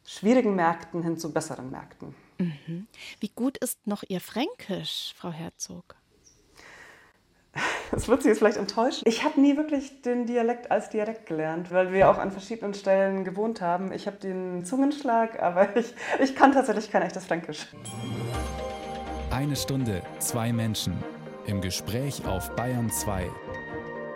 schwierigen 0.05 0.55
Märkten 0.55 1.03
hin 1.03 1.19
zu 1.19 1.33
besseren 1.33 1.71
Märkten. 1.71 2.15
Mhm. 2.39 2.87
Wie 3.21 3.29
gut 3.29 3.59
ist 3.59 3.87
noch 3.87 4.03
Ihr 4.09 4.21
Fränkisch, 4.21 5.15
Frau 5.17 5.31
Herzog? 5.31 5.97
Das 7.91 8.07
wird 8.07 8.23
Sie 8.23 8.29
jetzt 8.29 8.39
vielleicht 8.39 8.57
enttäuschen. 8.57 9.03
Ich 9.05 9.25
habe 9.25 9.41
nie 9.41 9.57
wirklich 9.57 10.03
den 10.03 10.27
Dialekt 10.27 10.71
als 10.71 10.91
Dialekt 10.91 11.27
gelernt, 11.27 11.73
weil 11.73 11.93
wir 11.93 12.09
auch 12.09 12.19
an 12.19 12.31
verschiedenen 12.31 12.75
Stellen 12.75 13.25
gewohnt 13.25 13.61
haben. 13.61 13.93
Ich 13.93 14.07
habe 14.07 14.17
den 14.17 14.65
Zungenschlag, 14.65 15.43
aber 15.43 15.77
ich, 15.77 15.93
ich 16.21 16.37
kann 16.37 16.53
tatsächlich 16.53 16.91
kein 16.91 17.03
echtes 17.03 17.25
Fränkisch. 17.27 17.67
Eine 19.31 19.57
Stunde, 19.57 20.03
zwei 20.19 20.53
Menschen. 20.53 20.95
Im 21.47 21.61
Gespräch 21.61 22.25
auf 22.27 22.55
Bayern 22.55 22.91
2. 22.91 23.29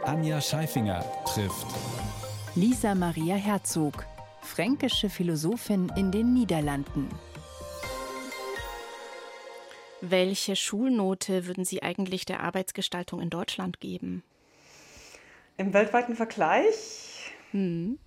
Anja 0.04 0.40
Scheifinger 0.40 1.04
trifft 1.24 1.66
Lisa 2.54 2.94
Maria 2.94 3.34
Herzog, 3.34 4.06
fränkische 4.42 5.08
Philosophin 5.08 5.90
in 5.96 6.12
den 6.12 6.34
Niederlanden. 6.34 7.08
Welche 10.10 10.54
Schulnote 10.54 11.46
würden 11.46 11.64
Sie 11.64 11.82
eigentlich 11.82 12.26
der 12.26 12.40
Arbeitsgestaltung 12.40 13.20
in 13.20 13.30
Deutschland 13.30 13.80
geben? 13.80 14.22
Im 15.56 15.72
weltweiten 15.72 16.14
Vergleich? 16.14 17.32
Hm. 17.52 17.98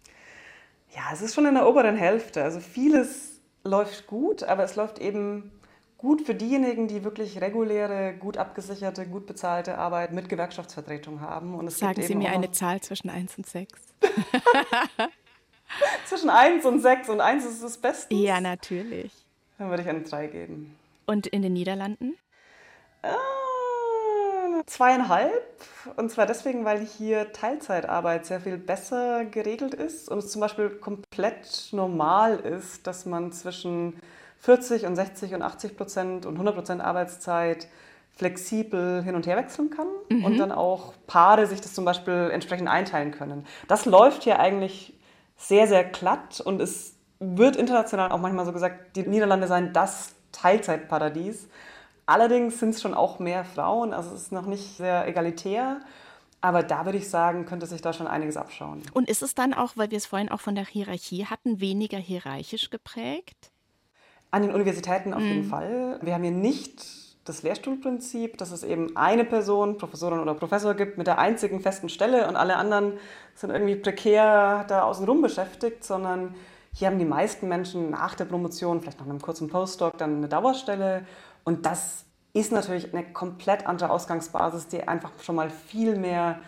Ja, 0.95 1.01
es 1.11 1.21
ist 1.21 1.33
schon 1.33 1.45
in 1.45 1.55
der 1.55 1.67
oberen 1.67 1.95
Hälfte. 1.95 2.43
Also 2.43 2.59
vieles 2.59 3.39
läuft 3.63 4.05
gut, 4.05 4.43
aber 4.43 4.63
es 4.63 4.75
läuft 4.75 4.99
eben 4.99 5.51
gut 5.97 6.21
für 6.21 6.35
diejenigen, 6.35 6.87
die 6.87 7.03
wirklich 7.03 7.41
reguläre, 7.41 8.13
gut 8.13 8.37
abgesicherte, 8.37 9.07
gut 9.07 9.25
bezahlte 9.25 9.77
Arbeit 9.77 10.13
mit 10.13 10.29
Gewerkschaftsvertretung 10.29 11.21
haben. 11.21 11.55
Und 11.55 11.67
es 11.67 11.79
Sagen 11.79 12.03
Sie 12.03 12.15
mir 12.15 12.29
eine 12.29 12.51
Zahl 12.51 12.79
zwischen 12.81 13.09
1 13.09 13.37
und 13.37 13.47
6. 13.47 13.81
zwischen 16.05 16.29
1 16.29 16.63
und 16.65 16.79
6 16.79 17.09
und 17.09 17.21
1 17.21 17.45
ist 17.45 17.63
das 17.63 17.77
Beste. 17.77 18.13
Ja, 18.13 18.39
natürlich. 18.39 19.11
Dann 19.57 19.71
würde 19.71 19.81
ich 19.81 19.89
eine 19.89 20.01
3 20.01 20.27
geben. 20.27 20.75
Und 21.07 21.25
in 21.25 21.41
den 21.41 21.53
Niederlanden? 21.53 22.15
Äh, 23.01 24.65
zweieinhalb. 24.65 25.31
Und 25.95 26.11
zwar 26.11 26.25
deswegen, 26.25 26.65
weil 26.65 26.85
hier 26.85 27.31
Teilzeitarbeit 27.31 28.25
sehr 28.25 28.41
viel 28.41 28.57
besser 28.57 29.25
geregelt 29.25 29.73
ist 29.73 30.09
und 30.09 30.19
es 30.19 30.31
zum 30.31 30.41
Beispiel 30.41 30.69
komplett 30.69 31.69
normal 31.71 32.39
ist, 32.39 32.85
dass 32.85 33.05
man 33.05 33.31
zwischen 33.31 33.99
40 34.39 34.85
und 34.85 34.95
60 34.95 35.33
und 35.33 35.41
80 35.41 35.77
Prozent 35.77 36.25
und 36.25 36.33
100 36.33 36.55
Prozent 36.55 36.81
Arbeitszeit 36.81 37.67
flexibel 38.15 39.01
hin 39.03 39.15
und 39.15 39.27
her 39.27 39.37
wechseln 39.37 39.69
kann 39.69 39.87
mhm. 40.09 40.25
und 40.25 40.37
dann 40.37 40.51
auch 40.51 40.93
Paare 41.05 41.47
sich 41.47 41.61
das 41.61 41.73
zum 41.73 41.85
Beispiel 41.85 42.29
entsprechend 42.33 42.67
einteilen 42.67 43.11
können. 43.11 43.45
Das 43.67 43.85
läuft 43.85 44.23
hier 44.23 44.39
eigentlich 44.39 44.93
sehr, 45.37 45.67
sehr 45.67 45.83
glatt 45.83 46.41
und 46.41 46.61
es 46.61 46.95
wird 47.19 47.55
international 47.55 48.11
auch 48.11 48.19
manchmal 48.19 48.45
so 48.45 48.51
gesagt, 48.51 48.95
die 48.95 49.03
Niederlande 49.03 49.47
seien 49.47 49.71
das 49.71 50.13
Teilzeitparadies. 50.41 51.47
Allerdings 52.05 52.59
sind 52.59 52.69
es 52.69 52.81
schon 52.81 52.93
auch 52.93 53.19
mehr 53.19 53.43
Frauen, 53.43 53.93
also 53.93 54.13
es 54.15 54.23
ist 54.23 54.31
noch 54.31 54.45
nicht 54.45 54.77
sehr 54.77 55.07
egalitär. 55.07 55.81
Aber 56.39 56.63
da 56.63 56.85
würde 56.85 56.99
ich 56.99 57.09
sagen, 57.09 57.45
könnte 57.45 57.65
sich 57.65 57.81
da 57.81 57.93
schon 57.93 58.07
einiges 58.07 58.37
abschauen. 58.37 58.83
Und 58.93 59.09
ist 59.09 59.23
es 59.23 59.33
dann 59.33 59.53
auch, 59.53 59.73
weil 59.75 59.89
wir 59.89 59.97
es 59.97 60.05
vorhin 60.05 60.29
auch 60.29 60.39
von 60.39 60.55
der 60.55 60.65
Hierarchie 60.65 61.25
hatten, 61.25 61.59
weniger 61.59 61.97
hierarchisch 61.97 62.69
geprägt? 62.69 63.51
An 64.29 64.43
den 64.43 64.53
Universitäten 64.53 65.13
auf 65.13 65.21
mhm. 65.21 65.27
jeden 65.27 65.43
Fall. 65.45 65.99
Wir 66.01 66.13
haben 66.13 66.23
hier 66.23 66.31
nicht 66.31 66.85
das 67.25 67.43
Lehrstuhlprinzip, 67.43 68.37
dass 68.37 68.51
es 68.51 68.63
eben 68.63 68.95
eine 68.95 69.25
Person, 69.25 69.77
Professorin 69.77 70.19
oder 70.19 70.35
Professor 70.35 70.75
gibt 70.75 70.97
mit 70.97 71.07
der 71.07 71.17
einzigen 71.17 71.59
festen 71.59 71.89
Stelle 71.89 72.27
und 72.27 72.35
alle 72.35 72.55
anderen 72.55 72.93
sind 73.35 73.49
irgendwie 73.49 73.75
prekär 73.75 74.65
da 74.67 74.83
außenrum 74.83 75.21
beschäftigt, 75.21 75.83
sondern 75.83 76.35
hier 76.77 76.89
haben 76.89 76.99
die 76.99 77.05
meisten 77.05 77.47
Menschen 77.47 77.89
nach 77.89 78.13
der 78.13 78.25
Promotion, 78.25 78.81
vielleicht 78.81 78.99
nach 78.99 79.07
einem 79.07 79.19
kurzen 79.19 79.49
Postdoc, 79.49 79.97
dann 79.97 80.17
eine 80.17 80.27
Dauerstelle 80.27 81.07
und 81.43 81.65
das 81.65 82.05
ist 82.33 82.51
natürlich 82.51 82.93
eine 82.93 83.03
komplett 83.13 83.65
andere 83.65 83.89
Ausgangsbasis, 83.89 84.67
die 84.67 84.87
einfach 84.87 85.09
schon 85.23 85.33
mal 85.33 85.49
viel 85.49 85.95
mehr 85.95 86.39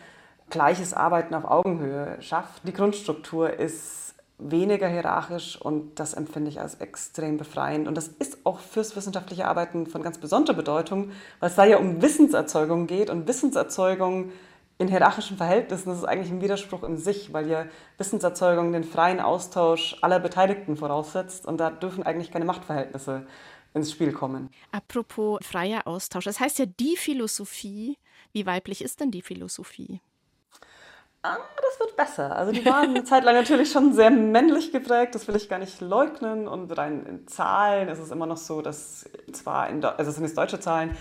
gleiches 0.52 0.94
Arbeiten 0.94 1.34
auf 1.34 1.46
Augenhöhe 1.46 2.22
schafft. 2.22 2.68
Die 2.68 2.74
Grundstruktur 2.74 3.52
ist 3.52 4.14
weniger 4.38 4.88
hierarchisch 4.88 5.60
und 5.60 6.00
das 6.00 6.14
empfinde 6.14 6.52
ich 6.52 6.60
als 6.60 6.76
extrem 6.76 7.38
befreiend. 7.38 7.88
Und 7.88 7.96
das 7.96 8.08
ist 8.08 8.46
auch 8.46 8.60
fürs 8.60 8.96
wissenschaftliche 8.96 9.48
Arbeiten 9.48 9.88
von 9.88 10.04
ganz 10.04 10.20
besonderer 10.20 10.56
Bedeutung, 10.56 11.10
weil 11.40 11.50
es 11.50 11.56
da 11.56 11.66
ja 11.66 11.78
um 11.78 12.04
Wissenserzeugung 12.04 12.86
geht 12.86 13.10
und 13.10 13.28
Wissenserzeugung 13.28 14.32
in 14.80 14.88
hierarchischen 14.88 15.38
Verhältnissen, 15.38 15.92
ist 15.92 16.06
eigentlich 16.06 16.32
ein 16.32 16.42
Widerspruch 16.42 16.84
in 16.84 16.98
sich, 16.98 17.34
weil 17.34 17.48
ja 17.50 17.66
Wissenserzeugung 17.98 18.72
den 18.72 18.86
freien 18.86 19.20
Austausch 19.20 19.98
aller 20.02 20.20
Beteiligten 20.20 20.78
voraussetzt 20.78 21.46
und 21.46 21.58
da 21.58 21.70
dürfen 21.70 22.04
eigentlich 22.04 22.32
keine 22.32 22.46
Machtverhältnisse 22.46 23.28
ins 23.74 23.92
Spiel 23.92 24.14
kommen. 24.14 24.50
Apropos 24.72 25.40
freier 25.44 25.86
Austausch, 25.86 26.24
das 26.24 26.40
heißt 26.40 26.60
ja 26.60 26.66
die 26.66 26.96
Philosophie. 26.96 27.98
Wie 28.32 28.46
weiblich 28.46 28.82
ist 28.82 29.02
denn 29.02 29.12
die 29.12 29.22
Philosophie? 29.22 30.02
Ah, 31.24 31.38
das 31.62 31.80
wird 31.82 31.98
besser. 31.98 32.34
Also 32.34 32.54
die 32.54 32.66
waren 32.66 32.92
eine 32.92 33.04
Zeit 33.04 33.26
lang 33.26 33.36
natürlich 33.36 33.72
schon 33.72 33.92
sehr 33.94 34.10
männlich 34.10 34.72
geprägt, 34.72 35.14
das 35.14 35.28
will 35.28 35.36
ich 35.36 35.50
gar 35.50 35.60
nicht 35.60 35.82
leugnen. 35.82 36.48
Und 36.48 36.72
rein 36.78 37.06
in 37.06 37.28
Zahlen 37.28 37.90
ist 37.90 38.00
es 38.00 38.12
immer 38.12 38.26
noch 38.26 38.38
so, 38.38 38.62
dass 38.62 39.10
zwar, 39.34 39.70
in, 39.70 39.84
also 39.84 40.10
es 40.10 40.16
sind 40.16 40.24
jetzt 40.24 40.38
deutsche 40.38 40.62
Zahlen, 40.62 40.96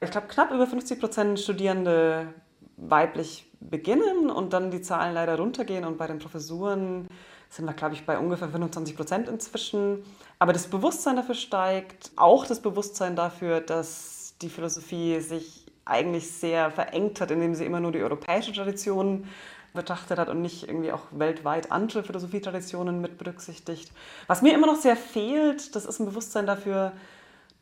ich 0.00 0.12
glaube 0.12 0.28
knapp 0.28 0.52
über 0.52 0.68
50 0.68 1.00
Prozent 1.00 1.40
Studierende 1.40 2.32
weiblich 2.78 3.46
beginnen 3.60 4.30
und 4.30 4.52
dann 4.52 4.70
die 4.70 4.80
Zahlen 4.80 5.14
leider 5.14 5.36
runtergehen 5.36 5.84
und 5.84 5.98
bei 5.98 6.06
den 6.06 6.18
Professuren 6.18 7.08
sind 7.50 7.64
wir, 7.64 7.72
glaube 7.72 7.94
ich, 7.94 8.06
bei 8.06 8.18
ungefähr 8.18 8.48
25 8.48 8.96
Prozent 8.96 9.28
inzwischen. 9.28 10.04
Aber 10.38 10.52
das 10.52 10.68
Bewusstsein 10.68 11.16
dafür 11.16 11.34
steigt, 11.34 12.12
auch 12.16 12.46
das 12.46 12.60
Bewusstsein 12.60 13.16
dafür, 13.16 13.60
dass 13.60 14.34
die 14.40 14.48
Philosophie 14.48 15.20
sich 15.20 15.66
eigentlich 15.84 16.30
sehr 16.30 16.70
verengt 16.70 17.20
hat, 17.20 17.30
indem 17.30 17.54
sie 17.54 17.64
immer 17.64 17.80
nur 17.80 17.92
die 17.92 18.02
europäische 18.02 18.52
Tradition 18.52 19.26
betrachtet 19.74 20.18
hat 20.18 20.28
und 20.28 20.42
nicht 20.42 20.68
irgendwie 20.68 20.92
auch 20.92 21.02
weltweit 21.10 21.72
andere 21.72 22.02
Philosophietraditionen 22.02 23.00
mit 23.00 23.18
berücksichtigt. 23.18 23.90
Was 24.26 24.42
mir 24.42 24.54
immer 24.54 24.66
noch 24.66 24.76
sehr 24.76 24.96
fehlt, 24.96 25.74
das 25.74 25.86
ist 25.86 25.98
ein 25.98 26.06
Bewusstsein 26.06 26.46
dafür, 26.46 26.92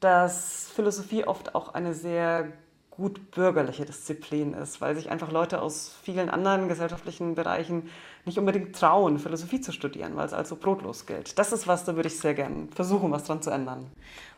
dass 0.00 0.70
Philosophie 0.74 1.24
oft 1.24 1.54
auch 1.54 1.74
eine 1.74 1.94
sehr 1.94 2.52
gut 2.96 3.30
bürgerliche 3.30 3.84
Disziplin 3.84 4.54
ist, 4.54 4.80
weil 4.80 4.96
sich 4.96 5.10
einfach 5.10 5.30
Leute 5.30 5.60
aus 5.60 5.94
vielen 6.02 6.30
anderen 6.30 6.66
gesellschaftlichen 6.68 7.34
Bereichen 7.34 7.90
nicht 8.24 8.38
unbedingt 8.38 8.74
trauen, 8.74 9.18
Philosophie 9.18 9.60
zu 9.60 9.70
studieren, 9.70 10.16
weil 10.16 10.26
es 10.26 10.32
als 10.32 10.48
so 10.48 10.56
brotlos 10.56 11.06
gilt. 11.06 11.38
Das 11.38 11.52
ist 11.52 11.66
was, 11.66 11.84
da 11.84 11.94
würde 11.94 12.08
ich 12.08 12.18
sehr 12.18 12.34
gerne 12.34 12.68
versuchen, 12.74 13.12
was 13.12 13.24
dran 13.24 13.42
zu 13.42 13.50
ändern. 13.50 13.86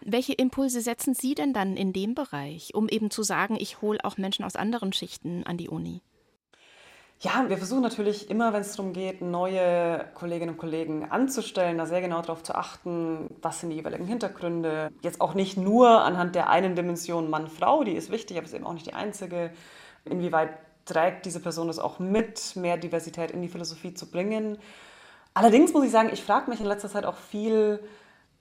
Welche 0.00 0.32
Impulse 0.32 0.80
setzen 0.80 1.14
Sie 1.14 1.34
denn 1.34 1.52
dann 1.52 1.76
in 1.76 1.92
dem 1.92 2.14
Bereich, 2.14 2.74
um 2.74 2.88
eben 2.88 3.10
zu 3.10 3.22
sagen, 3.22 3.56
ich 3.58 3.80
hole 3.80 4.04
auch 4.04 4.18
Menschen 4.18 4.44
aus 4.44 4.56
anderen 4.56 4.92
Schichten 4.92 5.44
an 5.44 5.56
die 5.56 5.68
Uni? 5.68 6.02
Ja, 7.20 7.44
wir 7.48 7.58
versuchen 7.58 7.82
natürlich 7.82 8.30
immer, 8.30 8.52
wenn 8.52 8.60
es 8.60 8.76
darum 8.76 8.92
geht, 8.92 9.22
neue 9.22 10.04
Kolleginnen 10.14 10.52
und 10.52 10.56
Kollegen 10.56 11.10
anzustellen, 11.10 11.76
da 11.76 11.84
sehr 11.84 12.00
genau 12.00 12.20
darauf 12.20 12.44
zu 12.44 12.54
achten, 12.54 13.28
was 13.42 13.58
sind 13.58 13.70
die 13.70 13.76
jeweiligen 13.76 14.06
Hintergründe. 14.06 14.92
Jetzt 15.02 15.20
auch 15.20 15.34
nicht 15.34 15.56
nur 15.56 16.02
anhand 16.02 16.36
der 16.36 16.48
einen 16.48 16.76
Dimension 16.76 17.28
Mann-Frau, 17.28 17.82
die 17.82 17.94
ist 17.94 18.12
wichtig, 18.12 18.36
aber 18.36 18.46
ist 18.46 18.54
eben 18.54 18.66
auch 18.66 18.72
nicht 18.72 18.86
die 18.86 18.94
einzige. 18.94 19.50
Inwieweit 20.04 20.50
trägt 20.84 21.26
diese 21.26 21.40
Person 21.40 21.66
das 21.66 21.80
auch 21.80 21.98
mit, 21.98 22.54
mehr 22.54 22.76
Diversität 22.76 23.32
in 23.32 23.42
die 23.42 23.48
Philosophie 23.48 23.94
zu 23.94 24.08
bringen? 24.08 24.56
Allerdings 25.34 25.72
muss 25.72 25.84
ich 25.84 25.90
sagen, 25.90 26.10
ich 26.12 26.22
frage 26.22 26.48
mich 26.48 26.60
in 26.60 26.66
letzter 26.66 26.88
Zeit 26.88 27.04
auch 27.04 27.16
viel, 27.16 27.80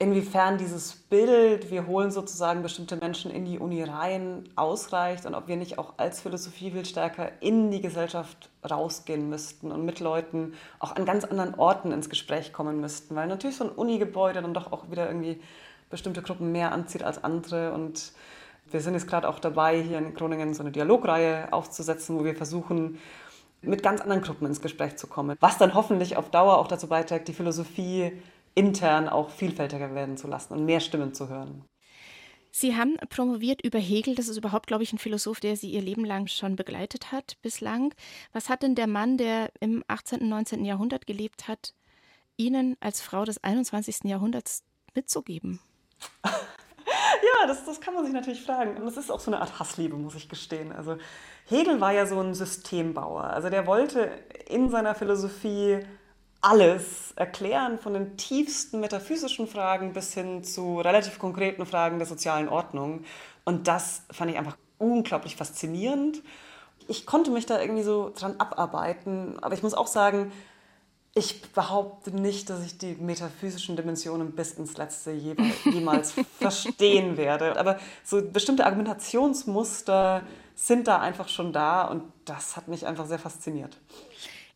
inwiefern 0.00 0.58
dieses 0.58 0.94
Bild, 0.94 1.70
wir 1.70 1.88
holen 1.88 2.12
sozusagen 2.12 2.62
bestimmte 2.62 2.96
Menschen 2.96 3.32
in 3.32 3.44
die 3.44 3.58
Uni 3.58 3.82
rein, 3.82 4.48
ausreicht 4.54 5.26
und 5.26 5.34
ob 5.34 5.48
wir 5.48 5.56
nicht 5.56 5.78
auch 5.78 5.94
als 5.96 6.20
Philosophie 6.20 6.70
viel 6.70 6.84
stärker 6.84 7.30
in 7.40 7.72
die 7.72 7.80
Gesellschaft 7.80 8.48
rausgehen 8.68 9.28
müssten 9.28 9.72
und 9.72 9.84
mit 9.84 9.98
Leuten 9.98 10.54
auch 10.78 10.94
an 10.94 11.04
ganz 11.04 11.24
anderen 11.24 11.56
Orten 11.56 11.90
ins 11.90 12.08
Gespräch 12.08 12.52
kommen 12.52 12.80
müssten, 12.80 13.16
weil 13.16 13.26
natürlich 13.26 13.56
so 13.56 13.64
ein 13.64 13.70
Unigebäude 13.70 14.40
dann 14.40 14.54
doch 14.54 14.72
auch 14.72 14.88
wieder 14.90 15.08
irgendwie 15.08 15.40
bestimmte 15.90 16.22
Gruppen 16.22 16.52
mehr 16.52 16.70
anzieht 16.70 17.02
als 17.02 17.24
andere. 17.24 17.72
Und 17.72 18.12
wir 18.70 18.80
sind 18.80 18.94
jetzt 18.94 19.08
gerade 19.08 19.28
auch 19.28 19.40
dabei, 19.40 19.80
hier 19.80 19.98
in 19.98 20.14
Groningen 20.14 20.54
so 20.54 20.62
eine 20.62 20.70
Dialogreihe 20.70 21.52
aufzusetzen, 21.52 22.16
wo 22.16 22.24
wir 22.24 22.36
versuchen, 22.36 22.98
mit 23.62 23.82
ganz 23.82 24.00
anderen 24.00 24.22
Gruppen 24.22 24.46
ins 24.46 24.60
Gespräch 24.60 24.96
zu 24.96 25.08
kommen, 25.08 25.36
was 25.40 25.58
dann 25.58 25.74
hoffentlich 25.74 26.16
auf 26.16 26.30
Dauer 26.30 26.58
auch 26.58 26.68
dazu 26.68 26.86
beiträgt, 26.86 27.26
die 27.26 27.32
Philosophie 27.32 28.12
intern 28.58 29.08
auch 29.08 29.30
vielfältiger 29.30 29.94
werden 29.94 30.16
zu 30.16 30.26
lassen 30.26 30.52
und 30.52 30.64
mehr 30.64 30.80
Stimmen 30.80 31.14
zu 31.14 31.28
hören. 31.28 31.64
Sie 32.50 32.76
haben 32.76 32.96
promoviert 33.08 33.64
über 33.64 33.78
Hegel. 33.78 34.16
Das 34.16 34.26
ist 34.26 34.36
überhaupt, 34.36 34.66
glaube 34.66 34.82
ich, 34.82 34.92
ein 34.92 34.98
Philosoph, 34.98 35.38
der 35.38 35.56
Sie 35.56 35.70
Ihr 35.70 35.82
Leben 35.82 36.04
lang 36.04 36.26
schon 36.26 36.56
begleitet 36.56 37.12
hat 37.12 37.36
bislang. 37.40 37.94
Was 38.32 38.48
hat 38.48 38.64
denn 38.64 38.74
der 38.74 38.88
Mann, 38.88 39.16
der 39.16 39.52
im 39.60 39.84
18. 39.86 40.22
und 40.22 40.28
19. 40.28 40.64
Jahrhundert 40.64 41.06
gelebt 41.06 41.46
hat, 41.46 41.74
Ihnen 42.36 42.76
als 42.80 43.00
Frau 43.00 43.24
des 43.24 43.44
21. 43.44 44.04
Jahrhunderts 44.04 44.64
mitzugeben? 44.94 45.60
ja, 46.24 47.46
das, 47.46 47.64
das 47.64 47.80
kann 47.80 47.94
man 47.94 48.04
sich 48.04 48.14
natürlich 48.14 48.42
fragen. 48.42 48.76
Und 48.76 48.86
das 48.86 48.96
ist 48.96 49.10
auch 49.10 49.20
so 49.20 49.30
eine 49.30 49.40
Art 49.40 49.60
Hassliebe, 49.60 49.96
muss 49.96 50.16
ich 50.16 50.28
gestehen. 50.28 50.72
Also 50.72 50.96
Hegel 51.46 51.80
war 51.80 51.92
ja 51.92 52.06
so 52.06 52.18
ein 52.20 52.34
Systembauer. 52.34 53.24
Also 53.24 53.50
der 53.50 53.68
wollte 53.68 54.10
in 54.48 54.68
seiner 54.68 54.96
Philosophie 54.96 55.80
alles 56.40 57.12
erklären, 57.16 57.78
von 57.78 57.94
den 57.94 58.16
tiefsten 58.16 58.80
metaphysischen 58.80 59.46
Fragen 59.46 59.92
bis 59.92 60.14
hin 60.14 60.44
zu 60.44 60.80
relativ 60.80 61.18
konkreten 61.18 61.66
Fragen 61.66 61.98
der 61.98 62.06
sozialen 62.06 62.48
Ordnung. 62.48 63.04
Und 63.44 63.66
das 63.66 64.02
fand 64.10 64.30
ich 64.30 64.38
einfach 64.38 64.56
unglaublich 64.78 65.36
faszinierend. 65.36 66.22
Ich 66.86 67.06
konnte 67.06 67.30
mich 67.30 67.46
da 67.46 67.60
irgendwie 67.60 67.82
so 67.82 68.12
dran 68.16 68.36
abarbeiten, 68.38 69.38
aber 69.42 69.54
ich 69.54 69.62
muss 69.62 69.74
auch 69.74 69.88
sagen, 69.88 70.32
ich 71.14 71.42
behaupte 71.52 72.12
nicht, 72.12 72.48
dass 72.48 72.64
ich 72.64 72.78
die 72.78 72.94
metaphysischen 72.94 73.76
Dimensionen 73.76 74.32
bis 74.32 74.52
ins 74.52 74.76
Letzte 74.76 75.12
jemals 75.64 76.14
verstehen 76.38 77.16
werde. 77.16 77.58
Aber 77.58 77.78
so 78.04 78.22
bestimmte 78.22 78.64
Argumentationsmuster 78.64 80.22
sind 80.54 80.86
da 80.86 81.00
einfach 81.00 81.28
schon 81.28 81.52
da 81.52 81.84
und 81.84 82.04
das 82.24 82.56
hat 82.56 82.68
mich 82.68 82.86
einfach 82.86 83.06
sehr 83.06 83.18
fasziniert. 83.18 83.76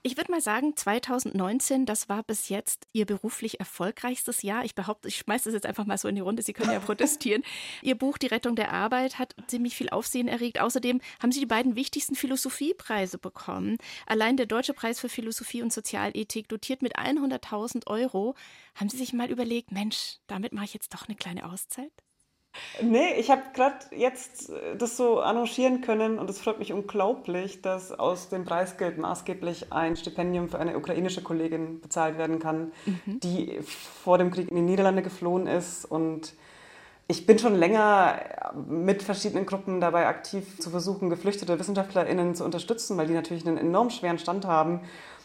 Ich 0.05 0.17
würde 0.17 0.33
mal 0.33 0.41
sagen, 0.41 0.77
2019, 0.77 1.87
das 1.87 2.09
war 2.09 2.25
bis 2.25 2.49
jetzt 2.49 2.89
Ihr 2.93 3.07
beruflich 3.07 3.61
erfolgreichstes 3.61 4.43
Jahr. 4.43 4.65
Ich 4.65 4.75
behaupte, 4.75 5.07
ich 5.07 5.19
schmeiße 5.19 5.45
das 5.45 5.55
jetzt 5.55 5.67
einfach 5.67 5.87
mal 5.87 5.97
so 5.97 6.09
in 6.09 6.17
die 6.17 6.21
Runde, 6.21 6.43
Sie 6.43 6.53
können 6.53 6.73
ja 6.73 6.81
protestieren. 6.81 7.45
Ihr 7.83 7.95
Buch 7.97 8.19
Die 8.19 8.27
Rettung 8.27 8.57
der 8.57 8.73
Arbeit 8.73 9.21
hat 9.21 9.37
ziemlich 9.47 9.77
viel 9.77 9.91
Aufsehen 9.91 10.27
erregt. 10.27 10.61
Außerdem 10.61 11.01
haben 11.23 11.31
Sie 11.31 11.39
die 11.39 11.47
beiden 11.47 11.77
wichtigsten 11.77 12.17
Philosophiepreise 12.17 13.19
bekommen. 13.19 13.79
Allein 14.05 14.37
der 14.37 14.47
Deutsche 14.47 14.75
Preis 14.75 14.99
für 14.99 15.09
Philosophie 15.09 15.63
und 15.63 15.73
Sozialethik 15.73 16.49
dotiert 16.49 16.83
mit 16.83 16.99
100.000 16.99 17.87
Euro. 17.87 18.35
Haben 18.75 18.89
Sie 18.89 18.97
sich 18.97 19.13
mal 19.13 19.31
überlegt, 19.31 19.71
Mensch, 19.71 20.17
damit 20.27 20.53
mache 20.53 20.65
ich 20.65 20.75
jetzt 20.75 20.93
doch 20.95 21.07
eine 21.07 21.17
kleine 21.17 21.49
Auszeit? 21.49 21.93
Nee, 22.83 23.15
ich 23.19 23.31
habe 23.31 23.43
gerade 23.55 23.77
jetzt 23.97 24.51
äh, 24.51 24.77
das 24.77 24.97
so 24.97 25.23
arrangieren 25.23 25.81
können 25.81 26.19
und 26.19 26.29
es 26.29 26.41
freut 26.41 26.59
mich 26.59 26.73
unglaublich, 26.73 27.63
dass 27.63 27.93
aus 27.93 28.29
dem 28.29 28.45
Preisgeld 28.45 28.99
maßgeblich 28.99 29.73
ein 29.73 29.97
Stipendium 29.97 30.49
für 30.49 30.59
eine 30.59 30.77
ukrainische 30.77 31.23
Kollegin 31.23 31.81
bezahlt 31.81 32.19
werden 32.19 32.39
kann, 32.39 32.73
mhm. 32.85 33.21
die 33.21 33.61
vor 33.63 34.19
dem 34.19 34.31
Krieg 34.31 34.51
in 34.51 34.57
die 34.57 34.63
Niederlande 34.63 35.03
geflohen 35.03 35.47
ist. 35.47 35.85
Und 35.85 36.35
ich 37.09 37.27
bin 37.27 37.39
schon 37.39 37.55
länger 37.55 38.21
mit 38.69 39.03
verschiedenen 39.03 39.47
Gruppen 39.47 39.81
dabei 39.81 40.07
aktiv 40.07 40.59
zu 40.59 40.71
versuchen, 40.71 41.11
geflüchtete 41.11 41.59
WissenschaftlerInnen 41.59 42.35
zu 42.35 42.45
unterstützen, 42.45 42.97
weil 42.97 43.07
die 43.07 43.15
natürlich 43.15 43.47
einen 43.47 43.59
enorm 43.59 43.91
schweren 43.91 44.19
Stand 44.19 44.47
haben 44.47 44.81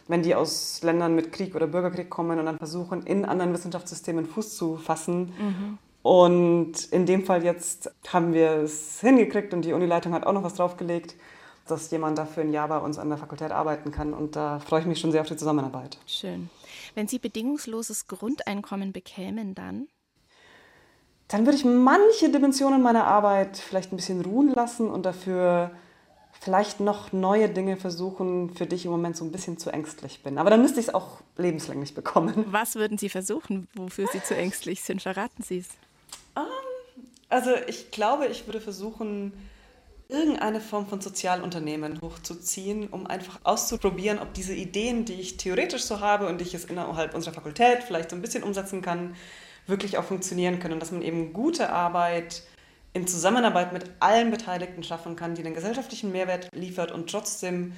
wenn 0.09 0.23
die 0.23 0.35
aus 0.35 0.81
Ländern 0.83 1.15
mit 1.15 1.33
Krieg 1.33 1.53
oder 1.53 1.67
Bürgerkrieg 1.67 2.09
kommen 2.09 2.39
und 2.39 2.45
dann 2.45 2.57
versuchen, 2.57 3.03
in 3.03 3.25
anderen 3.25 3.51
Wissenschaftssystemen 3.53 4.25
Fuß 4.25 4.55
zu 4.55 4.77
fassen. 4.77 5.33
Mhm 5.37 5.77
Und 6.07 6.85
in 6.91 7.05
dem 7.05 7.25
Fall 7.25 7.43
jetzt 7.43 7.91
haben 8.07 8.31
wir 8.31 8.51
es 8.51 9.01
hingekriegt 9.01 9.53
und 9.53 9.63
die 9.63 9.73
Unileitung 9.73 10.13
hat 10.13 10.25
auch 10.25 10.31
noch 10.31 10.43
was 10.43 10.53
draufgelegt, 10.53 11.15
dass 11.67 11.91
jemand 11.91 12.17
dafür 12.17 12.43
ein 12.43 12.53
Jahr 12.53 12.69
bei 12.69 12.77
uns 12.77 12.97
an 12.97 13.09
der 13.09 13.17
Fakultät 13.17 13.51
arbeiten 13.51 13.91
kann. 13.91 14.13
Und 14.13 14.37
da 14.37 14.59
freue 14.59 14.79
ich 14.79 14.85
mich 14.85 15.01
schon 15.01 15.11
sehr 15.11 15.19
auf 15.19 15.27
die 15.27 15.35
Zusammenarbeit. 15.35 15.97
Schön. 16.05 16.49
Wenn 16.95 17.09
Sie 17.09 17.19
bedingungsloses 17.19 18.07
Grundeinkommen 18.07 18.93
bekämen, 18.93 19.53
dann? 19.53 19.89
Dann 21.27 21.45
würde 21.45 21.57
ich 21.57 21.65
manche 21.65 22.29
Dimensionen 22.29 22.81
meiner 22.81 23.03
Arbeit 23.03 23.57
vielleicht 23.57 23.91
ein 23.91 23.97
bisschen 23.97 24.21
ruhen 24.21 24.53
lassen 24.53 24.89
und 24.89 25.05
dafür 25.05 25.71
vielleicht 26.39 26.79
noch 26.79 27.11
neue 27.11 27.49
Dinge 27.49 27.75
versuchen, 27.75 28.51
für 28.51 28.65
die 28.65 28.77
ich 28.77 28.85
im 28.85 28.91
Moment 28.91 29.17
so 29.17 29.25
ein 29.25 29.33
bisschen 29.33 29.57
zu 29.57 29.71
ängstlich 29.71 30.23
bin. 30.23 30.37
Aber 30.37 30.51
dann 30.51 30.61
müsste 30.61 30.79
ich 30.79 30.87
es 30.87 30.93
auch 30.93 31.17
lebenslänglich 31.35 31.93
bekommen. 31.93 32.45
Was 32.47 32.75
würden 32.75 32.97
Sie 32.97 33.09
versuchen, 33.09 33.67
wofür 33.75 34.07
Sie 34.07 34.23
zu 34.23 34.37
ängstlich 34.37 34.83
sind? 34.83 35.01
Verraten 35.01 35.43
Sie 35.43 35.57
es. 35.57 35.67
Um, 36.37 37.03
also 37.29 37.51
ich 37.67 37.91
glaube, 37.91 38.27
ich 38.27 38.45
würde 38.45 38.61
versuchen, 38.61 39.33
irgendeine 40.09 40.61
Form 40.61 40.87
von 40.87 41.01
Sozialunternehmen 41.01 41.99
hochzuziehen, 42.01 42.87
um 42.87 43.07
einfach 43.07 43.39
auszuprobieren, 43.43 44.19
ob 44.19 44.33
diese 44.33 44.53
Ideen, 44.53 45.03
die 45.05 45.19
ich 45.19 45.37
theoretisch 45.37 45.83
so 45.83 45.99
habe 45.99 46.27
und 46.27 46.39
die 46.39 46.45
ich 46.45 46.53
jetzt 46.53 46.69
innerhalb 46.69 47.13
unserer 47.13 47.33
Fakultät 47.33 47.83
vielleicht 47.83 48.09
so 48.09 48.15
ein 48.15 48.21
bisschen 48.21 48.43
umsetzen 48.43 48.81
kann, 48.81 49.15
wirklich 49.65 49.97
auch 49.97 50.05
funktionieren 50.05 50.59
können. 50.59 50.79
Dass 50.79 50.91
man 50.91 51.01
eben 51.01 51.33
gute 51.33 51.69
Arbeit 51.69 52.43
in 52.93 53.07
Zusammenarbeit 53.07 53.73
mit 53.73 53.91
allen 53.99 54.31
Beteiligten 54.31 54.83
schaffen 54.83 55.15
kann, 55.15 55.35
die 55.35 55.43
den 55.43 55.53
gesellschaftlichen 55.53 56.11
Mehrwert 56.11 56.49
liefert 56.53 56.91
und 56.91 57.09
trotzdem 57.09 57.73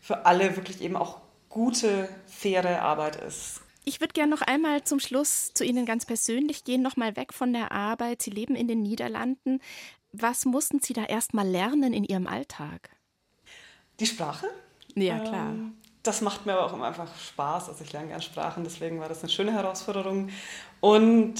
für 0.00 0.26
alle 0.26 0.56
wirklich 0.56 0.82
eben 0.82 0.96
auch 0.96 1.20
gute, 1.48 2.08
faire 2.26 2.82
Arbeit 2.82 3.16
ist. 3.16 3.62
Ich 3.84 4.00
würde 4.00 4.12
gerne 4.12 4.30
noch 4.30 4.42
einmal 4.42 4.84
zum 4.84 5.00
Schluss 5.00 5.52
zu 5.54 5.64
Ihnen 5.64 5.86
ganz 5.86 6.04
persönlich 6.06 6.64
gehen, 6.64 6.82
noch 6.82 6.96
mal 6.96 7.16
weg 7.16 7.32
von 7.32 7.52
der 7.52 7.72
Arbeit. 7.72 8.22
Sie 8.22 8.30
leben 8.30 8.54
in 8.54 8.68
den 8.68 8.82
Niederlanden. 8.82 9.60
Was 10.12 10.44
mussten 10.44 10.80
Sie 10.80 10.92
da 10.92 11.04
erst 11.04 11.34
mal 11.34 11.46
lernen 11.46 11.92
in 11.92 12.04
Ihrem 12.04 12.26
Alltag? 12.26 12.90
Die 14.00 14.06
Sprache. 14.06 14.46
Ja, 14.94 15.20
klar. 15.20 15.50
Ähm, 15.50 15.76
das 16.02 16.20
macht 16.20 16.46
mir 16.46 16.52
aber 16.52 16.66
auch 16.66 16.72
immer 16.72 16.86
einfach 16.86 17.08
Spaß. 17.18 17.68
Also 17.68 17.84
ich 17.84 17.92
lerne 17.92 18.08
gerne 18.08 18.22
Sprachen, 18.22 18.64
deswegen 18.64 19.00
war 19.00 19.08
das 19.08 19.20
eine 19.20 19.30
schöne 19.30 19.52
Herausforderung. 19.52 20.30
Und 20.80 21.34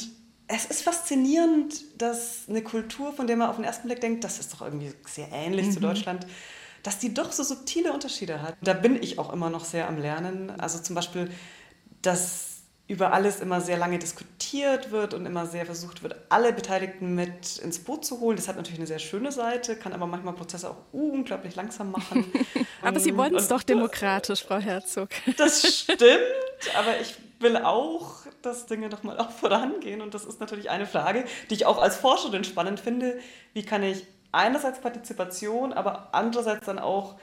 es 0.46 0.66
ist 0.66 0.82
faszinierend, 0.82 2.00
dass 2.00 2.48
eine 2.48 2.62
Kultur, 2.62 3.12
von 3.12 3.26
der 3.26 3.36
man 3.36 3.48
auf 3.48 3.56
den 3.56 3.64
ersten 3.64 3.86
Blick 3.86 4.00
denkt, 4.00 4.24
das 4.24 4.38
ist 4.38 4.52
doch 4.52 4.62
irgendwie 4.62 4.92
sehr 5.06 5.28
ähnlich 5.32 5.66
mhm. 5.66 5.72
zu 5.72 5.80
Deutschland, 5.80 6.26
dass 6.82 6.98
die 6.98 7.14
doch 7.14 7.32
so 7.32 7.42
subtile 7.42 7.92
Unterschiede 7.92 8.42
hat. 8.42 8.56
Da 8.60 8.72
bin 8.72 9.02
ich 9.02 9.18
auch 9.18 9.32
immer 9.32 9.50
noch 9.50 9.64
sehr 9.64 9.88
am 9.88 9.98
Lernen. 9.98 10.50
Also 10.60 10.78
zum 10.78 10.94
Beispiel, 10.94 11.30
dass 12.02 12.50
über 12.90 13.12
alles 13.12 13.38
immer 13.38 13.60
sehr 13.60 13.78
lange 13.78 14.00
diskutiert 14.00 14.90
wird 14.90 15.14
und 15.14 15.24
immer 15.24 15.46
sehr 15.46 15.64
versucht 15.64 16.02
wird, 16.02 16.16
alle 16.28 16.52
Beteiligten 16.52 17.14
mit 17.14 17.58
ins 17.58 17.78
Boot 17.78 18.04
zu 18.04 18.18
holen. 18.18 18.36
Das 18.36 18.48
hat 18.48 18.56
natürlich 18.56 18.80
eine 18.80 18.88
sehr 18.88 18.98
schöne 18.98 19.30
Seite, 19.30 19.76
kann 19.76 19.92
aber 19.92 20.08
manchmal 20.08 20.34
Prozesse 20.34 20.68
auch 20.68 20.76
unglaublich 20.90 21.54
langsam 21.54 21.92
machen. 21.92 22.24
aber 22.82 22.98
Sie 22.98 23.16
wollen 23.16 23.36
es 23.36 23.46
doch 23.46 23.62
demokratisch, 23.62 24.42
Frau 24.42 24.58
Herzog. 24.58 25.10
Das 25.36 25.62
stimmt, 25.82 26.20
aber 26.76 27.00
ich 27.00 27.14
will 27.38 27.58
auch, 27.58 28.26
dass 28.42 28.66
Dinge 28.66 28.88
doch 28.88 29.04
mal 29.04 29.18
auch 29.18 29.30
vorangehen. 29.30 30.00
Und 30.00 30.12
das 30.12 30.24
ist 30.24 30.40
natürlich 30.40 30.68
eine 30.68 30.86
Frage, 30.86 31.26
die 31.48 31.54
ich 31.54 31.66
auch 31.66 31.80
als 31.80 31.96
Forscherin 31.96 32.42
spannend 32.42 32.80
finde. 32.80 33.20
Wie 33.52 33.62
kann 33.62 33.84
ich 33.84 34.04
einerseits 34.32 34.80
Partizipation, 34.80 35.72
aber 35.72 36.08
andererseits 36.10 36.66
dann 36.66 36.80
auch 36.80 37.14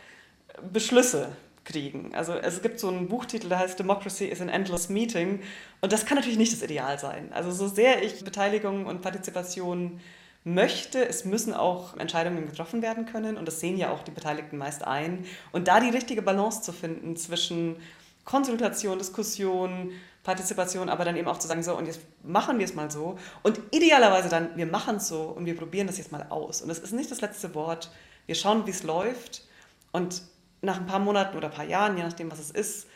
Beschlüsse 0.72 1.28
kriegen. 1.68 2.16
Also 2.16 2.34
es 2.34 2.62
gibt 2.62 2.80
so 2.80 2.88
einen 2.88 3.08
Buchtitel, 3.08 3.50
der 3.50 3.60
heißt 3.60 3.78
Democracy 3.78 4.26
is 4.26 4.42
an 4.42 4.50
Endless 4.50 4.90
Meeting 4.90 5.42
und 5.82 5.92
das 5.94 6.06
kann 6.06 6.16
natürlich 6.16 6.38
nicht 6.38 6.54
das 6.54 6.64
Ideal 6.64 6.98
sein. 6.98 7.32
Also 7.34 7.52
so 7.52 7.68
sehr 7.68 8.04
ich 8.04 8.24
Beteiligung 8.24 8.86
und 8.86 9.02
Partizipation 9.02 10.00
möchte, 10.44 11.06
es 11.06 11.26
müssen 11.26 11.54
auch 11.54 11.98
Entscheidungen 11.98 12.48
getroffen 12.48 12.82
werden 12.82 13.06
können 13.06 13.38
und 13.38 13.46
das 13.46 13.60
sehen 13.60 13.78
ja 13.78 13.92
auch 13.92 14.04
die 14.04 14.12
Beteiligten 14.12 14.58
meist 14.58 14.84
ein. 14.86 15.26
Und 15.52 15.68
da 15.68 15.80
die 15.80 15.90
richtige 15.90 16.22
Balance 16.22 16.62
zu 16.62 16.72
finden 16.72 17.18
zwischen 17.18 17.76
Konsultation, 18.24 18.98
Diskussion, 18.98 19.92
Partizipation, 20.24 20.90
aber 20.90 21.06
dann 21.06 21.18
eben 21.18 21.28
auch 21.28 21.40
zu 21.40 21.48
sagen, 21.48 21.64
so 21.64 21.78
und 21.78 21.86
jetzt 21.86 22.02
machen 22.24 22.60
wir 22.60 22.66
es 22.66 22.76
mal 22.76 22.90
so 22.90 23.18
und 23.44 23.60
idealerweise 23.72 24.30
dann, 24.30 24.56
wir 24.56 24.66
machen 24.66 24.98
es 24.98 25.10
so 25.10 25.24
und 25.24 25.46
wir 25.46 25.56
probieren 25.56 25.88
das 25.88 25.98
jetzt 25.98 26.12
mal 26.12 26.26
aus. 26.30 26.62
Und 26.62 26.70
das 26.70 26.80
ist 26.80 26.94
nicht 26.94 27.12
das 27.12 27.22
letzte 27.22 27.54
Wort. 27.54 27.92
Wir 28.26 28.36
schauen, 28.36 28.66
wie 28.66 28.72
es 28.72 28.84
läuft 28.84 29.44
und 29.92 30.22
nach 30.62 30.80
ein 30.80 30.86
paar 30.86 31.00
Monaten 31.00 31.38
oder 31.38 31.50
ein 31.50 31.54
paar 31.54 31.66
Jahren, 31.66 31.98
je 31.98 32.04
nachdem, 32.04 32.32
was 32.32 32.40
es 32.40 32.52
ist, 32.52 32.88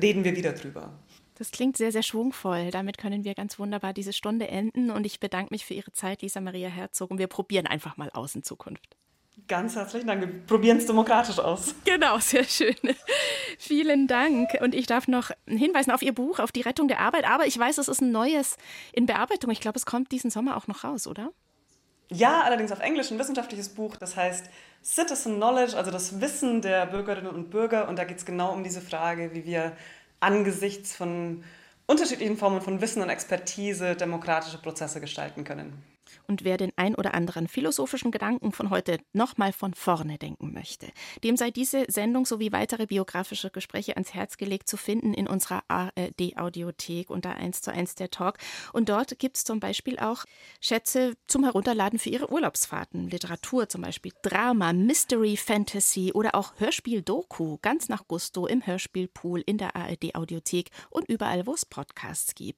reden 0.00 0.24
wir 0.24 0.36
wieder 0.36 0.52
drüber. 0.52 0.92
Das 1.36 1.50
klingt 1.50 1.76
sehr, 1.76 1.92
sehr 1.92 2.02
schwungvoll. 2.02 2.70
Damit 2.70 2.98
können 2.98 3.24
wir 3.24 3.34
ganz 3.34 3.58
wunderbar 3.58 3.92
diese 3.92 4.12
Stunde 4.12 4.48
enden. 4.48 4.90
Und 4.90 5.06
ich 5.06 5.18
bedanke 5.18 5.52
mich 5.52 5.64
für 5.64 5.74
Ihre 5.74 5.92
Zeit, 5.92 6.22
Lisa 6.22 6.40
Maria 6.40 6.68
Herzog. 6.68 7.10
Und 7.10 7.18
wir 7.18 7.26
probieren 7.26 7.66
einfach 7.66 7.96
mal 7.96 8.10
aus 8.10 8.34
in 8.34 8.42
Zukunft. 8.42 8.96
Ganz 9.48 9.74
herzlichen 9.74 10.06
Dank. 10.06 10.20
Wir 10.20 10.28
probieren 10.46 10.76
es 10.76 10.86
demokratisch 10.86 11.38
aus. 11.38 11.74
Genau, 11.84 12.18
sehr 12.18 12.44
schön. 12.44 12.76
Vielen 13.58 14.06
Dank. 14.06 14.50
Und 14.60 14.74
ich 14.74 14.86
darf 14.86 15.08
noch 15.08 15.30
hinweisen 15.46 15.90
auf 15.90 16.02
Ihr 16.02 16.14
Buch, 16.14 16.38
auf 16.38 16.52
die 16.52 16.60
Rettung 16.60 16.86
der 16.86 17.00
Arbeit. 17.00 17.28
Aber 17.28 17.46
ich 17.46 17.58
weiß, 17.58 17.78
es 17.78 17.88
ist 17.88 18.02
ein 18.02 18.12
neues 18.12 18.56
in 18.92 19.06
Bearbeitung. 19.06 19.50
Ich 19.50 19.60
glaube, 19.60 19.78
es 19.78 19.86
kommt 19.86 20.12
diesen 20.12 20.30
Sommer 20.30 20.56
auch 20.56 20.68
noch 20.68 20.84
raus, 20.84 21.06
oder? 21.06 21.32
Ja, 22.12 22.42
allerdings 22.42 22.72
auf 22.72 22.80
Englisch, 22.80 23.10
ein 23.10 23.18
wissenschaftliches 23.18 23.70
Buch. 23.70 23.96
Das 23.96 24.16
heißt 24.16 24.44
Citizen 24.84 25.36
Knowledge, 25.36 25.76
also 25.76 25.90
das 25.90 26.20
Wissen 26.20 26.60
der 26.60 26.86
Bürgerinnen 26.86 27.34
und 27.34 27.50
Bürger. 27.50 27.88
Und 27.88 27.98
da 27.98 28.04
geht 28.04 28.18
es 28.18 28.26
genau 28.26 28.52
um 28.52 28.62
diese 28.62 28.82
Frage, 28.82 29.32
wie 29.32 29.46
wir 29.46 29.72
angesichts 30.20 30.94
von 30.94 31.42
unterschiedlichen 31.86 32.36
Formen 32.36 32.60
von 32.60 32.80
Wissen 32.80 33.02
und 33.02 33.08
Expertise 33.08 33.96
demokratische 33.96 34.58
Prozesse 34.58 35.00
gestalten 35.00 35.44
können. 35.44 35.82
Und 36.26 36.44
wer 36.44 36.56
den 36.56 36.72
ein 36.76 36.94
oder 36.94 37.14
anderen 37.14 37.48
philosophischen 37.48 38.10
Gedanken 38.10 38.52
von 38.52 38.70
heute 38.70 38.98
nochmal 39.12 39.52
von 39.52 39.74
vorne 39.74 40.18
denken 40.18 40.52
möchte, 40.52 40.88
dem 41.24 41.36
sei 41.36 41.50
diese 41.50 41.84
Sendung 41.88 42.26
sowie 42.26 42.52
weitere 42.52 42.86
biografische 42.86 43.50
Gespräche 43.50 43.94
ans 43.94 44.14
Herz 44.14 44.36
gelegt 44.36 44.68
zu 44.68 44.76
finden 44.76 45.14
in 45.14 45.26
unserer 45.26 45.62
ARD-Audiothek 45.68 47.10
unter 47.10 47.36
1 47.36 47.62
zu 47.62 47.72
1 47.72 47.94
der 47.96 48.10
Talk. 48.10 48.38
Und 48.72 48.88
dort 48.88 49.18
gibt 49.18 49.36
es 49.36 49.44
zum 49.44 49.60
Beispiel 49.60 49.98
auch 49.98 50.24
Schätze 50.60 51.14
zum 51.26 51.44
Herunterladen 51.44 51.98
für 51.98 52.10
Ihre 52.10 52.30
Urlaubsfahrten. 52.30 53.08
Literatur 53.08 53.68
zum 53.68 53.82
Beispiel, 53.82 54.12
Drama, 54.22 54.72
Mystery, 54.72 55.36
Fantasy 55.36 56.12
oder 56.12 56.34
auch 56.34 56.54
Hörspiel-Doku, 56.58 57.58
ganz 57.62 57.88
nach 57.88 58.06
Gusto 58.08 58.46
im 58.46 58.66
Hörspielpool 58.66 59.42
in 59.44 59.58
der 59.58 59.76
ARD-Audiothek 59.76 60.70
und 60.90 61.08
überall, 61.08 61.46
wo 61.46 61.54
es 61.54 61.64
Podcasts 61.64 62.34
gibt. 62.34 62.52